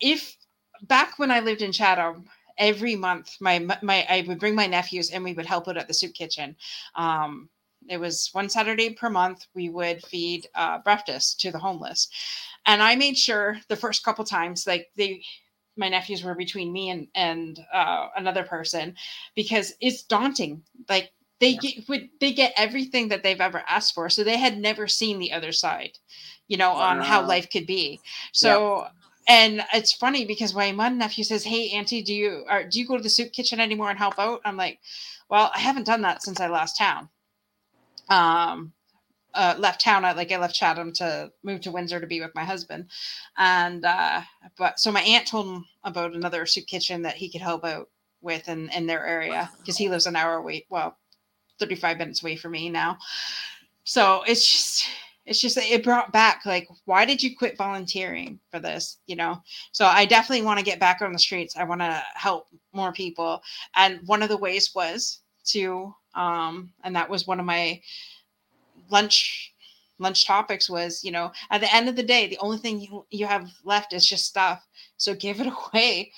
if 0.00 0.36
back 0.82 1.18
when 1.18 1.30
I 1.30 1.40
lived 1.40 1.62
in 1.62 1.72
Chatham, 1.72 2.24
every 2.58 2.94
month 2.94 3.36
my 3.40 3.58
my 3.82 4.06
I 4.08 4.24
would 4.26 4.38
bring 4.38 4.54
my 4.54 4.66
nephews 4.66 5.10
and 5.10 5.24
we 5.24 5.34
would 5.34 5.46
help 5.46 5.68
out 5.68 5.76
at 5.76 5.88
the 5.88 5.94
soup 5.94 6.14
kitchen. 6.14 6.56
Um, 6.94 7.48
it 7.88 7.98
was 7.98 8.30
one 8.32 8.48
Saturday 8.48 8.90
per 8.90 9.10
month. 9.10 9.46
We 9.54 9.68
would 9.68 10.02
feed 10.04 10.46
uh, 10.54 10.78
breakfast 10.78 11.40
to 11.40 11.50
the 11.50 11.58
homeless, 11.58 12.08
and 12.66 12.82
I 12.82 12.94
made 12.96 13.18
sure 13.18 13.58
the 13.68 13.76
first 13.76 14.04
couple 14.04 14.24
times, 14.24 14.66
like 14.66 14.88
they 14.96 15.22
my 15.76 15.88
nephews 15.88 16.22
were 16.22 16.34
between 16.34 16.72
me 16.72 16.90
and 16.90 17.08
and 17.14 17.60
uh, 17.72 18.08
another 18.16 18.44
person 18.44 18.94
because 19.34 19.74
it's 19.80 20.02
daunting 20.02 20.62
like 20.88 21.12
they 21.40 21.50
yeah. 21.50 21.60
get 21.60 21.88
would 21.88 22.08
they 22.20 22.32
get 22.32 22.54
everything 22.56 23.08
that 23.08 23.22
they've 23.22 23.40
ever 23.40 23.62
asked 23.68 23.94
for 23.94 24.08
so 24.08 24.22
they 24.22 24.38
had 24.38 24.56
never 24.56 24.86
seen 24.86 25.18
the 25.18 25.32
other 25.32 25.50
side 25.50 25.98
you 26.46 26.56
know 26.56 26.72
wow. 26.72 26.80
on 26.80 27.00
how 27.00 27.26
life 27.26 27.50
could 27.50 27.66
be 27.66 28.00
so. 28.32 28.86
And 29.28 29.62
it's 29.72 29.92
funny 29.92 30.24
because 30.24 30.54
my 30.54 30.72
mom 30.72 30.98
nephew 30.98 31.24
says 31.24 31.44
hey 31.44 31.70
auntie 31.70 32.02
do 32.02 32.14
you 32.14 32.44
or 32.50 32.64
do 32.64 32.78
you 32.78 32.86
go 32.86 32.96
to 32.96 33.02
the 33.02 33.08
soup 33.08 33.32
kitchen 33.32 33.60
anymore 33.60 33.90
and 33.90 33.98
help 33.98 34.18
out 34.18 34.40
i'm 34.44 34.56
like 34.56 34.78
well 35.28 35.50
i 35.54 35.58
haven't 35.58 35.86
done 35.86 36.02
that 36.02 36.22
since 36.22 36.40
i 36.40 36.48
left 36.48 36.76
town 36.78 37.08
um 38.10 38.72
uh, 39.34 39.54
left 39.58 39.80
town. 39.80 40.04
I 40.04 40.12
like 40.12 40.32
I 40.32 40.38
left 40.38 40.54
Chatham 40.54 40.92
to 40.94 41.30
move 41.42 41.60
to 41.62 41.72
Windsor 41.72 42.00
to 42.00 42.06
be 42.06 42.20
with 42.20 42.34
my 42.34 42.44
husband, 42.44 42.88
and 43.36 43.84
uh, 43.84 44.22
but 44.56 44.78
so 44.78 44.92
my 44.92 45.02
aunt 45.02 45.26
told 45.26 45.46
him 45.46 45.64
about 45.82 46.14
another 46.14 46.46
soup 46.46 46.66
kitchen 46.66 47.02
that 47.02 47.16
he 47.16 47.30
could 47.30 47.40
help 47.40 47.64
out 47.64 47.88
with 48.20 48.48
in, 48.48 48.70
in 48.70 48.86
their 48.86 49.04
area 49.04 49.50
because 49.58 49.76
he 49.76 49.88
lives 49.88 50.06
an 50.06 50.16
hour 50.16 50.36
away. 50.36 50.66
Well, 50.70 50.96
35 51.58 51.98
minutes 51.98 52.22
away 52.22 52.36
from 52.36 52.52
me 52.52 52.70
now. 52.70 52.98
So 53.84 54.22
it's 54.26 54.50
just 54.50 54.88
it's 55.26 55.40
just 55.40 55.56
it 55.56 55.82
brought 55.82 56.12
back 56.12 56.42
like 56.44 56.68
why 56.84 57.04
did 57.04 57.22
you 57.22 57.36
quit 57.36 57.56
volunteering 57.56 58.38
for 58.50 58.58
this 58.58 58.98
you 59.06 59.16
know? 59.16 59.42
So 59.72 59.86
i 59.86 60.04
definitely 60.04 60.44
want 60.44 60.58
to 60.58 60.64
get 60.64 60.80
back 60.80 61.00
on 61.02 61.12
the 61.12 61.18
streets. 61.18 61.56
I 61.56 61.64
want 61.64 61.80
to 61.80 62.02
help 62.14 62.48
more 62.72 62.92
people. 62.92 63.42
And 63.76 64.00
one 64.06 64.22
of 64.22 64.28
the 64.28 64.36
ways 64.36 64.74
was 64.74 65.20
to 65.46 65.94
um 66.14 66.70
and 66.84 66.94
that 66.96 67.08
was 67.08 67.26
one 67.26 67.40
of 67.40 67.46
my 67.46 67.80
lunch 68.90 69.52
lunch 69.98 70.26
topics 70.26 70.68
was 70.68 71.04
you 71.04 71.12
know 71.12 71.30
at 71.50 71.60
the 71.60 71.74
end 71.74 71.88
of 71.88 71.96
the 71.96 72.02
day 72.02 72.26
the 72.26 72.38
only 72.38 72.58
thing 72.58 72.80
you, 72.80 73.06
you 73.10 73.26
have 73.26 73.50
left 73.64 73.92
is 73.92 74.06
just 74.06 74.26
stuff. 74.26 74.66
So 74.96 75.14
give 75.26 75.40
it 75.40 75.46
away. 75.48 76.12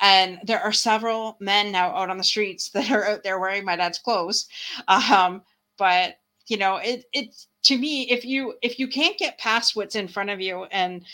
And 0.00 0.40
there 0.44 0.60
are 0.60 0.72
several 0.72 1.38
men 1.40 1.72
now 1.72 1.88
out 1.88 2.10
on 2.10 2.18
the 2.18 2.24
streets 2.24 2.68
that 2.74 2.90
are 2.90 3.04
out 3.04 3.22
there 3.22 3.38
wearing 3.38 3.64
my 3.64 3.76
dad's 3.76 3.98
clothes. 3.98 4.48
Um 4.88 5.42
but 5.78 6.16
you 6.46 6.56
know 6.56 6.76
it 6.76 7.04
it's 7.12 7.48
to 7.62 7.76
me 7.76 8.02
if 8.10 8.24
you 8.24 8.54
if 8.62 8.78
you 8.78 8.88
can't 8.88 9.18
get 9.18 9.38
past 9.38 9.74
what's 9.76 9.96
in 9.96 10.08
front 10.08 10.30
of 10.30 10.40
you 10.40 10.64
and 10.70 11.04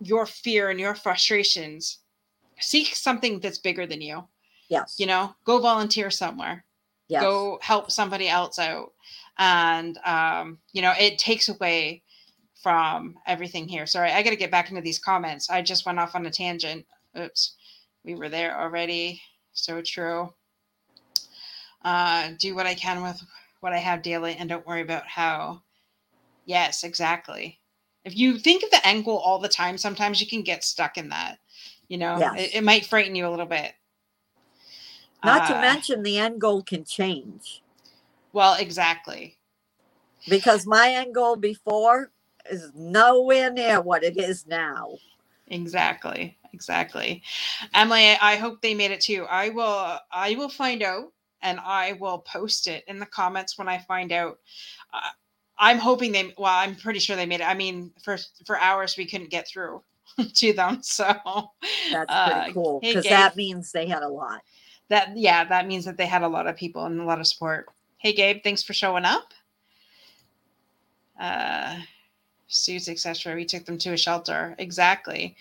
your 0.00 0.26
fear 0.26 0.70
and 0.70 0.80
your 0.80 0.94
frustrations 0.94 1.98
seek 2.60 2.94
something 2.94 3.40
that's 3.40 3.58
bigger 3.58 3.86
than 3.86 4.00
you. 4.00 4.24
Yes. 4.68 4.96
you 4.98 5.06
know 5.06 5.34
go 5.44 5.58
volunteer 5.60 6.10
somewhere. 6.10 6.64
Yes. 7.08 7.22
go 7.22 7.58
help 7.62 7.90
somebody 7.90 8.28
else 8.28 8.58
out. 8.58 8.92
And 9.38 9.98
um 10.04 10.58
you 10.72 10.82
know 10.82 10.92
it 10.98 11.18
takes 11.18 11.48
away 11.48 12.02
from 12.62 13.16
everything 13.26 13.68
here. 13.68 13.86
Sorry 13.86 14.10
i 14.10 14.22
got 14.22 14.30
to 14.30 14.36
get 14.36 14.50
back 14.50 14.70
into 14.70 14.82
these 14.82 14.98
comments. 14.98 15.50
I 15.50 15.62
just 15.62 15.86
went 15.86 16.00
off 16.00 16.16
on 16.16 16.26
a 16.26 16.30
tangent. 16.30 16.84
Oops. 17.18 17.54
We 18.04 18.16
were 18.16 18.28
there 18.28 18.58
already. 18.58 19.22
So 19.52 19.80
true. 19.80 20.32
Uh 21.84 22.30
do 22.40 22.56
what 22.56 22.66
i 22.66 22.74
can 22.74 23.02
with 23.02 23.22
what 23.60 23.72
i 23.72 23.78
have 23.78 24.02
daily 24.02 24.36
and 24.38 24.48
don't 24.48 24.66
worry 24.66 24.82
about 24.82 25.06
how 25.06 25.62
yes 26.44 26.84
exactly 26.84 27.60
if 28.04 28.16
you 28.16 28.38
think 28.38 28.62
of 28.62 28.70
the 28.70 28.86
end 28.86 29.04
goal 29.04 29.18
all 29.18 29.38
the 29.38 29.48
time 29.48 29.76
sometimes 29.78 30.20
you 30.20 30.26
can 30.26 30.42
get 30.42 30.64
stuck 30.64 30.96
in 30.98 31.08
that 31.08 31.38
you 31.88 31.98
know 31.98 32.18
Yes. 32.18 32.36
it, 32.36 32.56
it 32.56 32.64
might 32.64 32.86
frighten 32.86 33.14
you 33.14 33.26
a 33.26 33.30
little 33.30 33.46
bit 33.46 33.72
Not 35.22 35.44
to 35.46 35.54
Uh, 35.54 35.60
mention 35.60 36.02
the 36.02 36.18
end 36.18 36.40
goal 36.40 36.62
can 36.62 36.84
change 36.84 37.62
well 38.32 38.54
exactly 38.54 39.36
because 40.28 40.66
my 40.66 40.90
end 40.90 41.14
goal 41.14 41.36
before 41.36 42.12
is 42.50 42.72
nowhere 42.74 43.50
near 43.50 43.80
what 43.80 44.04
it 44.04 44.16
is 44.18 44.46
now. 44.46 44.98
Exactly. 45.48 46.36
Exactly. 46.52 47.22
Emily, 47.74 48.16
I 48.20 48.36
hope 48.36 48.62
they 48.62 48.74
made 48.74 48.90
it 48.90 49.00
too. 49.00 49.26
I 49.30 49.50
will 49.50 49.98
I 50.10 50.34
will 50.36 50.48
find 50.48 50.82
out 50.82 51.12
and 51.42 51.60
I 51.60 51.92
will 51.94 52.18
post 52.20 52.66
it 52.66 52.84
in 52.88 52.98
the 52.98 53.06
comments 53.06 53.58
when 53.58 53.68
I 53.68 53.78
find 53.78 54.12
out. 54.12 54.38
Uh, 54.92 55.00
I'm 55.58 55.78
hoping 55.78 56.12
they 56.12 56.34
well, 56.38 56.52
I'm 56.54 56.76
pretty 56.76 56.98
sure 56.98 57.16
they 57.16 57.26
made 57.26 57.40
it. 57.40 57.48
I 57.48 57.54
mean, 57.54 57.92
for 58.02 58.18
for 58.46 58.58
hours 58.60 58.96
we 58.96 59.06
couldn't 59.06 59.30
get 59.30 59.48
through 59.48 59.82
to 60.34 60.52
them. 60.52 60.82
So 60.82 61.04
That's 61.92 62.10
Uh, 62.12 62.32
pretty 62.32 62.52
cool 62.52 62.86
because 62.86 63.04
Gabe. 63.04 63.10
that 63.10 63.36
means 63.36 63.72
they 63.72 63.86
had 63.86 64.02
a 64.02 64.08
lot. 64.08 64.42
that 64.88 65.16
yeah, 65.16 65.44
that 65.44 65.66
means 65.66 65.84
that 65.86 65.96
they 65.96 66.06
had 66.06 66.22
a 66.22 66.28
lot 66.28 66.46
of 66.46 66.56
people 66.56 66.84
and 66.86 67.00
a 67.00 67.04
lot 67.04 67.20
of 67.20 67.26
support. 67.26 67.68
Hey 67.98 68.12
Gabe, 68.12 68.42
thanks 68.44 68.62
for 68.62 68.74
showing 68.74 69.04
up. 69.06 69.32
Uh 71.18 71.80
suits, 72.48 72.88
etc. 72.88 73.34
We 73.34 73.44
took 73.46 73.64
them 73.64 73.78
to 73.78 73.92
a 73.94 73.96
shelter. 73.96 74.54
Exactly. 74.58 75.36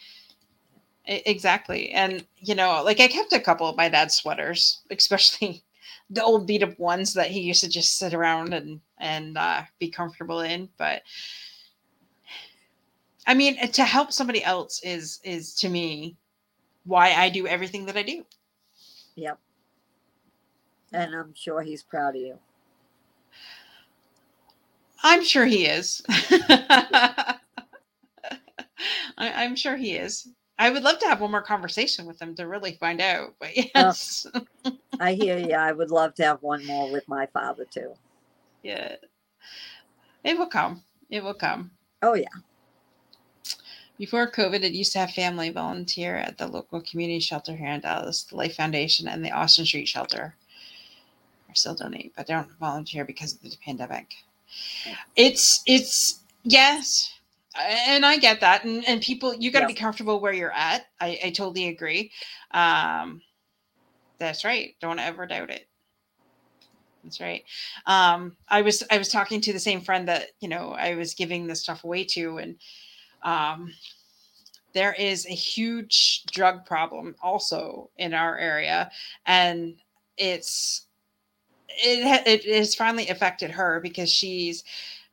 Exactly. 1.07 1.91
And 1.91 2.25
you 2.37 2.55
know, 2.55 2.81
like 2.83 2.99
I 3.01 3.07
kept 3.07 3.33
a 3.33 3.39
couple 3.41 3.67
of 3.67 3.75
my 3.77 3.89
dad's 3.89 4.15
sweaters, 4.15 4.81
especially 4.91 5.64
the 6.09 6.23
old 6.23 6.45
beat 6.47 6.63
up 6.63 6.77
ones 6.79 7.13
that 7.13 7.31
he 7.31 7.41
used 7.41 7.61
to 7.61 7.69
just 7.69 7.97
sit 7.97 8.13
around 8.13 8.53
and 8.53 8.79
and 8.99 9.37
uh, 9.37 9.63
be 9.79 9.89
comfortable 9.89 10.41
in. 10.41 10.69
But 10.77 11.01
I 13.27 13.33
mean, 13.33 13.57
to 13.71 13.83
help 13.83 14.11
somebody 14.11 14.43
else 14.43 14.81
is 14.83 15.19
is 15.23 15.55
to 15.55 15.69
me 15.69 16.15
why 16.83 17.13
I 17.13 17.29
do 17.29 17.47
everything 17.47 17.85
that 17.87 17.97
I 17.97 18.03
do. 18.03 18.25
Yep. 19.15 19.39
And 20.93 21.15
I'm 21.15 21.33
sure 21.33 21.61
he's 21.61 21.83
proud 21.83 22.15
of 22.15 22.21
you. 22.21 22.37
I'm 25.03 25.23
sure 25.23 25.45
he 25.45 25.65
is. 25.65 26.01
I, 26.09 27.37
I'm 29.17 29.55
sure 29.55 29.75
he 29.75 29.95
is. 29.95 30.27
I 30.57 30.69
would 30.69 30.83
love 30.83 30.99
to 30.99 31.07
have 31.07 31.21
one 31.21 31.31
more 31.31 31.41
conversation 31.41 32.05
with 32.05 32.21
him 32.21 32.35
to 32.35 32.47
really 32.47 32.73
find 32.73 33.01
out. 33.01 33.35
But 33.39 33.49
uh, 33.57 33.63
yes, 33.75 34.27
I 34.99 35.13
hear 35.13 35.37
you. 35.37 35.53
I 35.53 35.71
would 35.71 35.91
love 35.91 36.15
to 36.15 36.23
have 36.23 36.41
one 36.41 36.65
more 36.65 36.91
with 36.91 37.07
my 37.07 37.25
father 37.27 37.65
too. 37.65 37.93
yeah, 38.63 38.95
it 40.23 40.37
will 40.37 40.47
come. 40.47 40.81
It 41.09 41.23
will 41.23 41.33
come. 41.33 41.71
Oh 42.01 42.15
yeah. 42.15 42.27
Before 43.97 44.29
COVID, 44.29 44.63
it 44.63 44.73
used 44.73 44.91
to 44.93 44.99
have 44.99 45.11
family 45.11 45.49
volunteer 45.51 46.17
at 46.17 46.37
the 46.37 46.47
local 46.47 46.81
community 46.81 47.21
shelter 47.21 47.55
here 47.55 47.69
in 47.69 47.79
Dallas, 47.79 48.23
the 48.23 48.35
Life 48.35 48.55
Foundation, 48.55 49.07
and 49.07 49.23
the 49.23 49.31
Austin 49.31 49.65
Street 49.65 49.87
Shelter. 49.87 50.35
I 51.49 51.53
still 51.53 51.75
donate, 51.75 52.13
but 52.17 52.27
don't 52.27 52.51
volunteer 52.59 53.05
because 53.05 53.33
of 53.35 53.41
the 53.41 53.55
pandemic. 53.63 54.13
It's 55.15 55.63
it's 55.65 56.19
yes, 56.43 57.14
and 57.59 58.05
I 58.05 58.17
get 58.17 58.41
that, 58.41 58.65
and 58.65 58.87
and 58.87 59.01
people, 59.01 59.33
you 59.33 59.51
got 59.51 59.61
to 59.61 59.67
be 59.67 59.73
comfortable 59.73 60.19
where 60.19 60.33
you're 60.33 60.51
at. 60.51 60.85
I 60.99 61.19
I 61.25 61.29
totally 61.31 61.67
agree. 61.67 62.11
Um, 62.51 63.21
that's 64.19 64.43
right. 64.43 64.75
Don't 64.79 64.99
ever 64.99 65.25
doubt 65.25 65.49
it. 65.49 65.67
That's 67.03 67.21
right. 67.21 67.43
Um, 67.85 68.35
I 68.49 68.61
was 68.61 68.83
I 68.89 68.97
was 68.97 69.09
talking 69.09 69.39
to 69.41 69.53
the 69.53 69.59
same 69.59 69.81
friend 69.81 70.07
that 70.07 70.31
you 70.39 70.49
know 70.49 70.71
I 70.71 70.95
was 70.95 71.13
giving 71.13 71.47
this 71.47 71.61
stuff 71.61 71.83
away 71.83 72.03
to, 72.05 72.37
and 72.37 72.55
um, 73.23 73.71
there 74.73 74.93
is 74.93 75.25
a 75.25 75.33
huge 75.33 76.23
drug 76.25 76.65
problem 76.65 77.15
also 77.21 77.89
in 77.97 78.13
our 78.13 78.37
area, 78.37 78.89
and 79.25 79.75
it's 80.17 80.87
it 81.69 82.45
it 82.45 82.55
has 82.55 82.75
finally 82.75 83.09
affected 83.09 83.51
her 83.51 83.79
because 83.81 84.11
she's 84.11 84.63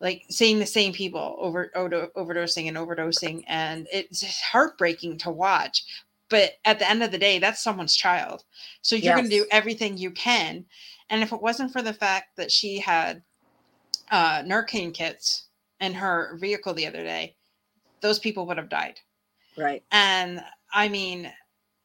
like 0.03 0.25
seeing 0.29 0.59
the 0.59 0.67
same 0.67 0.93
people 0.93 1.37
over 1.39 1.71
over 1.75 2.09
overdosing 2.17 2.69
and 2.69 2.77
overdosing, 2.77 3.45
and 3.47 3.87
it's 3.91 4.41
heartbreaking 4.43 5.17
to 5.19 5.31
watch. 5.31 5.85
But 6.29 6.53
at 6.65 6.79
the 6.79 6.89
end 6.89 7.03
of 7.03 7.13
the 7.13 7.19
day, 7.19 7.39
that's 7.39 7.63
someone's 7.63 7.97
child, 7.97 8.45
so 8.83 8.97
you're 8.97 9.15
going 9.15 9.31
to 9.31 9.37
do 9.37 9.47
everything 9.51 9.97
you 9.97 10.11
can. 10.11 10.67
And 11.09 11.23
if 11.23 11.33
it 11.33 11.41
wasn't 11.41 11.73
for 11.73 11.83
the 11.83 11.95
fact 11.95 12.37
that 12.37 12.51
she 12.51 12.79
had 12.79 13.23
uh, 14.11 14.43
Narcan 14.43 14.93
kits 14.93 15.47
in 15.81 15.95
her 15.95 16.37
vehicle 16.41 16.75
the 16.75 16.87
other 16.87 17.03
day, 17.03 17.37
those 18.01 18.19
people 18.19 18.47
would 18.47 18.57
have 18.57 18.69
died. 18.69 18.99
Right. 19.57 19.83
And 19.93 20.43
I 20.73 20.89
mean, 20.89 21.31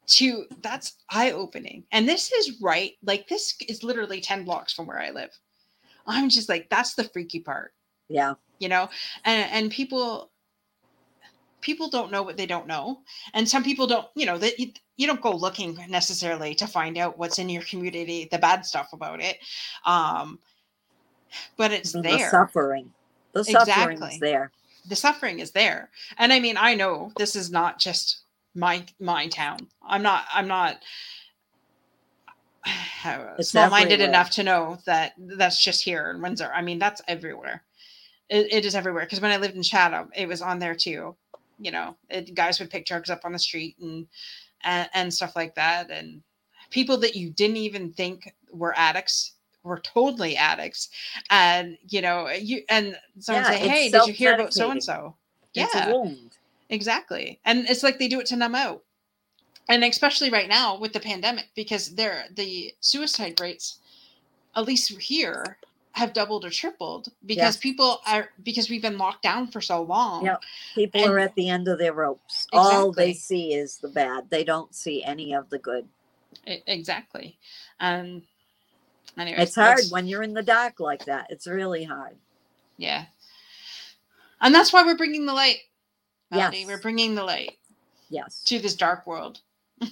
to 0.07 0.45
that's 0.61 0.95
eye 1.09 1.31
opening. 1.31 1.83
And 1.91 2.07
this 2.07 2.31
is 2.31 2.61
right. 2.61 2.93
Like 3.03 3.27
this 3.27 3.55
is 3.67 3.83
literally 3.83 4.21
10 4.21 4.43
blocks 4.45 4.73
from 4.73 4.87
where 4.87 4.99
I 4.99 5.11
live. 5.11 5.37
I'm 6.07 6.29
just 6.29 6.47
like, 6.47 6.69
that's 6.69 6.95
the 6.95 7.03
freaky 7.03 7.41
part, 7.41 7.73
Yeah. 8.09 8.35
you 8.59 8.69
know? 8.69 8.89
And 9.25 9.49
and 9.51 9.71
people 9.71 10.31
people 11.61 11.89
don't 11.89 12.11
know 12.11 12.23
what 12.23 12.37
they 12.37 12.45
don't 12.45 12.67
know. 12.67 12.99
And 13.33 13.47
some 13.49 13.63
people 13.63 13.87
don't, 13.87 14.07
you 14.15 14.25
know, 14.25 14.37
that 14.37 14.59
you, 14.59 14.71
you 14.95 15.07
don't 15.07 15.21
go 15.21 15.35
looking 15.35 15.77
necessarily 15.89 16.55
to 16.55 16.67
find 16.67 16.97
out 16.97 17.17
what's 17.17 17.39
in 17.39 17.49
your 17.49 17.63
community, 17.63 18.27
the 18.31 18.37
bad 18.37 18.65
stuff 18.65 18.93
about 18.93 19.21
it. 19.21 19.37
Um 19.85 20.39
but 21.57 21.71
it's 21.71 21.93
And 21.93 22.05
there 22.05 22.17
The 22.17 22.29
suffering. 22.29 22.93
The 23.33 23.43
suffering 23.43 23.91
Exactly. 23.91 24.17
there. 24.21 24.51
the 24.87 24.95
suffering 24.95 25.39
is 25.39 25.51
there 25.51 25.89
and 26.17 26.31
i 26.31 26.39
mean 26.39 26.55
i 26.57 26.73
know 26.73 27.11
this 27.17 27.35
is 27.35 27.51
not 27.51 27.77
just 27.79 28.21
my 28.55 28.85
my 28.99 29.27
town 29.27 29.59
i'm 29.85 30.01
not 30.01 30.23
i'm 30.33 30.47
not 30.47 30.81
small 33.41 33.69
minded 33.69 33.99
enough 33.99 34.29
to 34.31 34.43
know 34.43 34.77
that 34.85 35.11
that's 35.17 35.61
just 35.61 35.83
here 35.83 36.11
in 36.11 36.21
windsor 36.21 36.49
i 36.55 36.61
mean 36.61 36.79
that's 36.79 37.01
everywhere 37.07 37.61
it, 38.29 38.51
it 38.51 38.65
is 38.65 38.75
everywhere 38.75 39.05
because 39.05 39.21
when 39.21 39.31
i 39.31 39.37
lived 39.37 39.55
in 39.55 39.63
chatham 39.63 40.09
it 40.15 40.27
was 40.27 40.41
on 40.41 40.59
there 40.59 40.75
too. 40.75 41.15
You 41.59 41.71
know 41.71 41.95
it, 42.09 42.35
guys 42.35 42.59
would 42.59 42.69
pick 42.69 42.85
drugs 42.85 43.09
up 43.09 43.21
on 43.23 43.33
the 43.33 43.39
street 43.39 43.77
and, 43.81 44.07
and 44.63 44.89
and 44.93 45.13
stuff 45.13 45.35
like 45.35 45.55
that 45.55 45.89
and 45.89 46.21
people 46.69 46.97
that 46.97 47.15
you 47.15 47.29
didn't 47.29 47.57
even 47.57 47.91
think 47.93 48.33
were 48.51 48.77
addicts 48.77 49.33
were 49.63 49.79
totally 49.79 50.37
addicts. 50.37 50.89
And 51.29 51.77
you 51.89 52.01
know 52.01 52.29
you 52.29 52.63
and 52.69 52.97
someone 53.19 53.43
Yeah, 53.43 53.51
say 53.51 53.67
hey 53.67 53.89
did 53.89 54.07
you 54.07 54.13
hear 54.13 54.33
about 54.35 54.53
so 54.53 54.71
and 54.71 54.83
so 54.83 55.15
yeah. 55.53 55.67
exactly. 56.69 57.39
And 57.45 57.67
it's 57.69 57.83
like 57.83 57.99
they 57.99 58.07
do 58.07 58.19
it 58.19 58.27
to 58.27 58.35
numb 58.35 58.55
out. 58.55 58.83
And 59.69 59.83
especially 59.83 60.29
right 60.29 60.47
now 60.47 60.77
with 60.77 60.93
the 60.93 60.99
pandemic 60.99 61.49
because 61.55 61.95
they're 61.95 62.25
the 62.33 62.73
suicide 62.79 63.39
rates 63.41 63.79
at 64.55 64.65
least 64.65 64.89
here 64.99 65.57
have 65.97 66.13
doubled 66.13 66.45
or 66.45 66.49
tripled 66.51 67.09
because 67.25 67.55
Yes. 67.55 67.57
people 67.57 68.01
are 68.05 68.29
because 68.43 68.69
we've 68.69 68.81
been 68.81 68.97
locked 68.99 69.23
down 69.23 69.47
for 69.47 69.61
so 69.61 69.81
long 69.81 70.25
Yep. 70.25 70.43
People 70.75 71.01
And- 71.01 71.11
are 71.11 71.19
at 71.19 71.33
the 71.35 71.49
end 71.49 71.67
of 71.67 71.79
their 71.79 71.91
ropes. 71.93 72.45
Exactly. 72.53 72.59
All 72.75 72.91
they 72.91 73.13
see 73.13 73.53
is 73.53 73.77
the 73.77 73.87
bad. 73.89 74.29
They 74.29 74.43
don't 74.43 74.73
see 74.75 75.03
any 75.03 75.33
of 75.33 75.49
the 75.49 75.57
good. 75.57 75.89
E- 76.45 76.61
exactly. 76.67 77.37
And 77.79 78.21
anyways, 79.17 79.39
It's 79.47 79.55
hard 79.55 79.81
when 79.89 80.07
you're 80.07 80.23
in 80.23 80.33
the 80.33 80.43
dark 80.43 80.79
like 80.79 81.05
that. 81.05 81.27
It's 81.31 81.47
really 81.47 81.83
hard. 81.83 82.15
Yeah. 82.77 83.05
And 84.39 84.53
that's 84.53 84.71
why 84.71 84.83
we're 84.83 84.97
bringing 84.97 85.25
the 85.25 85.33
light. 85.33 85.61
Melody, 86.29 86.59
Yes. 86.59 86.67
we're 86.67 86.81
bringing 86.81 87.15
the 87.15 87.23
light 87.23 87.57
Yes. 88.09 88.43
to 88.43 88.59
this 88.59 88.75
dark 88.75 89.07
world. 89.07 89.39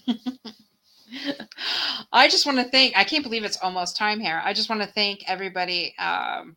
I 2.11 2.27
just 2.27 2.45
want 2.45 2.57
to 2.57 2.65
thank 2.65 2.97
I 2.97 3.03
can't 3.03 3.23
believe 3.23 3.43
it's 3.43 3.57
almost 3.61 3.97
time 3.97 4.19
here. 4.19 4.41
I 4.43 4.53
just 4.53 4.69
want 4.69 4.81
to 4.81 4.87
thank 4.87 5.23
everybody 5.27 5.95
um 5.99 6.55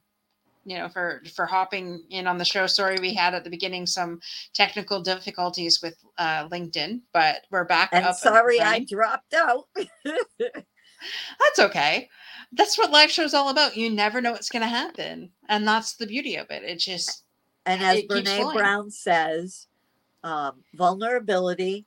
you 0.64 0.76
know 0.76 0.88
for 0.88 1.22
for 1.34 1.46
hopping 1.46 2.02
in 2.10 2.26
on 2.26 2.36
the 2.36 2.44
show 2.44 2.66
sorry 2.66 2.96
we 3.00 3.14
had 3.14 3.34
at 3.34 3.44
the 3.44 3.50
beginning 3.50 3.86
some 3.86 4.20
technical 4.52 5.00
difficulties 5.00 5.80
with 5.82 5.96
uh 6.18 6.48
linkedin 6.48 7.00
but 7.12 7.46
we're 7.50 7.64
back 7.64 7.90
And 7.92 8.04
up 8.04 8.16
sorry 8.16 8.60
I 8.60 8.84
dropped 8.84 9.34
out. 9.34 9.66
that's 10.38 11.58
okay 11.58 12.08
that's 12.52 12.76
what 12.76 12.90
live 12.90 13.10
show's 13.10 13.34
all 13.34 13.50
about 13.50 13.76
you 13.76 13.88
never 13.88 14.20
know 14.20 14.32
what's 14.32 14.50
going 14.50 14.62
to 14.62 14.68
happen 14.68 15.30
and 15.48 15.66
that's 15.66 15.94
the 15.94 16.06
beauty 16.06 16.36
of 16.36 16.50
it 16.50 16.64
it 16.64 16.78
just 16.78 17.24
And 17.68 17.82
as 17.82 18.02
Brene. 18.02 18.52
Brown 18.54 18.90
says, 18.90 19.66
um, 20.24 20.64
vulnerability 20.74 21.84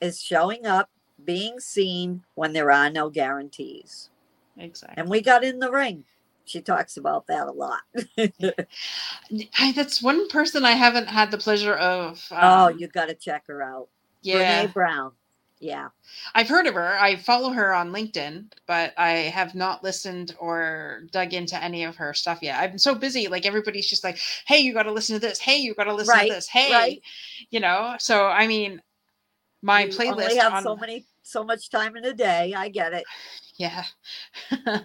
is 0.00 0.22
showing 0.22 0.64
up, 0.64 0.88
being 1.24 1.60
seen 1.60 2.24
when 2.34 2.52
there 2.52 2.70
are 2.70 2.90
no 2.90 3.10
guarantees. 3.10 4.10
exactly 4.58 4.94
And 4.96 5.08
we 5.08 5.20
got 5.20 5.44
in 5.44 5.58
the 5.58 5.70
ring. 5.70 6.04
She 6.46 6.60
talks 6.60 6.96
about 6.98 7.26
that 7.28 7.46
a 7.46 7.52
lot. 7.52 7.80
I, 9.58 9.72
that's 9.72 10.02
one 10.02 10.28
person 10.28 10.64
i 10.64 10.72
haven't 10.72 11.08
had 11.08 11.30
the 11.30 11.38
pleasure 11.38 11.74
of 11.74 12.22
oh, 12.30 12.66
um, 12.66 12.78
you 12.78 12.86
got 12.88 13.06
to 13.06 13.14
check 13.14 13.46
her 13.46 13.62
out. 13.62 13.88
yeah 14.22 14.66
Brene 14.66 14.72
Brown. 14.72 15.12
Yeah. 15.60 15.88
I've 16.34 16.48
heard 16.48 16.66
of 16.66 16.74
her. 16.74 16.98
I 16.98 17.16
follow 17.16 17.50
her 17.50 17.72
on 17.72 17.90
LinkedIn, 17.90 18.52
but 18.66 18.92
I 18.98 19.10
have 19.32 19.54
not 19.54 19.82
listened 19.82 20.34
or 20.38 21.02
dug 21.10 21.32
into 21.32 21.62
any 21.62 21.84
of 21.84 21.96
her 21.96 22.12
stuff 22.12 22.40
yet. 22.42 22.60
I'm 22.60 22.76
so 22.76 22.94
busy. 22.94 23.28
Like 23.28 23.46
everybody's 23.46 23.88
just 23.88 24.04
like, 24.04 24.18
"Hey, 24.46 24.58
you 24.60 24.74
got 24.74 24.82
to 24.82 24.92
listen 24.92 25.14
to 25.14 25.20
this. 25.20 25.38
Hey, 25.38 25.56
you 25.58 25.74
got 25.74 25.84
to 25.84 25.94
listen 25.94 26.18
Right, 26.18 26.28
to 26.28 26.34
this. 26.34 26.48
Hey, 26.48 26.70
right. 26.72 27.02
you 27.50 27.60
know." 27.60 27.94
So 27.98 28.26
I 28.26 28.46
mean, 28.46 28.82
my 29.62 29.84
You 29.84 29.90
playlist 29.90 30.10
only 30.10 30.36
have 30.36 30.52
on 30.52 30.62
so 30.62 30.76
many, 30.76 31.06
so 31.24 31.42
much 31.44 31.70
time 31.70 31.96
in 31.96 32.04
a 32.04 32.12
day. 32.12 32.54
I 32.56 32.68
get 32.68 32.92
it. 32.92 33.04
yeah. 33.56 33.84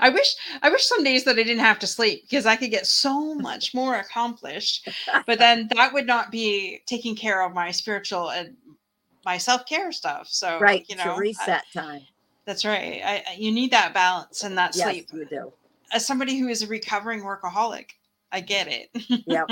I 0.00 0.08
wish 0.10 0.34
I 0.62 0.70
wish 0.70 0.84
some 0.84 1.02
days 1.04 1.24
that 1.24 1.38
I 1.38 1.42
didn't 1.42 1.58
have 1.64 1.78
to 1.80 1.86
sleep 1.86 2.22
because 2.22 2.46
I 2.46 2.56
could 2.56 2.70
get 2.70 2.86
so 2.86 3.34
much 3.34 3.74
more 3.74 3.96
accomplished. 3.96 4.88
But 5.26 5.38
then 5.38 5.68
that 5.74 5.92
would 5.92 6.06
not 6.06 6.30
be 6.30 6.80
taking 6.86 7.16
care 7.16 7.42
of 7.42 7.52
my 7.52 7.70
spiritual 7.70 8.30
and 8.30 8.56
my 9.24 9.38
self 9.38 9.66
care 9.66 9.92
stuff. 9.92 10.28
So 10.28 10.58
right. 10.60 10.84
you 10.88 10.96
know, 10.96 11.04
to 11.04 11.10
I- 11.12 11.18
reset 11.18 11.64
time. 11.74 12.02
That's 12.44 12.64
right. 12.64 13.02
I, 13.04 13.24
I- 13.28 13.34
you 13.36 13.50
need 13.52 13.72
that 13.72 13.92
balance 13.92 14.44
and 14.44 14.56
that 14.56 14.76
Yes, 14.76 14.88
sleep. 14.88 15.08
you 15.12 15.24
do. 15.26 15.52
As 15.92 16.06
somebody 16.06 16.38
who 16.38 16.48
is 16.48 16.62
a 16.62 16.66
recovering 16.66 17.22
workaholic, 17.22 17.90
I 18.32 18.40
get 18.40 18.68
it. 18.68 18.88
Yep. 19.26 19.50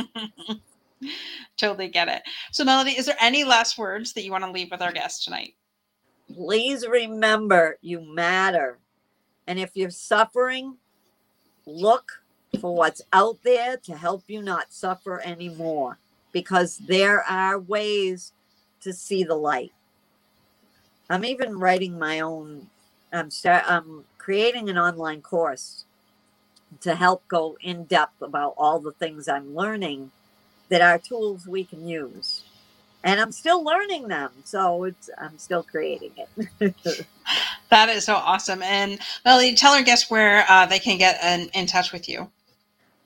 totally 1.57 1.89
get 1.89 2.09
it. 2.09 2.23
So, 2.53 2.65
Melody, 2.65 2.93
is 2.93 3.07
there 3.07 3.17
any 3.21 3.45
last 3.45 3.79
words 3.79 4.13
that 4.13 4.25
you 4.25 4.31
want 4.33 4.45
to 4.45 4.51
leave 4.51 4.71
with 4.71 4.83
our 4.83 4.93
guest 4.93 5.25
tonight? 5.25 5.55
Please 6.33 6.87
remember 6.87 7.79
you 7.81 8.01
matter. 8.01 8.79
And 9.47 9.59
if 9.59 9.71
you're 9.75 9.91
suffering, 9.91 10.77
look 11.67 12.23
for 12.61 12.75
what's 12.75 13.03
out 13.13 13.39
there 13.43 13.77
to 13.79 13.97
help 13.97 14.25
you 14.27 14.43
not 14.43 14.73
suffer 14.73 15.21
anymore 15.25 15.99
because 16.33 16.79
there 16.79 17.23
are 17.23 17.59
ways 17.59 18.33
to 18.81 18.93
see 18.93 19.25
the 19.25 19.35
light. 19.35 19.73
I'm 21.11 21.25
even 21.25 21.59
writing 21.59 21.99
my 21.99 22.21
own 22.21 22.69
I'm 23.13 23.31
start 23.31 23.65
I'm 23.67 24.05
creating 24.19 24.69
an 24.69 24.79
online 24.79 25.23
course 25.23 25.85
to 26.81 26.95
help 26.97 27.27
go 27.29 27.57
in 27.61 27.85
depth 27.85 28.23
about 28.23 28.55
all 28.57 28.81
the 28.81 28.93
things 28.93 29.29
I'm 29.29 29.55
learning 29.55 30.11
that 30.69 30.81
are 30.81 30.99
tools 30.99 31.47
we 31.47 31.65
can 31.65 31.87
use. 31.87 32.44
And 33.05 33.21
I'm 33.21 33.33
still 33.33 33.63
learning 33.63 34.09
them, 34.09 34.31
so 34.45 34.85
it's 34.85 35.11
I'm 35.19 35.37
still 35.39 35.63
creating 35.63 36.13
it. 36.61 37.07
That 37.71 37.89
is 37.89 38.05
so 38.05 38.15
awesome. 38.15 38.63
And 38.63 39.01
Melody, 39.25 39.57
tell 39.57 39.73
our 39.73 39.83
guests 39.83 40.09
where 40.09 40.45
uh, 40.49 40.65
they 40.67 40.79
can 40.79 40.97
get 40.97 41.21
in, 41.25 41.49
in 41.59 41.67
touch 41.67 41.93
with 41.93 42.09
you. 42.09 42.31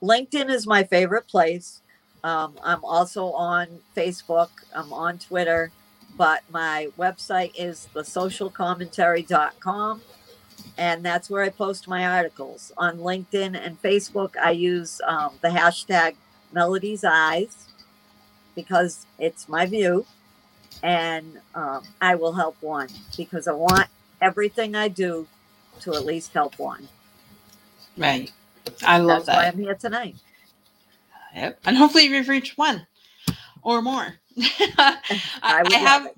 LinkedIn 0.03 0.47
is 0.49 0.67
my 0.67 0.83
favorite 0.83 1.27
place. 1.27 1.81
Um, 2.23 2.53
I'm 2.63 2.85
also 2.85 3.31
on 3.31 3.67
Facebook. 3.97 4.49
I'm 4.75 4.93
on 4.93 5.17
Twitter, 5.17 5.71
but 6.17 6.43
my 6.51 6.89
website 6.99 7.53
is 7.57 7.87
thesocialcommentary.com, 7.95 10.01
and 10.77 11.03
that's 11.03 11.31
where 11.31 11.41
I 11.43 11.49
post 11.49 11.87
my 11.87 12.05
articles. 12.05 12.71
On 12.77 12.99
LinkedIn 12.99 13.59
and 13.59 13.81
Facebook, 13.81 14.37
I 14.37 14.51
use 14.51 15.01
um, 15.07 15.31
the 15.41 15.47
hashtag 15.47 16.13
Melody's 16.53 17.03
Eyes 17.03 17.68
because 18.55 19.05
it's 19.17 19.47
my 19.49 19.65
view, 19.65 20.05
and 20.83 21.39
um, 21.55 21.83
I 22.01 22.15
will 22.15 22.33
help 22.33 22.57
one 22.61 22.89
because 23.17 23.47
I 23.47 23.53
want 23.53 23.87
everything 24.21 24.75
I 24.75 24.87
do 24.87 25.27
to 25.81 25.93
at 25.93 26.05
least 26.05 26.33
help 26.33 26.59
one. 26.59 26.89
Right. 27.97 28.31
I 28.83 28.97
love 28.99 29.25
That's 29.25 29.27
why 29.27 29.45
that. 29.45 29.53
I'm 29.53 29.59
here 29.59 29.75
tonight. 29.75 30.15
Yep. 31.35 31.59
And 31.65 31.77
hopefully 31.77 32.09
we've 32.09 32.29
reached 32.29 32.57
one 32.57 32.87
or 33.61 33.81
more. 33.81 34.15
I, 34.37 34.97
I 35.41 35.63
I 35.65 35.77
have 35.77 36.05
it. 36.07 36.17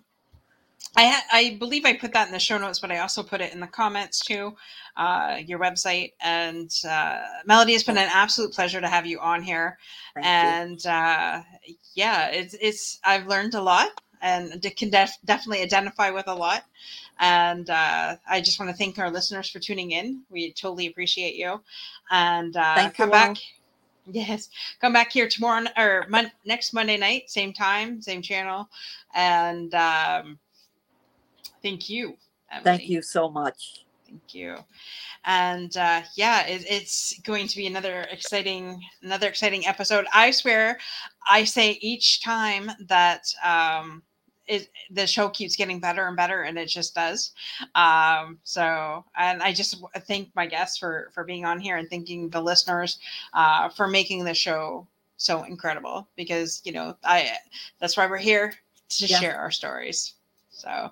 I 0.95 1.07
ha- 1.07 1.25
I 1.33 1.57
believe 1.59 1.85
I 1.85 1.93
put 1.97 2.13
that 2.13 2.27
in 2.27 2.33
the 2.33 2.39
show 2.39 2.59
notes, 2.59 2.79
but 2.79 2.91
I 2.91 2.99
also 2.99 3.23
put 3.23 3.41
it 3.41 3.53
in 3.53 3.61
the 3.61 3.67
comments 3.67 4.21
too. 4.21 4.55
Uh, 4.97 5.39
your 5.45 5.59
website 5.59 6.13
and 6.21 6.71
uh, 6.89 7.21
Melody, 7.47 7.73
it's 7.73 7.85
been 7.85 7.97
an 7.97 8.09
absolute 8.13 8.53
pleasure 8.53 8.81
to 8.81 8.87
have 8.89 9.07
you 9.07 9.19
on 9.19 9.43
here. 9.43 9.79
Thank 10.15 10.27
and 10.27 10.85
uh, 10.85 11.41
yeah, 11.95 12.27
it's 12.29 12.55
it's 12.61 12.99
I've 13.05 13.27
learned 13.27 13.55
a 13.55 13.63
lot 13.63 13.89
and 14.21 14.61
can 14.77 14.91
def- 14.91 15.17
definitely 15.25 15.63
identify 15.63 16.11
with 16.11 16.27
a 16.27 16.35
lot. 16.35 16.65
And 17.19 17.69
uh, 17.69 18.17
I 18.29 18.41
just 18.41 18.59
want 18.59 18.71
to 18.71 18.77
thank 18.77 18.99
our 18.99 19.11
listeners 19.11 19.49
for 19.49 19.59
tuning 19.59 19.91
in. 19.91 20.23
We 20.29 20.53
totally 20.53 20.87
appreciate 20.87 21.35
you. 21.35 21.61
And 22.11 22.55
uh, 22.57 22.91
come 22.95 23.09
you 23.09 23.13
all. 23.13 23.33
back. 23.33 23.37
Yes, 24.11 24.49
come 24.81 24.93
back 24.93 25.11
here 25.13 25.29
tomorrow 25.29 25.65
or 25.77 26.05
mon- 26.09 26.31
next 26.45 26.73
Monday 26.73 26.97
night, 26.97 27.29
same 27.29 27.53
time, 27.53 28.01
same 28.01 28.21
channel. 28.21 28.67
And 29.15 29.73
um, 29.75 30.39
thank 31.62 31.89
you. 31.89 32.18
Emily. 32.51 32.64
Thank 32.64 32.89
you 32.89 33.01
so 33.01 33.30
much. 33.30 33.86
Thank 34.05 34.34
you. 34.34 34.57
And 35.24 35.76
uh, 35.78 36.01
yeah, 36.16 36.45
it, 36.45 36.66
it's 36.70 37.18
going 37.22 37.47
to 37.47 37.55
be 37.55 37.68
another 37.68 38.07
exciting, 38.12 38.82
another 39.01 39.28
exciting 39.28 39.66
episode. 39.66 40.05
I 40.14 40.32
swear, 40.32 40.80
I 41.30 41.45
say 41.45 41.78
each 41.82 42.22
time 42.22 42.72
that 42.88 43.34
um, 43.43 44.03
it, 44.47 44.70
the 44.89 45.07
show 45.07 45.30
keeps 45.30 45.55
getting 45.55 45.80
better 45.80 46.07
and 46.07 46.18
better, 46.18 46.41
and 46.41 46.57
it 46.57 46.66
just 46.66 46.93
does. 46.93 47.32
Um, 47.76 48.39
so, 48.43 49.05
and 49.18 49.41
I 49.41 49.53
just 49.53 49.82
thank 50.07 50.30
my 50.36 50.45
guests 50.45 50.78
for 50.78 51.09
for 51.14 51.24
being 51.24 51.45
on 51.45 51.59
here, 51.59 51.78
and 51.78 51.89
thanking 51.89 52.30
the 52.30 52.41
listeners 52.41 52.99
uh, 53.34 53.70
for 53.70 53.88
making 53.88 54.26
the 54.26 54.34
show 54.34 54.88
so 55.16 55.43
incredible. 55.43 56.07
Because 56.18 56.62
you 56.66 56.74
know, 56.74 56.97
I 57.05 57.32
that's 57.80 57.95
why 57.95 58.07
we're 58.07 58.18
here 58.18 58.53
to 58.89 59.05
Yeah. 59.05 59.20
share 59.20 59.38
our 59.38 59.51
stories. 59.51 60.16
So, 60.49 60.91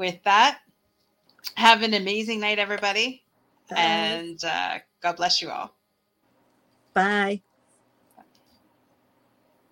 with 0.00 0.24
that, 0.24 0.58
have 1.56 1.82
an 1.82 1.94
amazing 1.94 2.40
night, 2.40 2.58
everybody, 2.58 3.22
Bye. 3.70 3.76
and 3.78 4.42
uh, 4.44 4.78
God 5.02 5.16
bless 5.16 5.42
you 5.42 5.50
all. 5.50 5.76
Bye. 6.94 7.42